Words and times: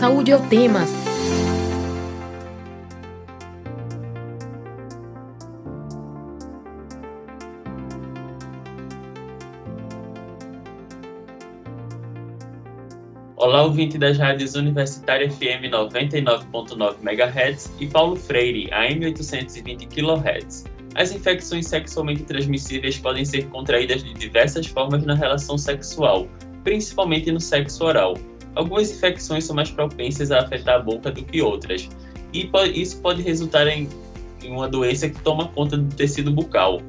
Saúde 0.00 0.30
é 0.30 0.36
o 0.36 0.40
tema. 0.48 0.80
Olá, 13.36 13.62
ouvinte 13.64 13.98
das 13.98 14.16
rádios 14.16 14.54
Universitária 14.54 15.30
FM 15.30 15.68
99.9 15.70 16.96
MHz 17.02 17.70
e 17.78 17.86
Paulo 17.86 18.16
Freire, 18.16 18.72
AM 18.72 19.04
820 19.04 19.84
kHz. 19.84 20.64
As 20.94 21.12
infecções 21.12 21.66
sexualmente 21.66 22.22
transmissíveis 22.22 22.98
podem 22.98 23.26
ser 23.26 23.50
contraídas 23.50 24.02
de 24.02 24.14
diversas 24.14 24.66
formas 24.66 25.04
na 25.04 25.14
relação 25.14 25.58
sexual, 25.58 26.26
principalmente 26.64 27.30
no 27.30 27.38
sexo 27.38 27.84
oral. 27.84 28.14
Algumas 28.54 28.90
infecções 28.90 29.44
são 29.44 29.54
mais 29.54 29.70
propensas 29.70 30.30
a 30.30 30.40
afetar 30.40 30.76
a 30.76 30.78
boca 30.78 31.10
do 31.10 31.24
que 31.24 31.40
outras, 31.40 31.88
e 32.32 32.50
isso 32.74 33.00
pode 33.00 33.22
resultar 33.22 33.66
em 33.66 33.88
uma 34.44 34.68
doença 34.68 35.08
que 35.08 35.20
toma 35.22 35.48
conta 35.48 35.76
do 35.76 35.94
tecido 35.94 36.32
bucal. 36.32 36.80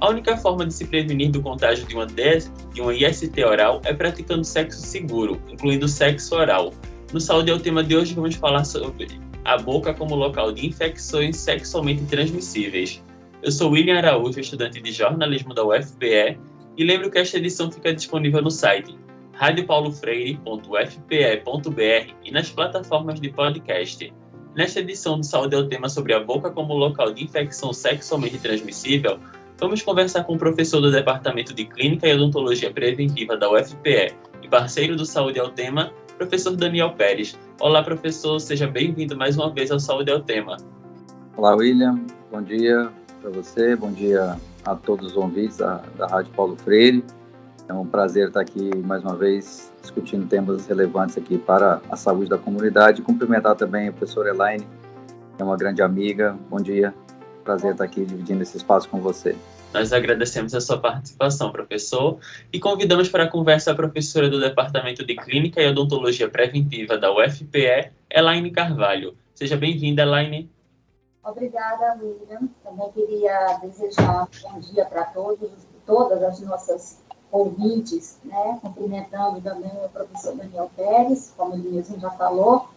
A 0.00 0.10
única 0.10 0.36
forma 0.36 0.64
de 0.64 0.74
se 0.74 0.84
prevenir 0.84 1.30
do 1.30 1.42
contágio 1.42 1.84
de 1.86 1.94
uma, 1.94 2.06
de 2.06 2.80
uma 2.80 2.94
IST 2.94 3.44
oral 3.44 3.80
é 3.84 3.92
praticando 3.92 4.44
sexo 4.44 4.80
seguro, 4.80 5.40
incluindo 5.48 5.88
sexo 5.88 6.36
oral. 6.36 6.72
No 7.12 7.20
Saúde 7.20 7.50
é 7.50 7.54
o 7.54 7.58
tema 7.58 7.82
de 7.82 7.96
hoje, 7.96 8.14
vamos 8.14 8.36
falar 8.36 8.64
sobre 8.64 9.08
a 9.44 9.56
boca 9.56 9.94
como 9.94 10.14
local 10.14 10.52
de 10.52 10.66
infecções 10.66 11.36
sexualmente 11.38 12.04
transmissíveis. 12.04 13.02
Eu 13.42 13.50
sou 13.50 13.70
William 13.70 13.98
Araújo, 13.98 14.38
estudante 14.38 14.80
de 14.80 14.92
jornalismo 14.92 15.54
da 15.54 15.64
UFPE, 15.64 16.38
e 16.76 16.84
lembro 16.84 17.10
que 17.10 17.18
esta 17.18 17.38
edição 17.38 17.70
fica 17.72 17.92
disponível 17.92 18.42
no 18.42 18.50
site 18.50 18.94
radiopaulofreire.fpe.br 19.38 22.12
e 22.24 22.32
nas 22.32 22.50
plataformas 22.50 23.20
de 23.20 23.30
podcast. 23.30 24.12
Nesta 24.56 24.80
edição 24.80 25.20
do 25.20 25.24
Saúde 25.24 25.54
é 25.54 25.58
o 25.58 25.68
tema 25.68 25.88
sobre 25.88 26.12
a 26.12 26.18
boca 26.18 26.50
como 26.50 26.74
local 26.74 27.12
de 27.12 27.22
infecção 27.22 27.72
sexualmente 27.72 28.38
transmissível, 28.38 29.20
vamos 29.56 29.80
conversar 29.82 30.24
com 30.24 30.34
o 30.34 30.38
professor 30.38 30.80
do 30.80 30.90
Departamento 30.90 31.54
de 31.54 31.66
Clínica 31.66 32.08
e 32.08 32.14
Odontologia 32.14 32.72
Preventiva 32.72 33.36
da 33.36 33.48
UFPE 33.48 34.12
e 34.42 34.48
parceiro 34.48 34.96
do 34.96 35.06
Saúde 35.06 35.38
é 35.38 35.42
o 35.44 35.50
tema, 35.50 35.92
professor 36.16 36.56
Daniel 36.56 36.94
Pérez. 36.94 37.38
Olá, 37.60 37.84
professor, 37.84 38.40
seja 38.40 38.66
bem-vindo 38.66 39.16
mais 39.16 39.36
uma 39.36 39.52
vez 39.52 39.70
ao 39.70 39.78
Saúde 39.78 40.10
é 40.10 40.16
o 40.16 40.20
tema. 40.20 40.56
Olá, 41.36 41.54
William. 41.54 42.00
Bom 42.32 42.42
dia 42.42 42.90
para 43.20 43.30
você, 43.30 43.76
bom 43.76 43.92
dia 43.92 44.36
a 44.64 44.74
todos 44.74 45.12
os 45.12 45.16
ouvintes 45.16 45.58
da, 45.58 45.80
da 45.96 46.08
Rádio 46.08 46.32
Paulo 46.32 46.56
Freire. 46.56 47.04
É 47.68 47.72
um 47.74 47.86
prazer 47.86 48.28
estar 48.28 48.40
aqui 48.40 48.74
mais 48.78 49.04
uma 49.04 49.14
vez 49.14 49.70
discutindo 49.82 50.26
temas 50.26 50.66
relevantes 50.66 51.18
aqui 51.18 51.36
para 51.36 51.82
a 51.90 51.96
saúde 51.96 52.30
da 52.30 52.38
comunidade. 52.38 53.02
Cumprimentar 53.02 53.54
também 53.56 53.88
a 53.88 53.92
professora 53.92 54.30
Elaine, 54.30 54.66
que 55.36 55.42
é 55.42 55.44
uma 55.44 55.56
grande 55.56 55.82
amiga. 55.82 56.34
Bom 56.48 56.56
dia, 56.62 56.94
prazer 57.44 57.72
estar 57.72 57.84
aqui 57.84 58.06
dividindo 58.06 58.42
esse 58.42 58.56
espaço 58.56 58.88
com 58.88 59.02
você. 59.02 59.36
Nós 59.74 59.92
agradecemos 59.92 60.54
a 60.54 60.62
sua 60.62 60.80
participação, 60.80 61.52
professor, 61.52 62.18
e 62.50 62.58
convidamos 62.58 63.10
para 63.10 63.24
a 63.24 63.28
conversa 63.28 63.72
a 63.72 63.74
professora 63.74 64.30
do 64.30 64.40
Departamento 64.40 65.04
de 65.04 65.14
Clínica 65.14 65.60
e 65.60 65.68
Odontologia 65.68 66.26
Preventiva 66.26 66.96
da 66.96 67.12
UFPE, 67.14 67.92
Elaine 68.10 68.50
Carvalho. 68.50 69.14
Seja 69.34 69.58
bem-vinda, 69.58 70.00
Elaine. 70.00 70.50
Obrigada, 71.22 71.98
William. 72.02 72.48
Também 72.64 72.90
queria 72.92 73.58
desejar 73.62 74.26
um 74.46 74.52
bom 74.52 74.58
dia 74.60 74.86
para 74.86 75.04
todos, 75.04 75.50
todas 75.84 76.22
as 76.22 76.40
nossas 76.40 77.07
ouvintes, 77.30 78.18
né? 78.24 78.58
cumprimentando 78.62 79.40
também 79.40 79.70
o 79.84 79.88
professor 79.88 80.34
Daniel 80.34 80.70
Pérez, 80.76 81.32
como 81.36 81.54
ele 81.54 81.70
mesmo 81.70 81.98
já 81.98 82.10
falou. 82.10 82.68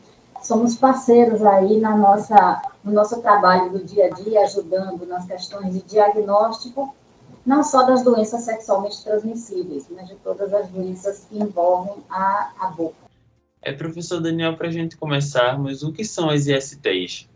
Somos 0.41 0.75
parceiros 0.75 1.43
aí 1.43 1.79
na 1.79 1.95
nossa, 1.95 2.61
no 2.83 2.91
nosso 2.91 3.21
trabalho 3.21 3.69
do 3.69 3.83
dia 3.83 4.07
a 4.07 4.09
dia, 4.09 4.41
ajudando 4.41 5.05
nas 5.05 5.25
questões 5.25 5.73
de 5.73 5.81
diagnóstico, 5.83 6.95
não 7.45 7.63
só 7.63 7.83
das 7.83 8.03
doenças 8.03 8.41
sexualmente 8.41 9.03
transmissíveis, 9.03 9.87
mas 9.89 10.07
de 10.07 10.15
todas 10.15 10.53
as 10.53 10.67
doenças 10.69 11.25
que 11.29 11.37
envolvem 11.37 12.03
a, 12.09 12.51
a 12.59 12.67
boca. 12.67 12.95
É, 13.61 13.71
professor 13.71 14.19
Daniel, 14.19 14.57
para 14.57 14.67
a 14.67 14.71
gente 14.71 14.97
começarmos, 14.97 15.83
o 15.83 15.91
que 15.91 16.03
são 16.03 16.29
as 16.29 16.47
ISTs? 16.47 17.29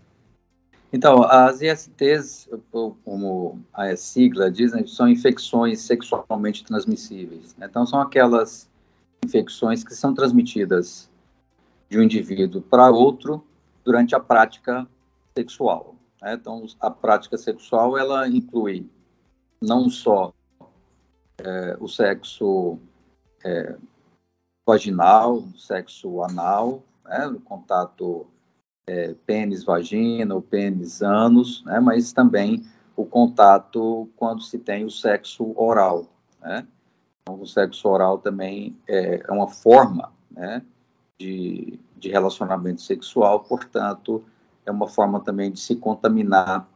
Então, 0.95 1.23
as 1.23 1.61
ISTs, 1.61 2.47
como 2.71 3.59
a 3.73 3.93
sigla 3.97 4.49
diz, 4.49 4.71
né, 4.71 4.81
são 4.87 5.09
infecções 5.09 5.81
sexualmente 5.81 6.63
transmissíveis. 6.63 7.53
Né? 7.57 7.67
Então, 7.69 7.85
são 7.85 7.99
aquelas 7.99 8.69
infecções 9.21 9.83
que 9.83 9.93
são 9.93 10.13
transmitidas 10.13 11.09
de 11.89 11.99
um 11.99 12.01
indivíduo 12.01 12.61
para 12.61 12.89
outro 12.89 13.45
durante 13.83 14.15
a 14.15 14.21
prática 14.21 14.87
sexual. 15.37 15.95
Né? 16.21 16.35
Então, 16.35 16.65
a 16.79 16.89
prática 16.89 17.37
sexual, 17.37 17.97
ela 17.97 18.25
inclui 18.29 18.89
não 19.61 19.89
só 19.89 20.33
é, 21.39 21.75
o 21.77 21.89
sexo 21.89 22.79
é, 23.43 23.75
vaginal, 24.65 25.39
o 25.39 25.59
sexo 25.59 26.23
anal, 26.23 26.81
né? 27.03 27.27
o 27.27 27.41
contato 27.41 28.27
é, 28.87 29.15
pênis 29.25 29.63
vagina 29.63 30.35
ou 30.35 30.41
pênis 30.41 31.01
ânus, 31.01 31.63
né, 31.65 31.79
mas 31.79 32.13
também 32.13 32.65
o 32.95 33.05
contato 33.05 34.09
quando 34.15 34.41
se 34.41 34.57
tem 34.57 34.85
o 34.85 34.91
sexo 34.91 35.53
oral, 35.55 36.07
né? 36.41 36.65
Então, 37.21 37.41
o 37.41 37.47
sexo 37.47 37.87
oral 37.89 38.19
também 38.19 38.77
é, 38.87 39.23
é 39.27 39.31
uma 39.31 39.47
forma, 39.47 40.13
né, 40.31 40.61
de, 41.19 41.79
de 41.97 42.09
relacionamento 42.09 42.81
sexual, 42.81 43.41
portanto, 43.41 44.23
é 44.65 44.71
uma 44.71 44.87
forma 44.87 45.19
também 45.19 45.51
de 45.51 45.59
se 45.59 45.75
contaminar 45.75 46.67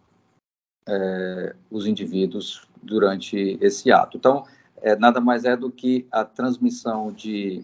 é, 0.87 1.55
os 1.69 1.85
indivíduos 1.85 2.67
durante 2.81 3.57
esse 3.61 3.91
ato. 3.91 4.17
Então, 4.17 4.45
é, 4.81 4.95
nada 4.95 5.21
mais 5.21 5.45
é 5.45 5.55
do 5.55 5.71
que 5.71 6.07
a 6.11 6.25
transmissão 6.25 7.11
de 7.11 7.63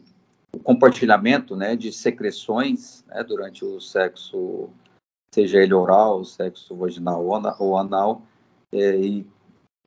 o 0.55 0.59
compartilhamento 0.59 1.55
né, 1.55 1.75
de 1.75 1.91
secreções 1.91 3.03
né, 3.07 3.23
durante 3.23 3.65
o 3.65 3.81
sexo, 3.81 4.69
seja 5.29 5.61
ele 5.61 5.73
oral, 5.73 6.23
sexo 6.23 6.75
vaginal 6.75 7.25
ou 7.59 7.77
anal, 7.77 8.21
é, 8.71 8.97
e 8.97 9.27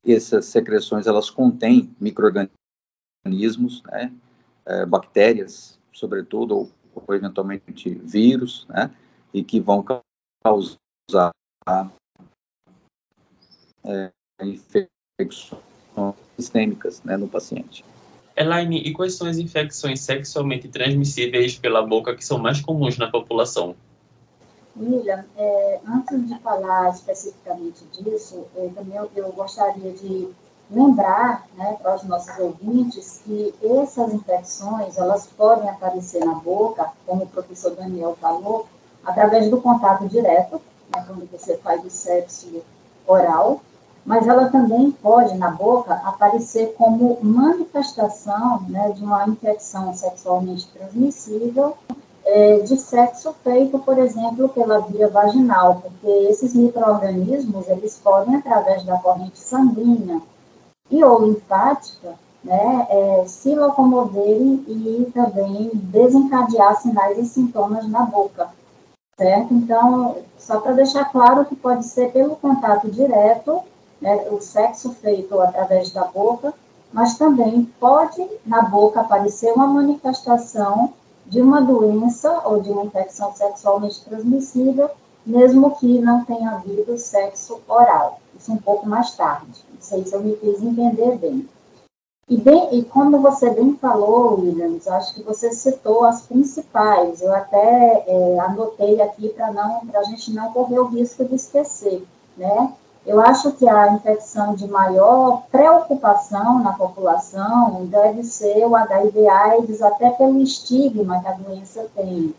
essas 0.05 0.45
secreções 0.45 1.07
elas 1.07 1.31
contêm 1.31 1.95
microorganismos, 1.99 3.83
né, 3.85 4.13
é, 4.67 4.85
bactérias, 4.85 5.79
sobretudo, 5.93 6.55
ou, 6.55 6.71
ou, 6.95 7.15
eventualmente 7.15 7.95
vírus, 7.95 8.67
né, 8.69 8.95
e 9.33 9.43
que 9.43 9.59
vão 9.59 9.83
causar 10.45 11.33
é, 13.85 14.13
infecções 14.43 15.59
sistêmicas 16.37 17.03
né, 17.03 17.17
no 17.17 17.27
paciente. 17.27 17.85
Elaine, 18.39 18.79
e 18.79 18.93
quais 18.93 19.15
são 19.15 19.27
as 19.27 19.39
infecções 19.39 20.01
sexualmente 20.01 20.69
transmissíveis 20.69 21.59
pela 21.59 21.83
boca 21.83 22.15
que 22.15 22.25
são 22.25 22.39
mais 22.39 22.61
comuns 22.61 22.97
na 22.97 23.11
população? 23.11 23.75
William, 24.81 25.25
é, 25.37 25.81
antes 25.87 26.29
de 26.29 26.39
falar 26.39 26.91
especificamente 26.91 27.85
disso, 27.93 28.47
é, 28.57 28.69
também 28.69 28.97
eu, 28.97 29.11
eu, 29.17 29.33
gostaria 29.33 29.93
de 29.93 30.29
lembrar 30.71 31.47
né, 31.57 31.77
para 31.83 31.97
os 31.97 32.05
nossos 32.05 32.39
ouvintes 32.39 33.23
que 33.25 33.53
essas 33.61 34.15
infecções 34.15 34.97
elas 34.97 35.27
podem 35.27 35.69
aparecer 35.69 36.25
na 36.25 36.35
boca, 36.35 36.93
como 37.05 37.25
o 37.25 37.29
professor 37.29 37.75
Daniel 37.75 38.17
falou, 38.21 38.69
através 39.05 39.51
do 39.51 39.61
contato 39.61 40.07
direto, 40.07 40.61
né, 40.95 41.05
quando 41.07 41.29
você 41.31 41.57
faz 41.57 41.85
o 41.85 41.91
sexo 41.91 42.63
oral, 43.07 43.63
mas 44.09 44.27
ela 44.27 44.49
também 44.49 44.91
pode, 44.91 45.37
na 45.37 45.51
boca, 45.51 45.93
aparecer 46.03 46.75
como 46.79 47.19
manifestação 47.21 48.63
né, 48.67 48.91
de 48.93 49.05
uma 49.05 49.29
infecção 49.29 49.93
sexualmente 49.93 50.67
transmissível 50.69 51.77
é, 52.25 52.61
de 52.61 52.79
sexo 52.79 53.35
feito, 53.45 53.79
por 53.79 53.99
exemplo, 53.99 54.49
pela 54.49 54.81
via 54.81 55.09
vaginal, 55.09 55.83
porque 55.83 56.07
esses 56.07 56.55
micro-organismos, 56.55 57.69
eles 57.69 58.01
podem, 58.03 58.37
através 58.37 58.83
da 58.83 58.97
corrente 58.97 59.39
sanguínea 59.39 60.23
e 60.91 61.05
ou 61.05 61.27
linfática, 61.27 62.15
né, 62.43 62.87
é, 62.89 63.25
se 63.27 63.55
locomoverem 63.55 64.65
e 64.69 65.11
também 65.13 65.71
desencadear 65.75 66.81
sinais 66.81 67.19
e 67.19 67.27
sintomas 67.27 67.87
na 67.87 68.07
boca, 68.07 68.49
certo? 69.19 69.53
Então, 69.53 70.17
só 70.39 70.61
para 70.61 70.73
deixar 70.73 71.05
claro 71.13 71.45
que 71.45 71.55
pode 71.55 71.85
ser 71.85 72.11
pelo 72.11 72.37
contato 72.37 72.91
direto 72.91 73.63
né, 74.01 74.29
o 74.31 74.41
sexo 74.41 74.91
feito 74.95 75.41
através 75.41 75.91
da 75.91 76.05
boca, 76.05 76.55
mas 76.93 77.19
também 77.19 77.65
pode 77.79 78.27
na 78.47 78.63
boca 78.63 79.01
aparecer 79.01 79.53
uma 79.53 79.67
manifestação 79.67 80.93
de 81.27 81.41
uma 81.41 81.61
doença 81.61 82.43
ou 82.45 82.61
de 82.61 82.71
uma 82.71 82.85
infecção 82.85 83.35
sexualmente 83.35 84.03
transmissível, 84.05 84.91
mesmo 85.27 85.77
que 85.77 85.99
não 85.99 86.25
tenha 86.25 86.53
havido 86.53 86.97
sexo 86.97 87.61
oral. 87.69 88.21
Isso 88.39 88.53
um 88.53 88.57
pouco 88.57 88.89
mais 88.89 89.15
tarde. 89.15 89.63
Não 89.73 89.81
sei 89.81 90.05
se 90.05 90.15
eu 90.15 90.21
me 90.21 90.35
fiz 90.37 90.63
entender 90.63 91.17
bem. 91.19 91.47
E, 92.29 92.37
bem, 92.37 92.79
e 92.79 92.85
como 92.85 93.21
você 93.21 93.51
bem 93.51 93.75
falou, 93.77 94.39
Williams, 94.39 94.87
acho 94.87 95.15
que 95.15 95.23
você 95.23 95.51
citou 95.51 96.05
as 96.05 96.23
principais. 96.23 97.23
Eu 97.23 97.35
até 97.35 98.05
é, 98.07 98.39
anotei 98.41 99.01
aqui 99.01 99.31
para 99.31 99.51
não, 99.51 99.87
para 99.87 100.01
a 100.01 100.05
gente 100.05 100.33
não 100.33 100.53
correr 100.53 100.79
o 100.79 100.89
risco 100.89 101.25
de 101.25 101.35
esquecer, 101.35 102.07
né? 102.37 102.73
Eu 103.09 103.23
acho 103.23 103.53
que 103.53 103.67
a 103.67 103.91
infecção 103.95 104.55
de 104.55 104.69
maior 104.69 105.45
preocupação 105.51 106.63
na 106.63 106.75
população 106.75 107.87
deve 107.87 108.23
ser 108.23 108.67
o 108.67 108.77
HIV/AIDS, 108.77 109.81
até 109.81 110.11
pelo 110.11 110.39
estigma 110.43 111.19
que 111.23 111.27
a 111.27 111.33
doença 111.33 111.87
tem. 111.97 112.35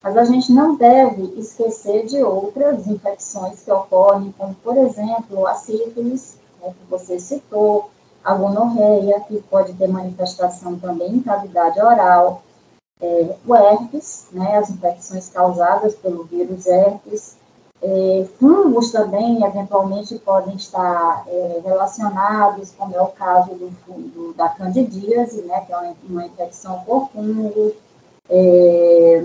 Mas 0.00 0.16
a 0.16 0.22
gente 0.22 0.52
não 0.52 0.76
deve 0.76 1.34
esquecer 1.36 2.06
de 2.06 2.22
outras 2.22 2.86
infecções 2.86 3.64
que 3.64 3.72
ocorrem, 3.72 4.32
como, 4.38 4.54
por 4.54 4.76
exemplo, 4.76 5.48
a 5.48 5.54
sífilis, 5.54 6.38
né, 6.62 6.68
que 6.68 6.88
você 6.88 7.18
citou, 7.18 7.90
a 8.22 8.34
gonorreia, 8.34 9.18
que 9.18 9.42
pode 9.50 9.72
ter 9.72 9.88
manifestação 9.88 10.78
também 10.78 11.16
em 11.16 11.22
cavidade 11.22 11.80
oral, 11.80 12.40
é, 13.00 13.34
o 13.44 13.56
herpes, 13.56 14.28
né, 14.30 14.58
as 14.58 14.70
infecções 14.70 15.28
causadas 15.28 15.96
pelo 15.96 16.22
vírus 16.22 16.68
herpes, 16.68 17.36
é, 17.82 18.26
fungos 18.38 18.90
também, 18.92 19.44
eventualmente, 19.44 20.18
podem 20.18 20.54
estar 20.56 21.24
é, 21.26 21.60
relacionados, 21.64 22.72
como 22.76 22.94
é 22.94 23.02
o 23.02 23.08
caso 23.08 23.50
do, 23.54 23.68
do, 23.88 24.34
da 24.34 24.48
candidíase, 24.48 25.42
né, 25.42 25.60
que 25.66 25.72
é 25.72 25.76
uma, 25.76 25.94
uma 26.08 26.26
infecção 26.26 26.80
por 26.80 27.08
fungo, 27.10 27.72
é, 28.30 29.24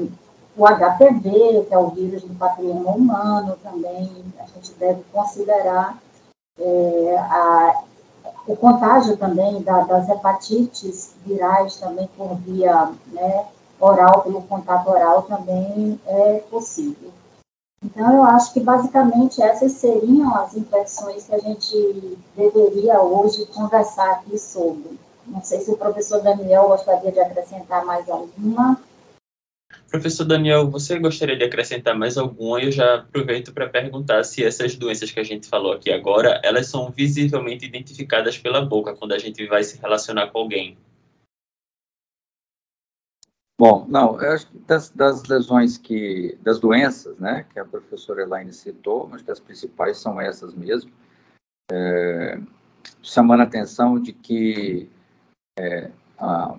o 0.57 0.65
HPV, 0.65 1.65
que 1.67 1.73
é 1.73 1.77
o 1.77 1.89
vírus 1.89 2.23
do 2.23 2.35
papiloma 2.35 2.91
humano, 2.91 3.57
também 3.63 4.11
a 4.39 4.45
gente 4.45 4.73
deve 4.73 5.03
considerar 5.13 5.97
é, 6.59 7.15
a, 7.17 7.83
o 8.45 8.55
contágio 8.57 9.15
também 9.15 9.61
da, 9.61 9.81
das 9.81 10.09
hepatites 10.09 11.13
virais 11.25 11.77
também 11.77 12.09
por 12.17 12.35
via 12.35 12.91
né, 13.13 13.45
oral, 13.79 14.21
pelo 14.23 14.41
contato 14.41 14.89
oral 14.89 15.21
também 15.21 15.99
é 16.05 16.43
possível. 16.49 17.11
Então, 17.83 18.13
eu 18.13 18.23
acho 18.23 18.53
que 18.53 18.59
basicamente 18.59 19.41
essas 19.41 19.71
seriam 19.73 20.35
as 20.35 20.55
infecções 20.55 21.25
que 21.25 21.33
a 21.33 21.39
gente 21.39 22.17
deveria 22.35 23.01
hoje 23.01 23.45
conversar 23.45 24.11
aqui 24.11 24.37
sobre. 24.37 24.99
Não 25.25 25.41
sei 25.41 25.61
se 25.61 25.71
o 25.71 25.77
professor 25.77 26.21
Daniel 26.21 26.67
gostaria 26.67 27.11
de 27.11 27.19
acrescentar 27.19 27.85
mais 27.85 28.09
alguma. 28.09 28.79
Professor 29.89 30.25
Daniel, 30.25 30.69
você 30.69 30.99
gostaria 30.99 31.37
de 31.37 31.43
acrescentar 31.43 31.95
mais 31.95 32.17
alguma? 32.17 32.61
Eu 32.61 32.71
já 32.71 32.95
aproveito 32.95 33.53
para 33.53 33.69
perguntar 33.69 34.23
se 34.23 34.43
essas 34.43 34.75
doenças 34.75 35.11
que 35.11 35.19
a 35.19 35.23
gente 35.23 35.47
falou 35.47 35.71
aqui 35.71 35.91
agora, 35.91 36.41
elas 36.43 36.67
são 36.67 36.91
visivelmente 36.91 37.65
identificadas 37.65 38.37
pela 38.37 38.61
boca 38.61 38.95
quando 38.95 39.13
a 39.13 39.17
gente 39.17 39.45
vai 39.47 39.63
se 39.63 39.79
relacionar 39.79 40.27
com 40.27 40.39
alguém. 40.39 40.77
Bom, 43.59 43.85
não, 43.89 44.17
das, 44.65 44.89
das, 44.91 45.23
lesões 45.23 45.77
que, 45.77 46.37
das 46.41 46.61
doenças, 46.61 47.19
né, 47.19 47.45
que 47.51 47.59
a 47.59 47.65
professora 47.65 48.21
Elaine 48.21 48.53
citou, 48.53 49.09
acho 49.11 49.25
que 49.25 49.31
as 49.31 49.39
principais 49.41 49.97
são 49.97 50.19
essas 50.21 50.53
mesmo, 50.53 50.89
é, 51.69 52.39
chamando 53.03 53.41
a 53.41 53.43
atenção 53.43 53.99
de 53.99 54.13
que 54.13 54.89
é, 55.59 55.91
a 56.17 56.55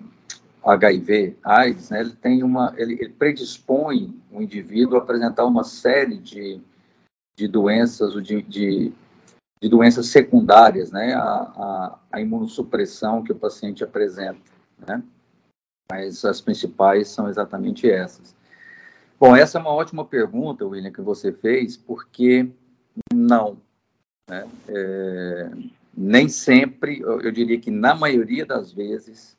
HIV, 0.63 1.39
AIDS, 1.43 1.89
né, 1.89 2.01
ele 2.01 2.11
tem 2.11 2.43
uma, 2.43 2.71
ele, 2.77 2.93
ele, 2.93 3.09
predispõe 3.09 4.15
o 4.31 4.39
indivíduo 4.39 4.99
a 4.99 5.01
apresentar 5.01 5.47
uma 5.47 5.63
série 5.63 6.19
de, 6.19 6.61
de 7.35 7.47
doenças, 7.47 8.13
de, 8.23 8.43
de, 8.43 8.93
de 9.59 9.69
doenças 9.69 10.05
secundárias, 10.05 10.91
né, 10.91 11.15
a, 11.15 11.23
a, 11.23 11.99
a 12.11 12.21
imunossupressão 12.21 13.23
que 13.23 13.31
o 13.31 13.39
paciente 13.39 13.83
apresenta, 13.83 14.51
né, 14.87 15.01
mas 15.91 16.23
as 16.23 16.39
principais 16.39 17.09
são 17.09 17.27
exatamente 17.27 17.89
essas. 17.89 18.33
Bom, 19.19 19.35
essa 19.35 19.57
é 19.57 19.61
uma 19.61 19.73
ótima 19.73 20.05
pergunta, 20.05 20.65
William, 20.65 20.89
que 20.89 21.01
você 21.01 21.33
fez, 21.33 21.75
porque 21.75 22.49
não. 23.13 23.57
Né? 24.29 24.47
É, 24.69 25.51
nem 25.95 26.29
sempre, 26.29 27.01
eu 27.01 27.29
diria 27.29 27.59
que 27.59 27.69
na 27.69 27.93
maioria 27.93 28.45
das 28.45 28.71
vezes, 28.71 29.37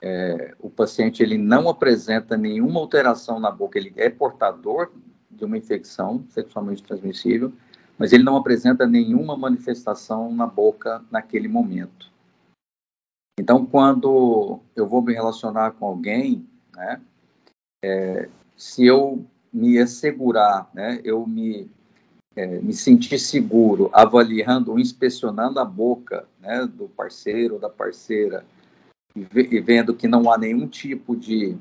é, 0.00 0.54
o 0.60 0.70
paciente 0.70 1.24
ele 1.24 1.36
não 1.36 1.68
apresenta 1.68 2.36
nenhuma 2.36 2.78
alteração 2.78 3.40
na 3.40 3.50
boca, 3.50 3.80
ele 3.80 3.92
é 3.96 4.08
portador 4.08 4.92
de 5.28 5.44
uma 5.44 5.58
infecção 5.58 6.24
sexualmente 6.28 6.84
transmissível, 6.84 7.52
mas 7.98 8.12
ele 8.12 8.22
não 8.22 8.36
apresenta 8.36 8.86
nenhuma 8.86 9.36
manifestação 9.36 10.32
na 10.32 10.46
boca 10.46 11.04
naquele 11.10 11.48
momento. 11.48 12.14
Então, 13.38 13.66
quando 13.66 14.60
eu 14.74 14.86
vou 14.86 15.02
me 15.02 15.12
relacionar 15.12 15.72
com 15.72 15.86
alguém, 15.86 16.48
né, 16.74 17.00
é, 17.84 18.28
se 18.56 18.86
eu 18.86 19.24
me 19.52 19.78
assegurar, 19.78 20.70
né, 20.72 21.00
eu 21.04 21.26
me, 21.26 21.70
é, 22.34 22.46
me 22.60 22.72
sentir 22.72 23.18
seguro 23.18 23.90
avaliando, 23.92 24.78
inspecionando 24.78 25.60
a 25.60 25.64
boca 25.64 26.26
né, 26.40 26.66
do 26.66 26.88
parceiro 26.88 27.58
da 27.58 27.68
parceira 27.68 28.44
e, 29.14 29.20
e 29.20 29.60
vendo 29.60 29.94
que 29.94 30.08
não 30.08 30.30
há 30.30 30.38
nenhum 30.38 30.66
tipo 30.66 31.14
de, 31.14 31.56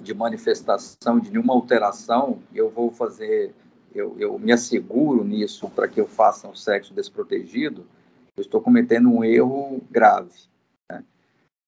de 0.00 0.14
manifestação, 0.14 1.18
de 1.20 1.30
nenhuma 1.30 1.54
alteração, 1.54 2.38
eu 2.54 2.70
vou 2.70 2.90
fazer, 2.90 3.52
eu, 3.94 4.16
eu 4.18 4.38
me 4.38 4.52
asseguro 4.52 5.24
nisso 5.24 5.68
para 5.70 5.88
que 5.88 6.00
eu 6.00 6.06
faça 6.06 6.48
um 6.48 6.54
sexo 6.54 6.94
desprotegido, 6.94 7.84
eu 8.36 8.42
estou 8.42 8.60
cometendo 8.60 9.08
um 9.08 9.24
erro 9.24 9.80
grave. 9.90 10.49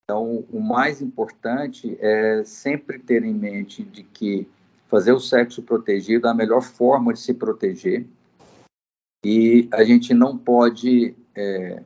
Então, 0.03 0.45
o 0.51 0.59
mais 0.59 1.01
importante 1.01 1.97
é 2.01 2.43
sempre 2.43 2.99
ter 2.99 3.23
em 3.23 3.33
mente 3.33 3.83
de 3.83 4.03
que 4.03 4.47
fazer 4.87 5.13
o 5.13 5.19
sexo 5.19 5.63
protegido 5.63 6.27
é 6.27 6.29
a 6.29 6.33
melhor 6.33 6.61
forma 6.61 7.13
de 7.13 7.19
se 7.19 7.33
proteger 7.33 8.05
e 9.25 9.69
a 9.71 9.83
gente 9.83 10.13
não 10.13 10.37
pode 10.37 11.15
é, 11.33 11.81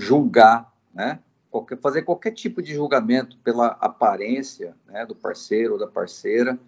julgar, 0.00 0.72
né? 0.94 1.18
Qualquer, 1.50 1.78
fazer 1.78 2.02
qualquer 2.02 2.32
tipo 2.32 2.62
de 2.62 2.74
julgamento 2.74 3.36
pela 3.38 3.68
aparência 3.80 4.74
né, 4.86 5.04
do 5.04 5.14
parceiro 5.14 5.74
ou 5.74 5.78
da 5.78 5.86
parceira, 5.86 6.58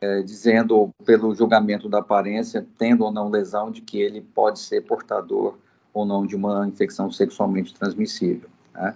é, 0.00 0.22
dizendo 0.22 0.90
pelo 1.04 1.34
julgamento 1.34 1.88
da 1.88 1.98
aparência, 1.98 2.66
tendo 2.78 3.04
ou 3.04 3.12
não 3.12 3.30
lesão, 3.30 3.70
de 3.70 3.80
que 3.80 4.00
ele 4.00 4.20
pode 4.20 4.58
ser 4.58 4.82
portador 4.82 5.58
ou 5.92 6.04
não 6.04 6.26
de 6.26 6.36
uma 6.36 6.66
infecção 6.66 7.10
sexualmente 7.10 7.74
transmissível. 7.74 8.48
Né? 8.74 8.94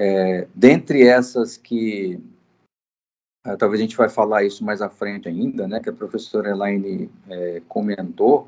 É, 0.00 0.46
dentre 0.54 1.02
essas 1.02 1.56
que 1.56 2.22
é, 3.44 3.56
talvez 3.56 3.80
a 3.80 3.82
gente 3.82 3.96
vai 3.96 4.08
falar 4.08 4.44
isso 4.44 4.64
mais 4.64 4.80
à 4.80 4.88
frente 4.88 5.28
ainda, 5.28 5.66
né, 5.66 5.80
que 5.80 5.88
a 5.88 5.92
professora 5.92 6.50
Elaine 6.50 7.10
é, 7.28 7.60
comentou, 7.66 8.46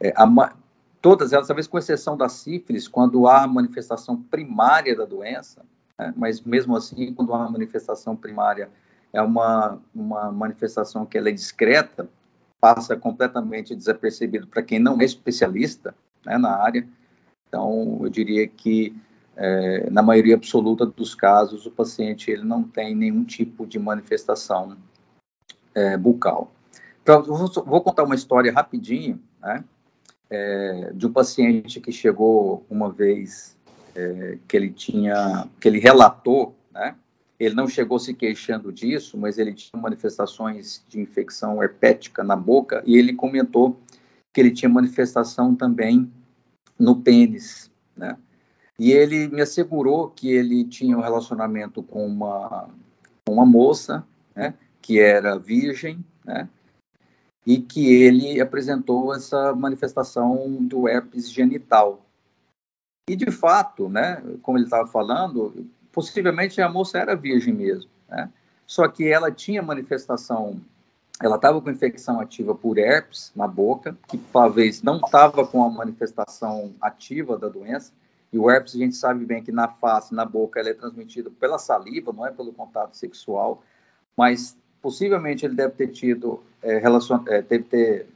é, 0.00 0.12
a, 0.16 0.52
todas 1.00 1.32
elas, 1.32 1.46
talvez 1.46 1.68
com 1.68 1.78
exceção 1.78 2.16
da 2.16 2.28
sífilis, 2.28 2.88
quando 2.88 3.28
há 3.28 3.46
manifestação 3.46 4.20
primária 4.20 4.96
da 4.96 5.04
doença, 5.04 5.64
né, 5.96 6.12
mas 6.16 6.40
mesmo 6.40 6.76
assim, 6.76 7.14
quando 7.14 7.32
há 7.32 7.48
manifestação 7.48 8.16
primária, 8.16 8.68
é 9.12 9.22
uma, 9.22 9.78
uma 9.94 10.32
manifestação 10.32 11.06
que 11.06 11.16
ela 11.16 11.28
é 11.28 11.32
discreta, 11.32 12.08
passa 12.60 12.96
completamente 12.96 13.74
desapercebido 13.76 14.48
para 14.48 14.62
quem 14.62 14.80
não 14.80 15.00
é 15.00 15.04
especialista 15.04 15.94
né, 16.26 16.38
na 16.38 16.56
área. 16.56 16.88
Então, 17.46 18.00
eu 18.02 18.08
diria 18.08 18.48
que 18.48 18.96
é, 19.36 19.88
na 19.90 20.02
maioria 20.02 20.34
absoluta 20.34 20.84
dos 20.84 21.14
casos, 21.14 21.66
o 21.66 21.70
paciente 21.70 22.30
ele 22.30 22.44
não 22.44 22.62
tem 22.62 22.94
nenhum 22.94 23.24
tipo 23.24 23.66
de 23.66 23.78
manifestação 23.78 24.76
é, 25.74 25.96
bucal. 25.96 26.52
Então, 27.02 27.22
vou, 27.22 27.48
vou, 27.64 27.80
contar 27.80 28.04
uma 28.04 28.14
história 28.14 28.52
rapidinho, 28.52 29.20
né, 29.40 29.64
é, 30.30 30.92
de 30.94 31.06
um 31.06 31.12
paciente 31.12 31.80
que 31.80 31.90
chegou 31.90 32.64
uma 32.70 32.90
vez 32.90 33.56
é, 33.94 34.38
que 34.46 34.56
ele 34.56 34.70
tinha, 34.70 35.48
que 35.60 35.66
ele 35.66 35.78
relatou, 35.78 36.54
né, 36.70 36.94
ele 37.38 37.54
não 37.54 37.66
chegou 37.66 37.98
se 37.98 38.14
queixando 38.14 38.72
disso, 38.72 39.18
mas 39.18 39.36
ele 39.36 39.52
tinha 39.52 39.80
manifestações 39.80 40.84
de 40.88 41.00
infecção 41.00 41.60
herpética 41.60 42.22
na 42.22 42.36
boca 42.36 42.82
e 42.86 42.96
ele 42.96 43.14
comentou 43.14 43.80
que 44.32 44.40
ele 44.40 44.52
tinha 44.52 44.68
manifestação 44.68 45.54
também 45.54 46.10
no 46.78 46.96
pênis, 47.00 47.70
né? 47.96 48.16
E 48.78 48.90
ele 48.92 49.28
me 49.28 49.42
assegurou 49.42 50.10
que 50.10 50.30
ele 50.30 50.64
tinha 50.64 50.96
um 50.96 51.02
relacionamento 51.02 51.82
com 51.82 52.06
uma, 52.06 52.68
uma 53.28 53.46
moça, 53.46 54.04
né, 54.34 54.54
que 54.80 54.98
era 54.98 55.38
virgem, 55.38 56.04
né, 56.24 56.48
e 57.46 57.58
que 57.60 57.92
ele 57.92 58.40
apresentou 58.40 59.14
essa 59.14 59.54
manifestação 59.54 60.56
do 60.60 60.88
herpes 60.88 61.30
genital. 61.30 62.04
E 63.08 63.16
de 63.16 63.30
fato, 63.30 63.88
né, 63.88 64.22
como 64.42 64.58
ele 64.58 64.64
estava 64.64 64.86
falando, 64.86 65.66
possivelmente 65.92 66.60
a 66.60 66.68
moça 66.68 66.98
era 66.98 67.16
virgem 67.16 67.52
mesmo, 67.52 67.90
né? 68.08 68.30
Só 68.66 68.88
que 68.88 69.06
ela 69.06 69.30
tinha 69.30 69.60
manifestação, 69.60 70.58
ela 71.20 71.36
estava 71.36 71.60
com 71.60 71.70
infecção 71.70 72.20
ativa 72.20 72.54
por 72.54 72.78
herpes 72.78 73.30
na 73.36 73.46
boca, 73.46 73.96
que 74.08 74.16
talvez 74.16 74.82
não 74.82 74.96
estava 74.96 75.46
com 75.46 75.62
a 75.62 75.68
manifestação 75.68 76.72
ativa 76.80 77.36
da 77.36 77.48
doença, 77.48 77.92
E 78.32 78.38
o 78.38 78.50
herpes, 78.50 78.74
a 78.74 78.78
gente 78.78 78.96
sabe 78.96 79.24
bem 79.24 79.42
que 79.42 79.52
na 79.52 79.68
face, 79.68 80.14
na 80.14 80.24
boca, 80.24 80.58
ele 80.58 80.70
é 80.70 80.74
transmitido 80.74 81.30
pela 81.30 81.58
saliva, 81.58 82.12
não 82.12 82.26
é 82.26 82.30
pelo 82.30 82.52
contato 82.52 82.96
sexual, 82.96 83.62
mas 84.16 84.56
possivelmente 84.80 85.44
ele 85.44 85.54
deve 85.54 85.74
ter 85.74 85.88
tido, 85.88 86.42
é, 86.62 86.78
relacion... 86.78 87.22
é, 87.28 87.42
deve 87.42 87.64
ter 87.64 88.06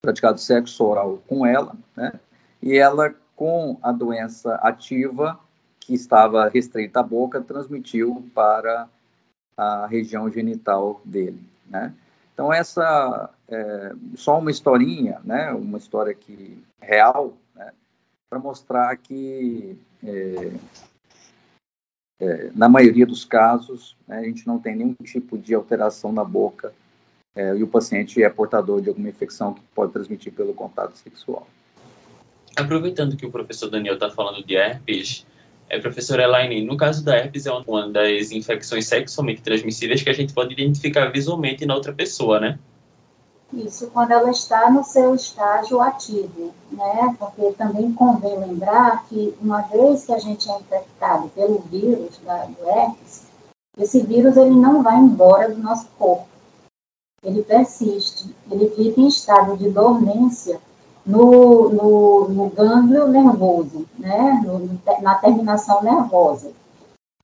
praticado 0.00 0.38
sexo 0.40 0.84
oral 0.84 1.22
com 1.28 1.44
ela, 1.44 1.76
né? 1.94 2.18
E 2.62 2.76
ela, 2.76 3.14
com 3.36 3.78
a 3.82 3.92
doença 3.92 4.54
ativa, 4.56 5.38
que 5.80 5.94
estava 5.94 6.48
restrita 6.48 7.00
à 7.00 7.02
boca, 7.02 7.40
transmitiu 7.40 8.26
para 8.34 8.88
a 9.56 9.86
região 9.86 10.30
genital 10.30 11.00
dele, 11.04 11.42
né? 11.66 11.92
Então 12.32 12.52
essa 12.52 13.30
é 13.48 13.92
só 14.14 14.38
uma 14.38 14.50
historinha, 14.50 15.20
né? 15.24 15.50
Uma 15.52 15.78
história 15.78 16.14
que 16.14 16.62
real, 16.80 17.34
né? 17.47 17.47
Para 18.30 18.38
mostrar 18.38 18.96
que 18.96 19.76
é, 20.04 20.52
é, 22.20 22.50
na 22.54 22.68
maioria 22.68 23.06
dos 23.06 23.24
casos 23.24 23.96
né, 24.06 24.18
a 24.18 24.22
gente 24.24 24.46
não 24.46 24.58
tem 24.58 24.76
nenhum 24.76 24.94
tipo 25.04 25.38
de 25.38 25.54
alteração 25.54 26.12
na 26.12 26.24
boca 26.24 26.72
é, 27.34 27.56
e 27.56 27.62
o 27.62 27.68
paciente 27.68 28.22
é 28.22 28.28
portador 28.28 28.80
de 28.80 28.88
alguma 28.88 29.08
infecção 29.08 29.54
que 29.54 29.62
pode 29.74 29.92
transmitir 29.92 30.32
pelo 30.32 30.52
contato 30.52 30.96
sexual. 30.96 31.46
Aproveitando 32.56 33.16
que 33.16 33.24
o 33.24 33.30
professor 33.30 33.70
Daniel 33.70 33.94
está 33.94 34.10
falando 34.10 34.44
de 34.44 34.56
herpes, 34.56 35.24
é, 35.68 35.78
professora 35.78 36.24
Elaine, 36.24 36.64
no 36.64 36.76
caso 36.76 37.04
da 37.04 37.16
herpes, 37.16 37.46
é 37.46 37.52
uma 37.52 37.88
das 37.88 38.32
infecções 38.32 38.86
sexualmente 38.86 39.42
transmissíveis 39.42 40.02
que 40.02 40.10
a 40.10 40.14
gente 40.14 40.32
pode 40.32 40.54
identificar 40.54 41.06
visualmente 41.12 41.64
na 41.64 41.74
outra 41.74 41.92
pessoa, 41.92 42.40
né? 42.40 42.58
Isso, 43.52 43.90
quando 43.90 44.10
ela 44.10 44.30
está 44.30 44.70
no 44.70 44.84
seu 44.84 45.14
estágio 45.14 45.80
ativo, 45.80 46.52
né? 46.70 47.16
Porque 47.18 47.52
também 47.52 47.92
convém 47.92 48.38
lembrar 48.38 49.06
que 49.08 49.34
uma 49.40 49.62
vez 49.62 50.04
que 50.04 50.12
a 50.12 50.18
gente 50.18 50.50
é 50.50 50.58
infectado 50.58 51.28
pelo 51.30 51.58
vírus 51.60 52.18
da, 52.18 52.44
do 52.44 52.68
herpes, 52.68 53.22
esse 53.78 54.02
vírus 54.02 54.36
ele 54.36 54.54
não 54.54 54.82
vai 54.82 54.98
embora 54.98 55.48
do 55.48 55.62
nosso 55.62 55.88
corpo. 55.98 56.28
Ele 57.22 57.42
persiste, 57.42 58.34
ele 58.50 58.68
fica 58.70 59.00
em 59.00 59.08
estado 59.08 59.56
de 59.56 59.70
dormência 59.70 60.60
no, 61.06 61.70
no, 61.70 62.28
no 62.28 62.50
gânglio 62.50 63.08
nervoso, 63.08 63.86
né, 63.98 64.42
no, 64.44 64.78
na 65.00 65.14
terminação 65.14 65.82
nervosa. 65.82 66.52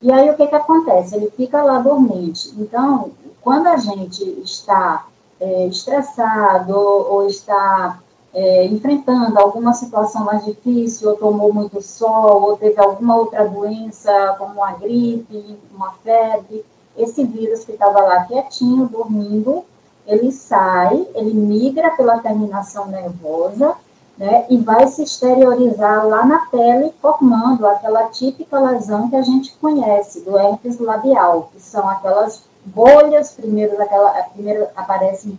E 0.00 0.10
aí 0.10 0.30
o 0.30 0.36
que, 0.36 0.46
que 0.46 0.54
acontece? 0.54 1.14
Ele 1.16 1.30
fica 1.30 1.62
lá 1.62 1.78
dormente. 1.78 2.52
Então, 2.56 3.12
quando 3.42 3.66
a 3.66 3.76
gente 3.76 4.22
está 4.40 5.06
é, 5.44 5.66
estressado 5.66 6.74
ou 6.74 7.26
está 7.26 7.98
é, 8.32 8.64
enfrentando 8.64 9.38
alguma 9.38 9.74
situação 9.74 10.24
mais 10.24 10.44
difícil, 10.44 11.10
ou 11.10 11.16
tomou 11.16 11.52
muito 11.52 11.82
sol, 11.82 12.42
ou 12.42 12.56
teve 12.56 12.80
alguma 12.80 13.16
outra 13.16 13.46
doença, 13.46 14.34
como 14.38 14.54
uma 14.54 14.72
gripe, 14.72 15.58
uma 15.72 15.92
febre, 16.02 16.64
esse 16.96 17.24
vírus 17.24 17.64
que 17.64 17.72
estava 17.72 18.00
lá 18.00 18.24
quietinho, 18.24 18.88
dormindo, 18.88 19.64
ele 20.06 20.32
sai, 20.32 21.06
ele 21.14 21.34
migra 21.34 21.90
pela 21.90 22.18
terminação 22.18 22.86
nervosa, 22.86 23.74
né, 24.16 24.46
e 24.48 24.56
vai 24.56 24.86
se 24.86 25.02
exteriorizar 25.02 26.06
lá 26.06 26.24
na 26.24 26.46
pele, 26.46 26.94
formando 27.02 27.66
aquela 27.66 28.04
típica 28.04 28.60
lesão 28.60 29.10
que 29.10 29.16
a 29.16 29.22
gente 29.22 29.52
conhece, 29.60 30.20
do 30.20 30.38
herpes 30.38 30.78
labial, 30.78 31.50
que 31.52 31.60
são 31.60 31.88
aquelas 31.88 32.44
bolhas, 32.64 33.32
primeiro, 33.32 33.80
aquela, 33.80 34.10
primeiro 34.24 34.68
aparece, 34.76 35.38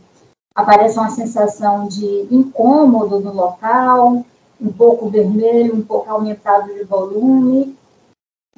aparece 0.53 0.97
uma 0.97 1.09
sensação 1.09 1.87
de 1.87 2.27
incômodo 2.31 3.19
no 3.19 3.33
local, 3.33 4.23
um 4.59 4.71
pouco 4.71 5.09
vermelho, 5.09 5.75
um 5.75 5.81
pouco 5.81 6.09
aumentado 6.09 6.73
de 6.73 6.83
volume, 6.83 7.77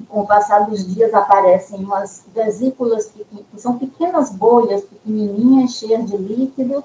com 0.07 0.21
o 0.21 0.27
passar 0.27 0.59
dos 0.69 0.85
dias 0.85 1.13
aparecem 1.13 1.79
umas 1.79 2.23
vesículas 2.33 3.07
que, 3.07 3.23
que 3.25 3.59
são 3.59 3.79
pequenas 3.79 4.29
bolhas 4.29 4.83
pequenininhas, 4.83 5.71
cheias 5.73 6.05
de 6.05 6.17
líquido. 6.17 6.83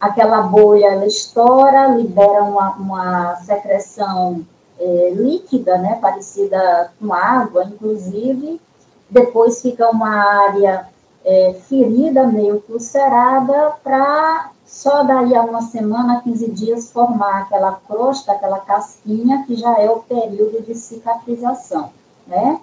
Aquela 0.00 0.42
bolha 0.42 0.86
ela 0.86 1.06
estoura, 1.06 1.88
libera 1.88 2.42
uma, 2.42 2.70
uma 2.76 3.36
secreção 3.36 4.44
é, 4.78 5.10
líquida, 5.10 5.78
né, 5.78 5.98
parecida 6.00 6.92
com 6.98 7.12
água, 7.12 7.64
inclusive. 7.64 8.60
Depois 9.08 9.60
fica 9.60 9.90
uma 9.90 10.08
área 10.08 10.88
é, 11.26 11.54
ferida, 11.68 12.26
meio 12.26 12.64
ulcerada, 12.68 13.74
para 13.84 14.50
só 14.64 15.02
daí 15.02 15.34
a 15.34 15.42
uma 15.42 15.62
semana, 15.62 16.22
15 16.22 16.50
dias, 16.52 16.90
formar 16.90 17.42
aquela 17.42 17.72
crosta, 17.86 18.32
aquela 18.32 18.60
casquinha, 18.60 19.44
que 19.46 19.54
já 19.54 19.78
é 19.78 19.90
o 19.90 20.00
período 20.00 20.64
de 20.64 20.74
cicatrização 20.74 21.90
né? 22.26 22.60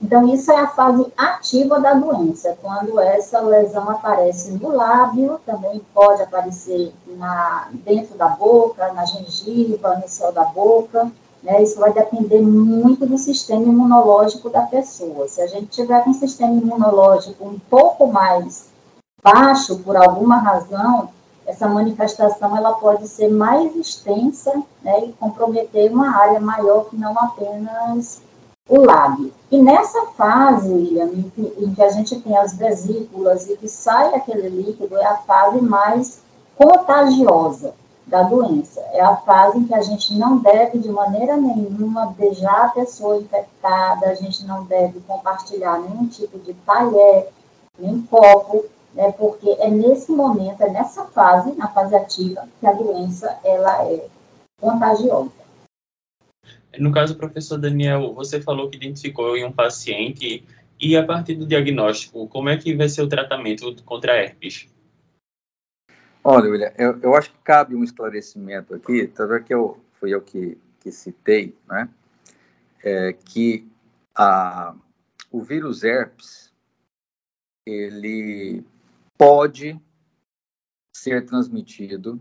Então, 0.00 0.28
isso 0.28 0.52
é 0.52 0.60
a 0.60 0.68
fase 0.68 1.10
ativa 1.16 1.80
da 1.80 1.94
doença, 1.94 2.56
quando 2.60 3.00
essa 3.00 3.40
lesão 3.40 3.88
aparece 3.88 4.52
no 4.52 4.68
lábio, 4.68 5.40
também 5.46 5.80
pode 5.94 6.20
aparecer 6.20 6.92
na, 7.16 7.68
dentro 7.72 8.14
da 8.14 8.28
boca, 8.28 8.92
na 8.92 9.06
gengiva, 9.06 9.96
no 9.96 10.06
céu 10.06 10.30
da 10.32 10.44
boca, 10.44 11.10
né? 11.46 11.62
Isso 11.62 11.78
vai 11.78 11.92
depender 11.92 12.42
muito 12.42 13.06
do 13.06 13.16
sistema 13.16 13.62
imunológico 13.62 14.50
da 14.50 14.62
pessoa. 14.62 15.28
Se 15.28 15.40
a 15.40 15.46
gente 15.46 15.68
tiver 15.68 16.02
um 16.06 16.12
sistema 16.12 16.52
imunológico 16.52 17.46
um 17.46 17.56
pouco 17.70 18.08
mais 18.08 18.66
baixo, 19.22 19.78
por 19.78 19.96
alguma 19.96 20.38
razão, 20.38 21.08
essa 21.46 21.68
manifestação 21.68 22.56
ela 22.56 22.72
pode 22.72 23.06
ser 23.06 23.28
mais 23.28 23.74
extensa 23.76 24.60
né, 24.82 25.04
e 25.04 25.12
comprometer 25.12 25.92
uma 25.92 26.16
área 26.16 26.40
maior 26.40 26.86
que 26.90 26.96
não 26.96 27.16
apenas 27.16 28.20
o 28.68 28.84
lábio. 28.84 29.32
E 29.48 29.62
nessa 29.62 30.06
fase, 30.16 30.68
William, 30.68 31.10
em 31.38 31.72
que 31.72 31.82
a 31.82 31.90
gente 31.90 32.20
tem 32.20 32.36
as 32.36 32.54
vesículas 32.54 33.48
e 33.48 33.56
que 33.56 33.68
sai 33.68 34.12
aquele 34.16 34.48
líquido, 34.48 34.96
é 34.96 35.06
a 35.06 35.18
fase 35.18 35.60
mais 35.60 36.20
contagiosa 36.56 37.72
da 38.06 38.22
doença. 38.22 38.80
É 38.92 39.00
a 39.00 39.16
fase 39.16 39.58
em 39.58 39.66
que 39.66 39.74
a 39.74 39.82
gente 39.82 40.14
não 40.14 40.38
deve, 40.38 40.78
de 40.78 40.88
maneira 40.88 41.36
nenhuma, 41.36 42.14
beijar 42.16 42.66
a 42.66 42.68
pessoa 42.68 43.16
infectada, 43.16 44.06
a 44.06 44.14
gente 44.14 44.44
não 44.44 44.64
deve 44.64 45.00
compartilhar 45.00 45.80
nenhum 45.80 46.06
tipo 46.06 46.38
de 46.38 46.54
talher, 46.54 47.28
nem 47.78 48.00
copo, 48.02 48.64
né, 48.94 49.12
porque 49.12 49.50
é 49.58 49.68
nesse 49.68 50.12
momento, 50.12 50.62
é 50.62 50.70
nessa 50.70 51.04
fase, 51.06 51.52
na 51.52 51.68
fase 51.68 51.94
ativa, 51.94 52.48
que 52.60 52.66
a 52.66 52.72
doença 52.72 53.38
ela 53.44 53.84
é 53.84 54.06
contagiosa. 54.60 55.30
No 56.78 56.92
caso, 56.92 57.16
professor 57.16 57.58
Daniel, 57.58 58.14
você 58.14 58.40
falou 58.40 58.70
que 58.70 58.76
identificou 58.76 59.36
em 59.36 59.44
um 59.44 59.52
paciente 59.52 60.44
e 60.78 60.96
a 60.96 61.04
partir 61.04 61.34
do 61.34 61.46
diagnóstico, 61.46 62.28
como 62.28 62.48
é 62.48 62.56
que 62.56 62.74
vai 62.74 62.88
ser 62.88 63.02
o 63.02 63.08
tratamento 63.08 63.82
contra 63.84 64.12
a 64.12 64.16
herpes? 64.16 64.68
Olha, 66.28 66.50
William, 66.50 66.72
eu, 66.76 66.98
eu 67.02 67.14
acho 67.14 67.30
que 67.30 67.38
cabe 67.44 67.76
um 67.76 67.84
esclarecimento 67.84 68.74
aqui, 68.74 69.06
talvez 69.06 69.44
que 69.44 69.54
eu, 69.54 69.78
fui 69.92 70.12
eu 70.12 70.20
que, 70.20 70.58
que 70.80 70.90
citei, 70.90 71.56
né? 71.68 71.88
É, 72.82 73.12
que 73.12 73.64
a, 74.12 74.74
o 75.30 75.40
vírus 75.40 75.84
herpes, 75.84 76.52
ele 77.64 78.64
pode 79.16 79.80
ser 80.96 81.24
transmitido 81.26 82.20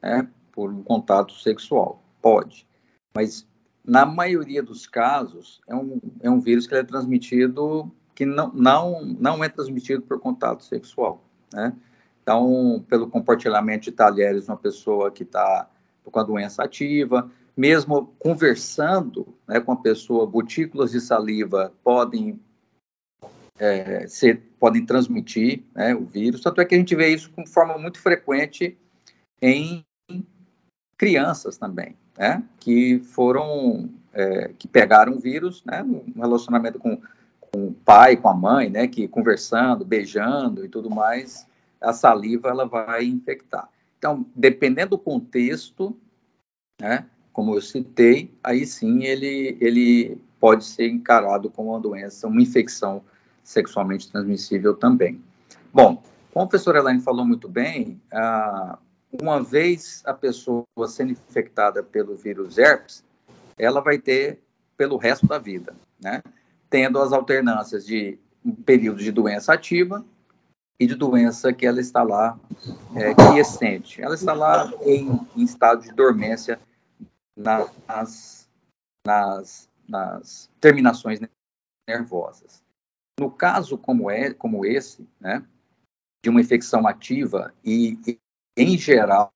né, 0.00 0.30
por 0.52 0.72
um 0.72 0.84
contato 0.84 1.32
sexual, 1.32 2.00
pode, 2.20 2.64
mas 3.12 3.44
na 3.84 4.06
maioria 4.06 4.62
dos 4.62 4.86
casos, 4.86 5.60
é 5.66 5.74
um, 5.74 6.00
é 6.20 6.30
um 6.30 6.38
vírus 6.38 6.68
que 6.68 6.76
é 6.76 6.84
transmitido, 6.84 7.90
que 8.14 8.24
não, 8.24 8.52
não, 8.52 9.04
não 9.04 9.42
é 9.42 9.48
transmitido 9.48 10.02
por 10.02 10.20
contato 10.20 10.62
sexual, 10.62 11.24
né? 11.52 11.76
Então, 12.22 12.84
pelo 12.88 13.08
compartilhamento 13.08 13.84
de 13.84 13.92
talheres, 13.92 14.48
uma 14.48 14.56
pessoa 14.56 15.10
que 15.10 15.22
está 15.22 15.68
com 16.04 16.18
a 16.18 16.22
doença 16.22 16.62
ativa, 16.62 17.30
mesmo 17.56 18.14
conversando 18.18 19.26
né, 19.46 19.60
com 19.60 19.72
a 19.72 19.76
pessoa, 19.76 20.26
gotículas 20.26 20.92
de 20.92 21.00
saliva 21.00 21.72
podem 21.82 22.40
é, 23.58 24.06
ser, 24.08 24.42
podem 24.58 24.84
transmitir 24.84 25.62
né, 25.74 25.94
o 25.94 26.04
vírus. 26.04 26.40
Tanto 26.40 26.60
é 26.60 26.64
que 26.64 26.74
a 26.74 26.78
gente 26.78 26.94
vê 26.94 27.08
isso 27.08 27.30
com 27.30 27.46
forma 27.46 27.76
muito 27.78 28.00
frequente 28.00 28.76
em 29.40 29.84
crianças 30.96 31.56
também 31.56 31.96
né, 32.18 32.42
que 32.60 33.00
foram, 33.00 33.90
é, 34.12 34.52
que 34.58 34.68
pegaram 34.68 35.14
o 35.14 35.20
vírus, 35.20 35.62
né, 35.64 35.82
no 35.82 36.04
relacionamento 36.16 36.78
com, 36.78 37.00
com 37.40 37.66
o 37.68 37.72
pai, 37.72 38.16
com 38.16 38.28
a 38.28 38.34
mãe, 38.34 38.70
né, 38.70 38.86
que 38.86 39.08
conversando, 39.08 39.84
beijando 39.84 40.64
e 40.64 40.68
tudo 40.68 40.90
mais, 40.90 41.46
a 41.82 41.92
saliva 41.92 42.48
ela 42.48 42.66
vai 42.66 43.04
infectar. 43.04 43.68
Então, 43.98 44.26
dependendo 44.34 44.90
do 44.90 44.98
contexto, 44.98 45.96
né, 46.80 47.06
como 47.32 47.54
eu 47.54 47.60
citei, 47.60 48.32
aí 48.42 48.66
sim 48.66 49.04
ele, 49.04 49.56
ele 49.60 50.18
pode 50.40 50.64
ser 50.64 50.88
encarado 50.88 51.50
como 51.50 51.70
uma 51.70 51.80
doença, 51.80 52.26
uma 52.26 52.42
infecção 52.42 53.02
sexualmente 53.44 54.10
transmissível 54.10 54.74
também. 54.74 55.22
Bom, 55.72 56.02
como 56.32 56.44
a 56.44 56.48
professora 56.48 56.78
Elaine 56.78 57.00
falou 57.00 57.24
muito 57.24 57.48
bem, 57.48 58.00
uma 59.20 59.42
vez 59.42 60.02
a 60.06 60.14
pessoa 60.14 60.64
sendo 60.88 61.12
infectada 61.12 61.82
pelo 61.82 62.16
vírus 62.16 62.58
herpes, 62.58 63.04
ela 63.58 63.80
vai 63.80 63.98
ter 63.98 64.40
pelo 64.76 64.96
resto 64.96 65.26
da 65.26 65.38
vida, 65.38 65.74
né? 66.02 66.22
Tendo 66.68 66.98
as 66.98 67.12
alternâncias 67.12 67.84
de 67.84 68.18
um 68.44 68.54
período 68.54 69.02
de 69.02 69.12
doença 69.12 69.52
ativa 69.52 70.04
e 70.78 70.86
de 70.86 70.94
doença 70.94 71.52
que 71.52 71.66
ela 71.66 71.80
está 71.80 72.02
lá 72.02 72.38
é, 72.96 73.14
quiescente. 73.14 74.02
Ela 74.02 74.14
está 74.14 74.32
lá 74.32 74.70
em, 74.82 75.08
em 75.36 75.44
estado 75.44 75.82
de 75.82 75.92
dormência 75.92 76.58
nas, 77.36 78.48
nas, 79.04 79.68
nas 79.88 80.50
terminações 80.60 81.20
nervosas. 81.88 82.62
No 83.18 83.30
caso 83.30 83.76
como 83.78 84.10
é 84.10 84.32
como 84.32 84.64
esse, 84.64 85.06
né, 85.20 85.44
de 86.24 86.30
uma 86.30 86.40
infecção 86.40 86.86
ativa 86.86 87.52
e, 87.64 87.98
e 88.06 88.18
em 88.56 88.76
geral, 88.78 89.32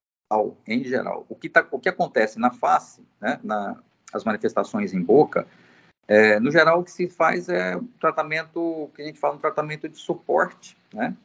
em 0.66 0.85
geral, 0.85 1.26
o 1.28 1.35
que, 1.35 1.49
tá, 1.49 1.66
o 1.71 1.78
que 1.78 1.88
acontece 1.88 2.38
na 2.38 2.50
face, 2.50 3.02
né, 3.21 3.40
na, 3.43 3.81
as 4.12 4.25
manifestações 4.25 4.93
em 4.93 5.02
boca, 5.02 5.47
é, 6.09 6.38
no 6.38 6.50
geral 6.50 6.81
o 6.81 6.85
que 6.85 6.90
se 6.90 7.09
faz 7.09 7.49
é 7.49 7.76
um 7.76 7.87
tratamento, 8.00 8.90
que 8.95 9.02
a 9.02 9.05
gente 9.05 9.19
fala 9.19 9.35
um 9.35 9.40
tratamento 9.40 9.88
de 9.88 9.97
suporte, 9.97 10.76
né, 10.93 11.16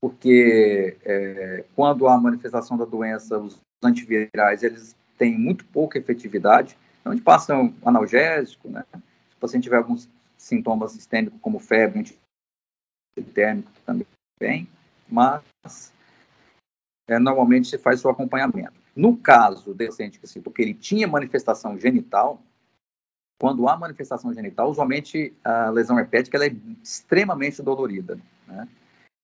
porque 0.00 0.96
é, 1.04 1.64
quando 1.76 2.08
há 2.08 2.18
manifestação 2.18 2.76
da 2.76 2.84
doença, 2.84 3.38
os 3.38 3.60
antivirais, 3.82 4.62
eles 4.62 4.96
têm 5.18 5.38
muito 5.38 5.64
pouca 5.66 5.98
efetividade, 5.98 6.76
então 7.00 7.12
a 7.12 7.14
gente 7.14 7.24
passa 7.24 7.56
um 7.56 7.74
analgésico, 7.84 8.68
né, 8.68 8.84
se 8.92 9.36
o 9.36 9.40
paciente 9.40 9.64
tiver 9.64 9.76
alguns 9.76 10.08
sintomas 10.36 10.92
sistêmicos, 10.92 11.38
como 11.40 11.58
febre, 11.58 12.16
antitérmico 13.18 13.70
também, 13.84 14.66
mas 15.08 15.92
é, 17.08 17.18
normalmente 17.18 17.68
se 17.68 17.78
faz 17.78 18.00
seu 18.00 18.10
acompanhamento. 18.10 18.80
No 18.96 19.16
caso 19.16 19.72
do 19.72 19.86
paciente 19.86 20.18
que 20.18 20.26
citou 20.26 20.52
que 20.52 20.62
ele 20.62 20.74
tinha 20.74 21.06
manifestação 21.06 21.78
genital, 21.78 22.40
quando 23.40 23.68
há 23.68 23.76
manifestação 23.76 24.32
genital, 24.34 24.70
usualmente 24.70 25.34
a 25.42 25.70
lesão 25.70 25.98
herpética 25.98 26.36
ela 26.36 26.46
é 26.46 26.54
extremamente 26.82 27.62
dolorida. 27.62 28.18
Né? 28.46 28.68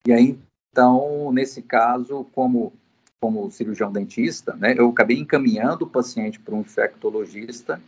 E 0.07 0.13
aí, 0.13 0.39
então, 0.77 1.33
nesse 1.33 1.63
caso, 1.63 2.27
como, 2.35 2.71
como 3.19 3.51
cirurgião 3.51 3.91
dentista, 3.91 4.53
né, 4.57 4.75
eu 4.77 4.91
acabei 4.91 5.19
encaminhando 5.19 5.87
o 5.87 5.89
paciente 5.89 6.39
para 6.39 6.55
um 6.55 6.61
infectologista 6.61 7.81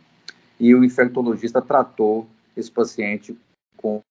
e 0.59 0.73
o 0.73 0.83
infectologista 0.83 1.61
tratou 1.61 2.27
esse 2.57 2.71
paciente 2.71 3.37
com, 3.77 4.01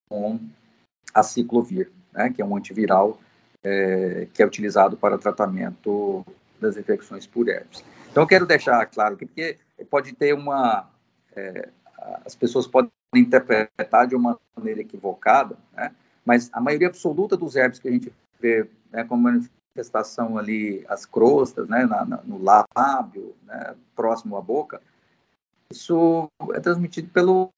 a 1.12 1.22
ciclovir, 1.24 1.90
né, 2.12 2.30
que 2.30 2.40
é 2.40 2.44
um 2.44 2.56
antiviral 2.56 3.18
é, 3.64 4.28
que 4.32 4.44
é 4.44 4.46
utilizado 4.46 4.96
para 4.96 5.18
tratamento 5.18 6.24
das 6.60 6.76
infecções 6.76 7.26
por 7.26 7.48
herpes. 7.48 7.82
Então, 8.12 8.22
eu 8.22 8.28
quero 8.28 8.46
deixar 8.46 8.86
claro 8.86 9.16
aqui, 9.16 9.26
porque 9.26 9.58
pode 9.90 10.12
ter 10.12 10.34
uma. 10.34 10.88
É, 11.34 11.68
as 12.24 12.36
pessoas 12.36 12.68
podem 12.68 12.92
interpretar 13.16 14.06
de 14.06 14.14
uma 14.14 14.38
maneira 14.56 14.82
equivocada, 14.82 15.56
né? 15.74 15.92
mas 16.24 16.48
a 16.52 16.60
maioria 16.60 16.86
absoluta 16.86 17.36
dos 17.36 17.56
herpes 17.56 17.80
que 17.80 17.88
a 17.88 17.90
gente 17.90 18.12
vê 18.40 18.68
né, 18.90 19.04
como 19.04 19.22
manifestação 19.22 20.38
ali, 20.38 20.84
as 20.88 21.04
crostas, 21.06 21.68
né, 21.68 21.84
na, 21.86 22.04
na, 22.04 22.16
no 22.22 22.42
lábio, 22.42 23.34
né, 23.44 23.74
próximo 23.94 24.36
à 24.36 24.40
boca, 24.40 24.80
isso 25.70 26.30
é 26.54 26.60
transmitido 26.60 27.08
pelo, 27.10 27.50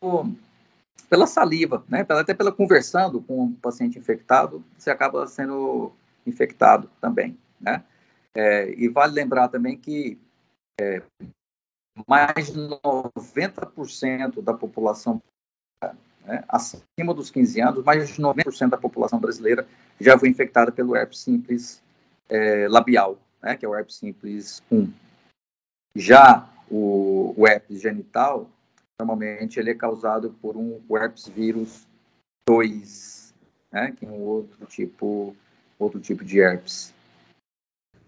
pela 1.09 1.27
saliva, 1.27 1.85
né? 1.89 2.05
Até 2.09 2.35
pela 2.35 2.51
conversando 2.51 3.21
com 3.23 3.45
um 3.45 3.53
paciente 3.53 3.99
infectado, 3.99 4.65
você 4.77 4.91
acaba 4.91 5.27
sendo 5.29 5.93
infectado 6.27 6.91
também, 7.01 7.39
né? 7.61 7.85
É, 8.35 8.71
e 8.77 8.89
vale 8.89 9.13
lembrar 9.13 9.49
também 9.49 9.77
que 9.77 10.19
é, 10.81 11.03
mais 12.07 12.53
de 12.53 12.59
90% 12.59 14.43
da 14.43 14.55
população 14.55 15.21
né, 16.25 16.45
acima 16.49 17.15
dos 17.15 17.31
15 17.31 17.61
anos, 17.61 17.85
mais 17.85 18.09
de 18.09 18.21
90% 18.21 18.69
da 18.69 18.77
população 18.77 19.19
brasileira 19.19 19.67
já 20.01 20.19
foi 20.19 20.29
infectada 20.29 20.73
pelo 20.73 20.97
herpes 20.97 21.19
simples 21.19 21.83
é, 22.29 22.67
labial, 22.69 23.19
né, 23.43 23.57
que 23.57 23.65
é 23.65 23.69
o 23.69 23.75
herpes 23.75 23.97
simples 23.97 24.63
1. 24.71 24.91
Já 25.95 26.49
o, 26.71 27.35
o 27.37 27.47
herpes 27.47 27.81
genital, 27.81 28.49
normalmente 28.99 29.61
ele 29.61 29.71
é 29.71 29.75
causado 29.75 30.31
por 30.41 30.57
um 30.57 30.81
herpes 30.91 31.29
vírus 31.29 31.87
2, 32.49 33.35
né, 33.71 33.93
que 33.99 34.07
é 34.07 34.09
um 34.09 34.21
outro 34.23 34.67
tipo, 34.67 35.37
outro 35.79 36.01
tipo 36.01 36.25
de 36.25 36.41
herpes. 36.41 36.95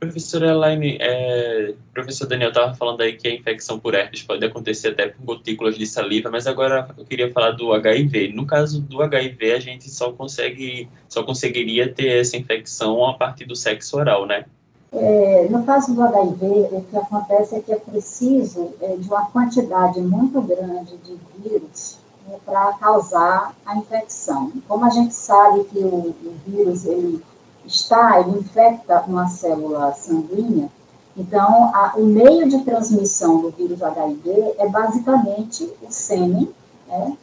Professora 0.03 0.49
Elaine, 0.49 0.99
é, 1.01 1.75
professor 1.95 2.27
Daniel 2.27 2.49
estava 2.49 2.75
falando 2.75 3.03
aí 3.03 3.13
que 3.13 3.29
a 3.29 3.33
infecção 3.33 3.79
por 3.79 3.95
herpes 3.95 4.25
pode 4.25 4.45
acontecer 4.45 4.89
até 4.89 5.07
com 5.07 5.25
gotículas 5.25 5.79
de 5.79 5.87
saliva, 5.87 6.29
mas 6.29 6.49
agora 6.49 6.89
eu 6.99 7.05
queria 7.05 7.31
falar 7.31 7.53
do 7.53 7.73
HIV. 7.73 8.33
No 8.35 8.45
caso 8.45 8.81
do 8.81 9.01
HIV, 9.01 9.53
a 9.53 9.61
gente 9.61 9.89
só 9.89 10.11
consegue, 10.13 10.89
só 11.09 11.23
conseguiria 11.23 11.89
ter 11.89 12.19
essa 12.21 12.37
infecção 12.37 13.07
a 13.07 13.15
partir 13.15 13.45
do 13.45 13.55
sexo 13.55 13.97
oral, 13.97 14.27
né? 14.27 14.45
É, 14.93 15.47
no 15.49 15.63
caso 15.65 15.95
do 15.95 16.03
HIV, 16.03 16.47
o 16.73 16.85
que 16.91 16.97
acontece 16.97 17.55
é 17.55 17.61
que 17.61 17.73
é 17.73 17.77
preciso 17.77 18.75
é, 18.81 18.97
de 18.97 19.07
uma 19.07 19.27
quantidade 19.27 20.01
muito 20.01 20.43
grande 20.43 20.97
de 20.97 21.17
vírus 21.39 21.99
né, 22.27 22.39
para 22.45 22.73
causar 22.73 23.55
a 23.65 23.77
infecção. 23.77 24.53
Como 24.67 24.85
a 24.85 24.91
gente 24.91 25.15
sabe 25.15 25.63
que 25.63 25.79
o, 25.79 26.09
o, 26.09 26.35
vírus 26.45 26.87
ele 26.87 27.23
está, 27.65 28.21
ele 28.21 28.39
infecta 28.39 29.05
uma 29.07 29.29
célula 29.29 29.93
sanguínea, 29.93 30.69
então 31.17 31.71
a, 31.75 31.95
o 31.97 32.05
meio 32.05 32.49
de 32.49 32.65
transmissão 32.65 33.41
do 33.41 33.51
vírus 33.51 33.83
HIV 33.83 34.55
é 34.59 34.69
basicamente 34.69 35.65
o 35.83 35.91
sêmen, 35.91 36.49
né, 36.87 37.17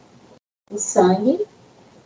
o 0.70 0.78
sangue 0.78 1.44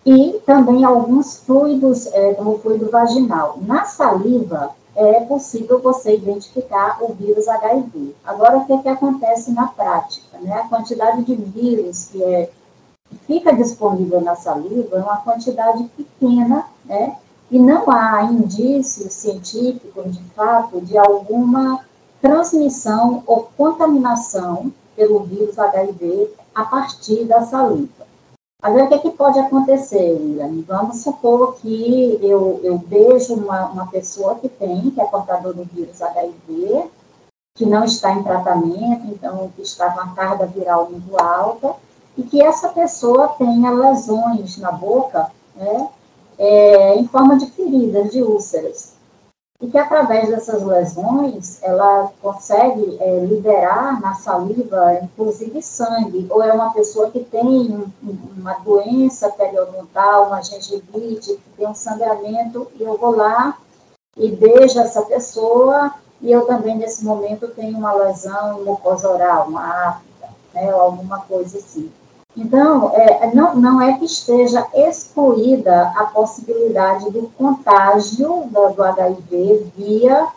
e 0.06 0.40
também 0.44 0.84
alguns 0.84 1.38
fluidos, 1.38 2.06
é, 2.06 2.34
como 2.34 2.52
o 2.52 2.58
fluido 2.58 2.90
vaginal. 2.90 3.58
Na 3.62 3.84
saliva, 3.84 4.74
é 4.94 5.20
possível 5.20 5.80
você 5.80 6.14
identificar 6.14 6.98
o 7.02 7.12
vírus 7.14 7.48
HIV. 7.48 8.14
Agora, 8.24 8.58
o 8.58 8.66
que, 8.66 8.72
é 8.72 8.78
que 8.78 8.88
acontece 8.88 9.50
na 9.50 9.66
prática? 9.66 10.38
Né? 10.38 10.52
A 10.52 10.68
quantidade 10.68 11.22
de 11.24 11.34
vírus 11.34 12.06
que, 12.06 12.22
é, 12.22 12.50
que 13.08 13.16
fica 13.26 13.52
disponível 13.52 14.20
na 14.20 14.36
saliva 14.36 14.96
é 14.96 15.02
uma 15.02 15.16
quantidade 15.18 15.84
pequena, 15.96 16.66
né? 16.84 17.16
E 17.50 17.58
não 17.58 17.90
há 17.90 18.22
indícios 18.24 19.12
científicos, 19.12 20.16
de 20.16 20.22
fato, 20.30 20.80
de 20.80 20.96
alguma 20.96 21.84
transmissão 22.20 23.22
ou 23.26 23.48
contaminação 23.56 24.72
pelo 24.96 25.24
vírus 25.24 25.58
HIV 25.58 26.30
a 26.54 26.64
partir 26.64 27.24
da 27.24 27.42
saliva. 27.42 28.04
Agora, 28.62 28.84
o 28.86 28.88
que, 28.88 28.94
é 28.94 28.98
que 28.98 29.10
pode 29.10 29.38
acontecer, 29.38 30.16
William? 30.18 30.64
Vamos 30.66 31.02
supor 31.02 31.56
que 31.56 32.18
eu, 32.22 32.60
eu 32.62 32.78
beijo 32.78 33.34
uma, 33.34 33.66
uma 33.66 33.86
pessoa 33.88 34.36
que 34.36 34.48
tem, 34.48 34.90
que 34.90 35.00
é 35.00 35.04
portador 35.04 35.52
do 35.52 35.64
vírus 35.64 36.00
HIV, 36.00 36.88
que 37.54 37.66
não 37.66 37.84
está 37.84 38.12
em 38.14 38.22
tratamento, 38.22 39.06
então 39.06 39.52
que 39.54 39.60
está 39.60 39.90
com 39.90 40.00
a 40.00 40.14
carga 40.14 40.46
viral 40.46 40.90
muito 40.90 41.14
alta, 41.22 41.74
e 42.16 42.22
que 42.22 42.40
essa 42.40 42.70
pessoa 42.70 43.28
tenha 43.28 43.70
lesões 43.70 44.56
na 44.56 44.72
boca, 44.72 45.30
né, 45.54 45.88
é, 46.38 46.96
em 46.96 47.06
forma 47.08 47.36
de 47.36 47.46
feridas, 47.46 48.10
de 48.10 48.22
úlceras 48.22 48.94
e 49.64 49.68
que 49.68 49.78
através 49.78 50.28
dessas 50.28 50.62
lesões 50.62 51.62
ela 51.62 52.10
consegue 52.20 52.98
é, 53.00 53.20
liberar 53.20 54.00
na 54.00 54.14
saliva, 54.14 54.98
inclusive 55.02 55.62
sangue, 55.62 56.26
ou 56.28 56.42
é 56.42 56.52
uma 56.52 56.72
pessoa 56.72 57.10
que 57.10 57.20
tem 57.20 57.84
uma 58.36 58.54
doença 58.54 59.30
periodontal, 59.30 60.26
uma 60.26 60.42
gengivite, 60.42 61.34
que 61.36 61.50
tem 61.56 61.66
um 61.66 61.74
sangramento, 61.74 62.66
e 62.78 62.82
eu 62.82 62.98
vou 62.98 63.16
lá 63.16 63.56
e 64.16 64.30
beijo 64.30 64.78
essa 64.78 65.02
pessoa, 65.02 65.94
e 66.20 66.30
eu 66.30 66.46
também 66.46 66.76
nesse 66.76 67.04
momento 67.04 67.48
tenho 67.48 67.78
uma 67.78 67.92
lesão 67.94 68.62
mucosa 68.64 69.08
oral, 69.10 69.48
uma 69.48 69.88
afta, 69.88 70.28
né, 70.52 70.70
alguma 70.70 71.20
coisa 71.20 71.58
assim. 71.58 71.90
Então, 72.36 72.90
é, 72.94 73.32
não, 73.34 73.54
não 73.54 73.80
é 73.80 73.96
que 73.96 74.04
esteja 74.04 74.66
excluída 74.74 75.92
a 75.96 76.06
possibilidade 76.06 77.10
do 77.10 77.30
contágio 77.38 78.44
do, 78.50 78.68
do 78.70 78.82
HIV 78.82 79.70
via 79.76 80.28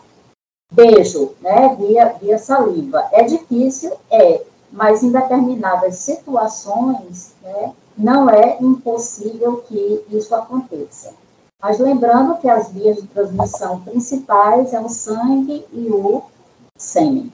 beijo, 0.72 1.32
né, 1.40 1.74
via, 1.76 2.14
via 2.20 2.38
saliva. 2.38 3.08
É 3.12 3.24
difícil? 3.24 3.92
É, 4.10 4.42
mas 4.70 5.02
em 5.02 5.10
determinadas 5.10 5.96
situações, 5.96 7.34
né, 7.42 7.72
não 7.96 8.30
é 8.30 8.58
impossível 8.60 9.64
que 9.66 10.04
isso 10.10 10.34
aconteça. 10.34 11.12
Mas 11.60 11.80
lembrando 11.80 12.36
que 12.36 12.48
as 12.48 12.70
vias 12.70 12.96
de 12.98 13.08
transmissão 13.08 13.80
principais 13.80 14.72
é 14.72 14.80
o 14.80 14.88
sangue 14.88 15.66
e 15.72 15.90
o 15.90 16.22
sêmen. 16.76 17.32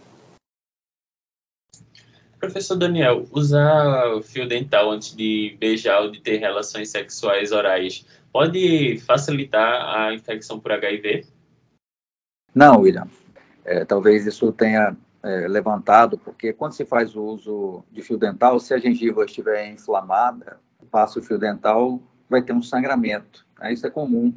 Professor 2.44 2.76
Daniel, 2.76 3.24
usar 3.32 4.20
fio 4.22 4.46
dental 4.46 4.90
antes 4.90 5.16
de 5.16 5.56
beijar 5.58 6.02
ou 6.02 6.10
de 6.10 6.20
ter 6.20 6.36
relações 6.36 6.90
sexuais 6.90 7.52
orais 7.52 8.04
pode 8.30 8.98
facilitar 8.98 9.96
a 9.96 10.12
infecção 10.12 10.60
por 10.60 10.70
HIV? 10.72 11.24
Não, 12.54 12.80
William. 12.80 13.08
É, 13.64 13.82
talvez 13.86 14.26
isso 14.26 14.52
tenha 14.52 14.94
é, 15.22 15.48
levantado, 15.48 16.18
porque 16.18 16.52
quando 16.52 16.72
se 16.72 16.84
faz 16.84 17.16
o 17.16 17.22
uso 17.22 17.82
de 17.90 18.02
fio 18.02 18.18
dental, 18.18 18.60
se 18.60 18.74
a 18.74 18.78
gengiva 18.78 19.24
estiver 19.24 19.70
inflamada, 19.70 20.58
passa 20.90 21.18
o 21.18 21.22
fio 21.22 21.38
dental, 21.38 21.98
vai 22.28 22.42
ter 22.42 22.52
um 22.52 22.62
sangramento. 22.62 23.46
Né? 23.58 23.72
Isso 23.72 23.86
é 23.86 23.90
comum 23.90 24.34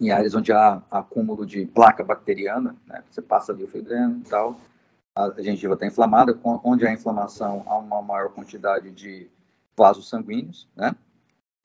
em 0.00 0.10
áreas 0.10 0.34
onde 0.34 0.52
há 0.52 0.82
acúmulo 0.90 1.46
de 1.46 1.64
placa 1.64 2.02
bacteriana, 2.02 2.74
né? 2.88 3.04
você 3.08 3.22
passa 3.22 3.52
ali 3.52 3.62
o 3.62 3.68
fio 3.68 3.84
dental, 3.84 4.58
a 5.16 5.32
gengiva 5.38 5.72
está 5.72 5.86
inflamada, 5.86 6.38
onde 6.44 6.86
há 6.86 6.92
inflamação, 6.92 7.64
há 7.66 7.78
uma 7.78 8.02
maior 8.02 8.28
quantidade 8.28 8.90
de 8.90 9.26
vasos 9.74 10.10
sanguíneos, 10.10 10.68
né? 10.76 10.94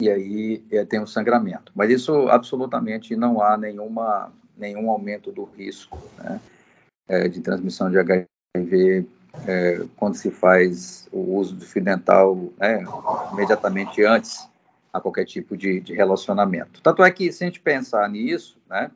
E 0.01 0.09
aí 0.09 0.63
é, 0.71 0.85
tem 0.85 1.01
um 1.01 1.05
sangramento. 1.05 1.71
Mas 1.75 1.91
isso 1.91 2.29
absolutamente 2.29 3.15
não 3.15 3.41
há 3.41 3.57
nenhuma, 3.57 4.31
nenhum 4.57 4.89
aumento 4.89 5.31
do 5.31 5.43
risco 5.43 5.97
né? 6.17 6.39
é, 7.07 7.27
de 7.27 7.41
transmissão 7.41 7.91
de 7.91 7.99
HIV 7.99 9.05
é, 9.45 9.85
quando 9.97 10.15
se 10.15 10.31
faz 10.31 11.07
o 11.11 11.35
uso 11.35 11.55
do 11.55 11.65
fio 11.65 11.83
dental 11.83 12.35
né, 12.57 12.83
imediatamente 13.31 14.03
antes 14.03 14.49
a 14.91 14.99
qualquer 14.99 15.25
tipo 15.25 15.55
de, 15.55 15.79
de, 15.81 15.93
relacionamento. 15.93 16.81
Tanto 16.81 17.03
é 17.03 17.11
que, 17.11 17.31
se 17.31 17.43
a 17.43 17.47
gente 17.47 17.61
pensar 17.61 18.09
nisso, 18.09 18.57
né, 18.69 18.91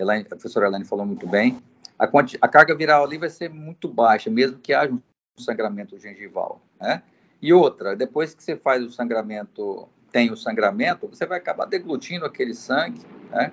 a 0.00 0.24
professora 0.28 0.66
Elaine 0.66 0.84
falou 0.84 1.06
muito 1.06 1.26
bem, 1.26 1.58
a, 1.98 2.04
a, 2.40 2.48
carga 2.48 2.74
viral 2.74 3.04
ali 3.04 3.18
vai 3.18 3.30
ser 3.30 3.48
muito 3.48 3.88
baixa, 3.88 4.30
mesmo 4.30 4.58
que 4.58 4.72
haja 4.72 4.92
um 4.92 5.00
sangramento 5.38 5.98
gengival. 5.98 6.60
Né? 6.80 7.02
E 7.40 7.52
outra, 7.52 7.94
depois 7.94 8.34
que 8.34 8.42
você 8.42 8.56
faz 8.56 8.84
o 8.84 8.90
sangramento, 8.90 9.88
tem 10.10 10.30
o 10.30 10.36
sangramento, 10.36 11.08
você 11.08 11.26
vai 11.26 11.38
acabar 11.38 11.66
deglutindo 11.66 12.24
aquele 12.24 12.54
sangue, 12.54 13.00
né? 13.30 13.52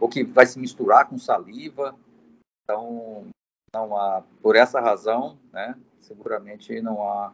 ou 0.00 0.08
que 0.08 0.24
vai 0.24 0.46
se 0.46 0.58
misturar 0.58 1.08
com 1.08 1.18
saliva. 1.18 1.94
Então, 2.64 3.26
não 3.72 3.96
há, 3.96 4.22
por 4.42 4.56
essa 4.56 4.80
razão, 4.80 5.38
né, 5.52 5.76
seguramente 6.00 6.80
não 6.80 7.02
há 7.02 7.32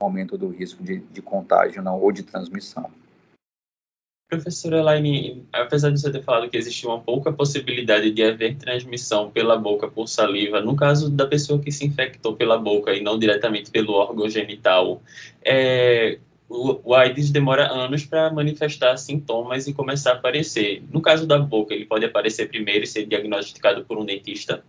aumento 0.00 0.36
do 0.36 0.48
risco 0.48 0.82
de, 0.82 0.98
de 0.98 1.22
contágio 1.22 1.82
não, 1.82 2.00
ou 2.00 2.12
de 2.12 2.22
transmissão. 2.22 2.90
Professora 4.32 4.78
Elaine, 4.78 5.44
apesar 5.52 5.90
de 5.90 6.00
você 6.00 6.10
ter 6.10 6.22
falado 6.22 6.48
que 6.48 6.56
existe 6.56 6.86
uma 6.86 6.98
pouca 6.98 7.30
possibilidade 7.30 8.10
de 8.10 8.22
haver 8.22 8.56
transmissão 8.56 9.30
pela 9.30 9.58
boca 9.58 9.86
por 9.88 10.08
saliva, 10.08 10.58
no 10.58 10.74
caso 10.74 11.10
da 11.10 11.26
pessoa 11.26 11.60
que 11.60 11.70
se 11.70 11.84
infectou 11.84 12.34
pela 12.34 12.56
boca 12.56 12.94
e 12.94 13.02
não 13.02 13.18
diretamente 13.18 13.70
pelo 13.70 13.92
órgão 13.92 14.30
genital, 14.30 15.02
é, 15.44 16.18
o, 16.48 16.94
AIDS 16.94 17.30
demora 17.30 17.70
anos 17.70 18.06
para 18.06 18.32
manifestar 18.32 18.96
sintomas 18.96 19.66
e 19.66 19.74
começar 19.74 20.12
a 20.12 20.14
aparecer. 20.14 20.82
No 20.90 21.02
caso 21.02 21.26
da 21.26 21.38
boca, 21.38 21.74
ele 21.74 21.84
pode 21.84 22.06
aparecer 22.06 22.48
primeiro 22.48 22.84
e 22.84 22.86
ser 22.86 23.04
diagnosticado 23.04 23.84
por 23.84 23.98
um 23.98 24.04
dentista? 24.06 24.64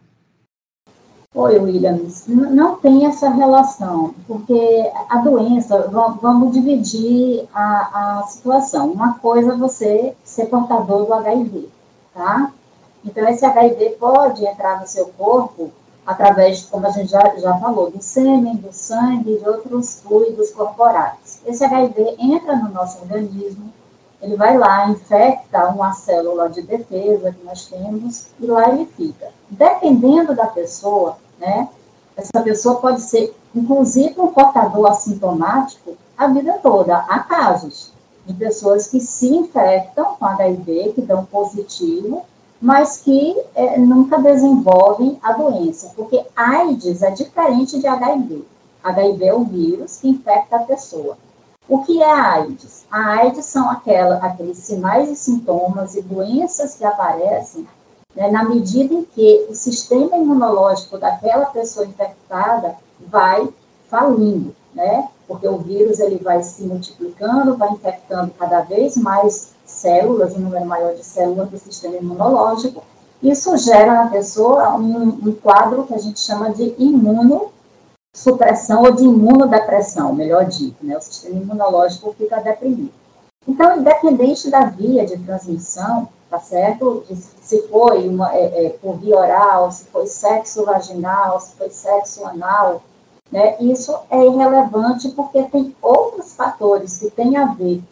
Oi, 1.35 1.57
Williams. 1.57 2.25
Não 2.27 2.75
tem 2.75 3.07
essa 3.07 3.27
relação, 3.27 4.13
porque 4.27 4.91
a 5.09 5.17
doença, 5.17 5.89
vamos 6.21 6.53
dividir 6.53 7.49
a, 7.51 8.19
a 8.19 8.27
situação. 8.27 8.91
Uma 8.91 9.17
coisa 9.17 9.53
é 9.53 9.57
você 9.57 10.15
ser 10.23 10.45
portador 10.45 11.07
do 11.07 11.13
HIV, 11.13 11.69
tá? 12.13 12.51
Então, 13.03 13.27
esse 13.27 13.43
HIV 13.43 13.97
pode 13.99 14.45
entrar 14.45 14.79
no 14.79 14.85
seu 14.85 15.07
corpo 15.07 15.71
através, 16.05 16.67
como 16.67 16.85
a 16.85 16.91
gente 16.91 17.09
já, 17.09 17.35
já 17.37 17.57
falou, 17.57 17.89
do 17.89 17.99
sêmen, 17.99 18.57
do 18.57 18.71
sangue 18.71 19.39
de 19.39 19.49
outros 19.49 20.01
fluidos 20.01 20.51
corporais. 20.51 21.41
Esse 21.47 21.65
HIV 21.65 22.15
entra 22.19 22.57
no 22.57 22.69
nosso 22.69 23.01
organismo, 23.01 23.73
ele 24.21 24.35
vai 24.35 24.55
lá, 24.55 24.87
infecta 24.87 25.67
uma 25.69 25.93
célula 25.93 26.47
de 26.47 26.61
defesa 26.61 27.31
que 27.31 27.43
nós 27.43 27.65
temos 27.65 28.27
e 28.39 28.45
lá 28.45 28.69
ele 28.69 28.85
fica. 28.85 29.29
Dependendo 29.49 30.35
da 30.35 30.45
pessoa, 30.45 31.17
né? 31.39 31.69
Essa 32.15 32.41
pessoa 32.41 32.75
pode 32.75 33.01
ser, 33.01 33.35
inclusive, 33.55 34.19
um 34.19 34.27
portador 34.27 34.89
assintomático 34.89 35.97
a 36.17 36.27
vida 36.27 36.59
toda. 36.61 36.97
Há 36.97 37.19
casos 37.19 37.91
de 38.25 38.33
pessoas 38.33 38.87
que 38.87 38.99
se 38.99 39.27
infectam 39.27 40.15
com 40.15 40.25
HIV, 40.25 40.93
que 40.93 41.01
dão 41.01 41.25
positivo, 41.25 42.23
mas 42.61 42.97
que 42.97 43.35
é, 43.55 43.77
nunca 43.77 44.19
desenvolvem 44.19 45.19
a 45.21 45.33
doença, 45.33 45.91
porque 45.95 46.23
AIDS 46.35 47.01
é 47.01 47.11
diferente 47.11 47.79
de 47.79 47.87
HIV. 47.87 48.45
HIV 48.81 49.25
é 49.25 49.33
o 49.33 49.43
vírus 49.43 49.97
que 49.97 50.07
infecta 50.07 50.57
a 50.57 50.63
pessoa. 50.63 51.17
O 51.67 51.79
que 51.83 52.01
é 52.01 52.09
a 52.09 52.33
AIDS? 52.33 52.85
A 52.91 53.19
AIDS 53.19 53.45
são 53.45 53.69
aquela, 53.69 54.15
aqueles 54.17 54.57
sinais 54.57 55.09
e 55.09 55.15
sintomas 55.15 55.95
e 55.95 56.01
doenças 56.01 56.75
que 56.75 56.85
aparecem 56.85 57.67
né, 58.15 58.29
na 58.29 58.43
medida 58.43 58.93
em 58.93 59.03
que 59.03 59.47
o 59.49 59.55
sistema 59.55 60.17
imunológico 60.17 60.97
daquela 60.97 61.45
pessoa 61.47 61.85
infectada 61.85 62.75
vai 62.99 63.49
falindo, 63.89 64.55
né? 64.73 65.07
Porque 65.27 65.47
o 65.47 65.57
vírus 65.57 65.99
ele 65.99 66.17
vai 66.17 66.43
se 66.43 66.63
multiplicando, 66.63 67.57
vai 67.57 67.71
infectando 67.71 68.31
cada 68.37 68.61
vez 68.61 68.97
mais 68.97 69.53
células, 69.65 70.35
um 70.35 70.39
número 70.39 70.65
maior 70.65 70.93
de 70.93 71.03
células 71.03 71.49
do 71.49 71.57
sistema 71.57 71.95
imunológico. 71.95 72.83
Isso 73.21 73.55
gera 73.57 74.03
na 74.03 74.09
pessoa 74.09 74.75
um, 74.75 75.07
um 75.07 75.31
quadro 75.31 75.85
que 75.85 75.93
a 75.93 75.97
gente 75.97 76.19
chama 76.19 76.51
de 76.51 76.75
imunossupressão 76.77 78.83
ou 78.83 78.91
de 78.91 79.05
imunodepressão, 79.05 80.13
melhor 80.13 80.45
dito, 80.45 80.85
né? 80.85 80.97
O 80.97 81.01
sistema 81.01 81.39
imunológico 81.39 82.13
fica 82.17 82.41
deprimido. 82.41 82.91
Então, 83.47 83.77
independente 83.77 84.49
da 84.49 84.65
via 84.65 85.05
de 85.05 85.17
transmissão, 85.17 86.09
tá 86.33 86.39
certo? 86.39 87.03
Se 87.43 87.67
foi 87.67 88.09
uma, 88.09 88.33
é, 88.35 88.65
é, 88.65 88.69
por 88.69 88.97
via 88.97 89.19
oral, 89.19 89.71
se 89.71 89.83
foi 89.85 90.07
sexo 90.07 90.65
vaginal, 90.65 91.39
se 91.39 91.55
foi 91.55 91.69
sexo 91.69 92.25
anal, 92.25 92.81
né? 93.31 93.55
Isso 93.59 93.95
é 94.09 94.17
irrelevante 94.25 95.09
porque 95.09 95.43
tem 95.43 95.75
outros 95.79 96.33
fatores 96.33 96.97
que 96.97 97.11
têm 97.11 97.37
a 97.37 97.53
ver 97.53 97.83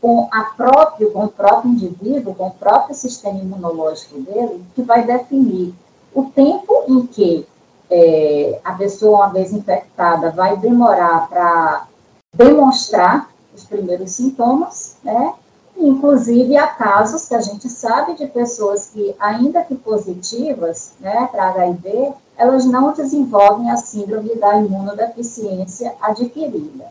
com, 0.00 0.26
a 0.32 0.44
próprio, 0.56 1.12
com 1.12 1.26
o 1.26 1.28
próprio 1.28 1.72
indivíduo, 1.72 2.34
com 2.34 2.46
o 2.46 2.52
próprio 2.52 2.94
sistema 2.94 3.38
imunológico 3.38 4.18
dele, 4.18 4.64
que 4.74 4.80
vai 4.80 5.04
definir 5.04 5.74
o 6.14 6.24
tempo 6.24 6.84
em 6.88 7.06
que 7.06 7.46
é, 7.90 8.60
a 8.64 8.72
pessoa, 8.72 9.26
uma 9.26 9.28
vez 9.34 9.52
infectada, 9.52 10.30
vai 10.30 10.56
demorar 10.56 11.28
para 11.28 11.86
demonstrar 12.32 13.28
os 13.54 13.64
primeiros 13.64 14.12
sintomas, 14.12 14.96
né? 15.04 15.34
Inclusive, 15.80 16.58
há 16.58 16.66
casos 16.66 17.26
que 17.26 17.34
a 17.34 17.40
gente 17.40 17.66
sabe 17.70 18.14
de 18.14 18.26
pessoas 18.26 18.90
que, 18.92 19.16
ainda 19.18 19.62
que 19.62 19.74
positivas 19.74 20.92
né, 21.00 21.26
para 21.32 21.48
HIV, 21.48 22.12
elas 22.36 22.66
não 22.66 22.92
desenvolvem 22.92 23.70
a 23.70 23.78
síndrome 23.78 24.34
da 24.36 24.58
imunodeficiência 24.58 25.94
adquirida. 26.02 26.84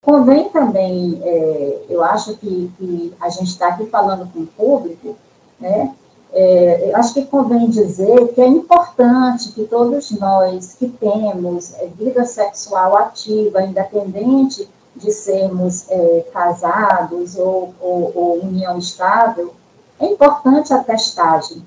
Convém 0.00 0.48
também, 0.50 1.20
é, 1.24 1.86
eu 1.90 2.04
acho 2.04 2.36
que, 2.36 2.70
que 2.78 3.12
a 3.20 3.28
gente 3.28 3.48
está 3.48 3.68
aqui 3.68 3.86
falando 3.86 4.32
com 4.32 4.40
o 4.40 4.46
público, 4.46 5.16
né, 5.58 5.92
é, 6.32 6.92
acho 6.94 7.14
que 7.14 7.24
convém 7.24 7.68
dizer 7.68 8.28
que 8.34 8.40
é 8.40 8.46
importante 8.46 9.50
que 9.50 9.64
todos 9.64 10.12
nós 10.12 10.74
que 10.74 10.86
temos 10.88 11.74
é, 11.74 11.86
vida 11.86 12.24
sexual 12.24 12.96
ativa, 12.96 13.62
independente 13.62 14.68
de 14.98 15.12
sermos 15.12 15.88
é, 15.90 16.26
casados 16.32 17.36
ou, 17.36 17.74
ou, 17.80 18.12
ou, 18.14 18.44
união 18.44 18.78
estável, 18.78 19.54
é 20.00 20.06
importante 20.06 20.72
a 20.72 20.82
testagem, 20.82 21.64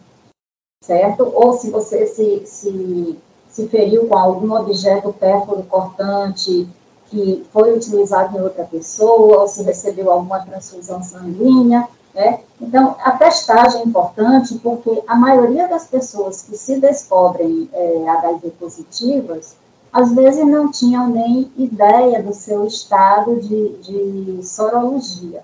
certo? 0.84 1.32
Ou 1.34 1.54
se 1.54 1.70
você 1.70 2.06
se, 2.08 2.46
se, 2.46 3.20
se 3.50 3.68
feriu 3.68 4.08
com 4.08 4.18
algum 4.18 4.54
objeto 4.56 5.14
pérfuro 5.14 5.64
cortante 5.64 6.68
que 7.08 7.46
foi 7.52 7.76
utilizado 7.76 8.38
em 8.38 8.42
outra 8.42 8.64
pessoa, 8.64 9.42
ou 9.42 9.48
se 9.48 9.64
recebeu 9.64 10.10
alguma 10.10 10.46
transfusão 10.46 11.04
sanguínea, 11.04 11.88
né? 12.14 12.42
Então, 12.60 12.96
a 13.00 13.12
testagem 13.12 13.82
é 13.82 13.86
importante 13.86 14.58
porque 14.60 15.04
a 15.08 15.16
maioria 15.16 15.68
das 15.68 15.88
pessoas 15.88 16.42
que 16.42 16.58
se 16.58 16.80
descobrem 16.80 17.70
é, 17.74 18.10
HIV 18.10 18.52
positivas, 18.52 19.56
às 19.92 20.14
vezes 20.14 20.46
não 20.46 20.72
tinham 20.72 21.10
nem 21.10 21.52
ideia 21.58 22.24
do 22.24 22.34
seu 22.34 22.66
estado 22.66 23.40
de, 23.40 23.78
de 23.78 24.46
sorologia. 24.46 25.44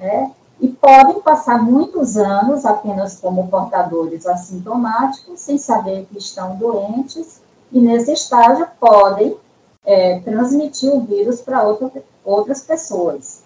Né? 0.00 0.32
E 0.60 0.68
podem 0.68 1.20
passar 1.20 1.62
muitos 1.62 2.16
anos 2.16 2.66
apenas 2.66 3.20
como 3.20 3.48
portadores 3.48 4.26
assintomáticos, 4.26 5.38
sem 5.38 5.56
saber 5.56 6.06
que 6.06 6.18
estão 6.18 6.56
doentes, 6.56 7.40
e 7.70 7.78
nesse 7.78 8.12
estágio 8.12 8.66
podem 8.80 9.36
é, 9.84 10.18
transmitir 10.20 10.92
o 10.92 11.00
vírus 11.00 11.40
para 11.40 11.62
outra, 11.62 11.90
outras 12.24 12.62
pessoas. 12.62 13.42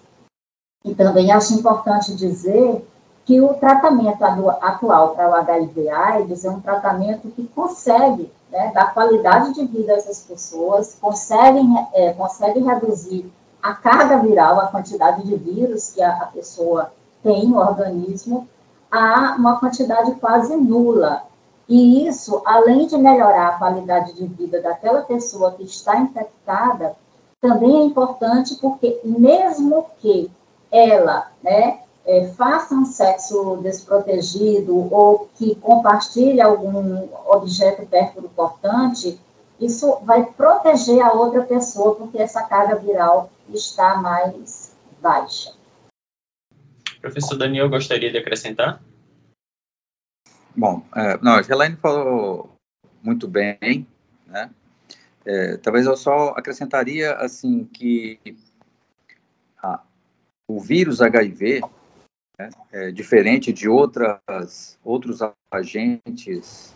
E 0.83 0.95
também 0.95 1.31
acho 1.31 1.53
importante 1.53 2.15
dizer 2.15 2.85
que 3.25 3.39
o 3.39 3.53
tratamento 3.53 4.23
atual 4.23 5.15
para 5.15 5.29
o 5.29 5.35
HIV/AIDS 5.35 6.43
é 6.43 6.49
um 6.49 6.59
tratamento 6.59 7.29
que 7.29 7.47
consegue 7.47 8.29
né, 8.53 8.71
dar 8.71 8.93
qualidade 8.93 9.55
de 9.55 9.65
vida 9.65 9.93
a 9.93 9.95
essas 9.95 10.21
pessoas, 10.21 10.95
consegue, 11.01 11.59
é, 11.93 12.15
reduzir 12.63 13.33
a 13.61 13.73
carga 13.73 14.19
viral, 14.19 14.59
a 14.59 14.67
quantidade 14.67 15.23
de 15.23 15.35
vírus 15.35 15.91
que 15.91 16.03
a, 16.03 16.11
a 16.17 16.25
pessoa 16.27 16.93
tem 17.23 17.47
no 17.47 17.57
organismo, 17.57 18.47
a 18.91 19.35
uma 19.37 19.59
quantidade 19.59 20.13
quase 20.15 20.55
nula. 20.55 21.23
E 21.67 22.05
isso, 22.07 22.43
além 22.45 22.85
de 22.85 22.95
melhorar 22.95 23.47
a 23.47 23.57
qualidade 23.57 24.13
de 24.13 24.27
vida 24.27 24.61
daquela 24.61 25.01
pessoa 25.01 25.53
que 25.53 25.63
está 25.63 25.97
infectada, 25.97 26.95
também 27.41 27.81
é 27.81 27.83
importante 27.85 28.55
porque, 28.55 28.99
mesmo 29.03 29.85
que 29.99 30.29
ela 30.71 31.31
né, 31.41 31.79
é, 32.05 32.27
faça 32.29 32.75
um 32.75 32.85
sexo 32.85 33.57
desprotegido 33.63 34.75
ou 34.93 35.29
que 35.35 35.55
compartilhe 35.55 36.41
algum 36.41 37.07
objeto 37.27 37.87
cortante, 38.35 39.19
isso 39.59 39.99
vai 40.03 40.25
proteger 40.25 41.01
a 41.01 41.13
outra 41.13 41.43
pessoa, 41.43 41.95
porque 41.95 42.17
essa 42.17 42.43
carga 42.43 42.75
viral 42.75 43.31
está 43.49 43.97
mais 43.97 44.75
baixa. 45.01 45.53
Professor 46.99 47.37
Daniel, 47.37 47.69
gostaria 47.69 48.11
de 48.11 48.17
acrescentar? 48.17 48.81
Bom, 50.55 50.83
é, 50.95 51.17
não, 51.21 51.33
a 51.33 51.41
Helene 51.41 51.75
falou 51.77 52.49
muito 53.01 53.27
bem, 53.27 53.87
né? 54.27 54.49
É, 55.25 55.57
talvez 55.57 55.85
eu 55.85 55.95
só 55.95 56.29
acrescentaria 56.29 57.13
assim 57.15 57.63
que 57.63 58.19
ah, 59.61 59.81
o 60.47 60.59
vírus 60.59 61.01
HIV 61.01 61.61
né, 62.37 62.49
é 62.71 62.91
diferente 62.91 63.53
de 63.53 63.67
outras 63.69 64.77
outros 64.83 65.19
agentes 65.51 66.75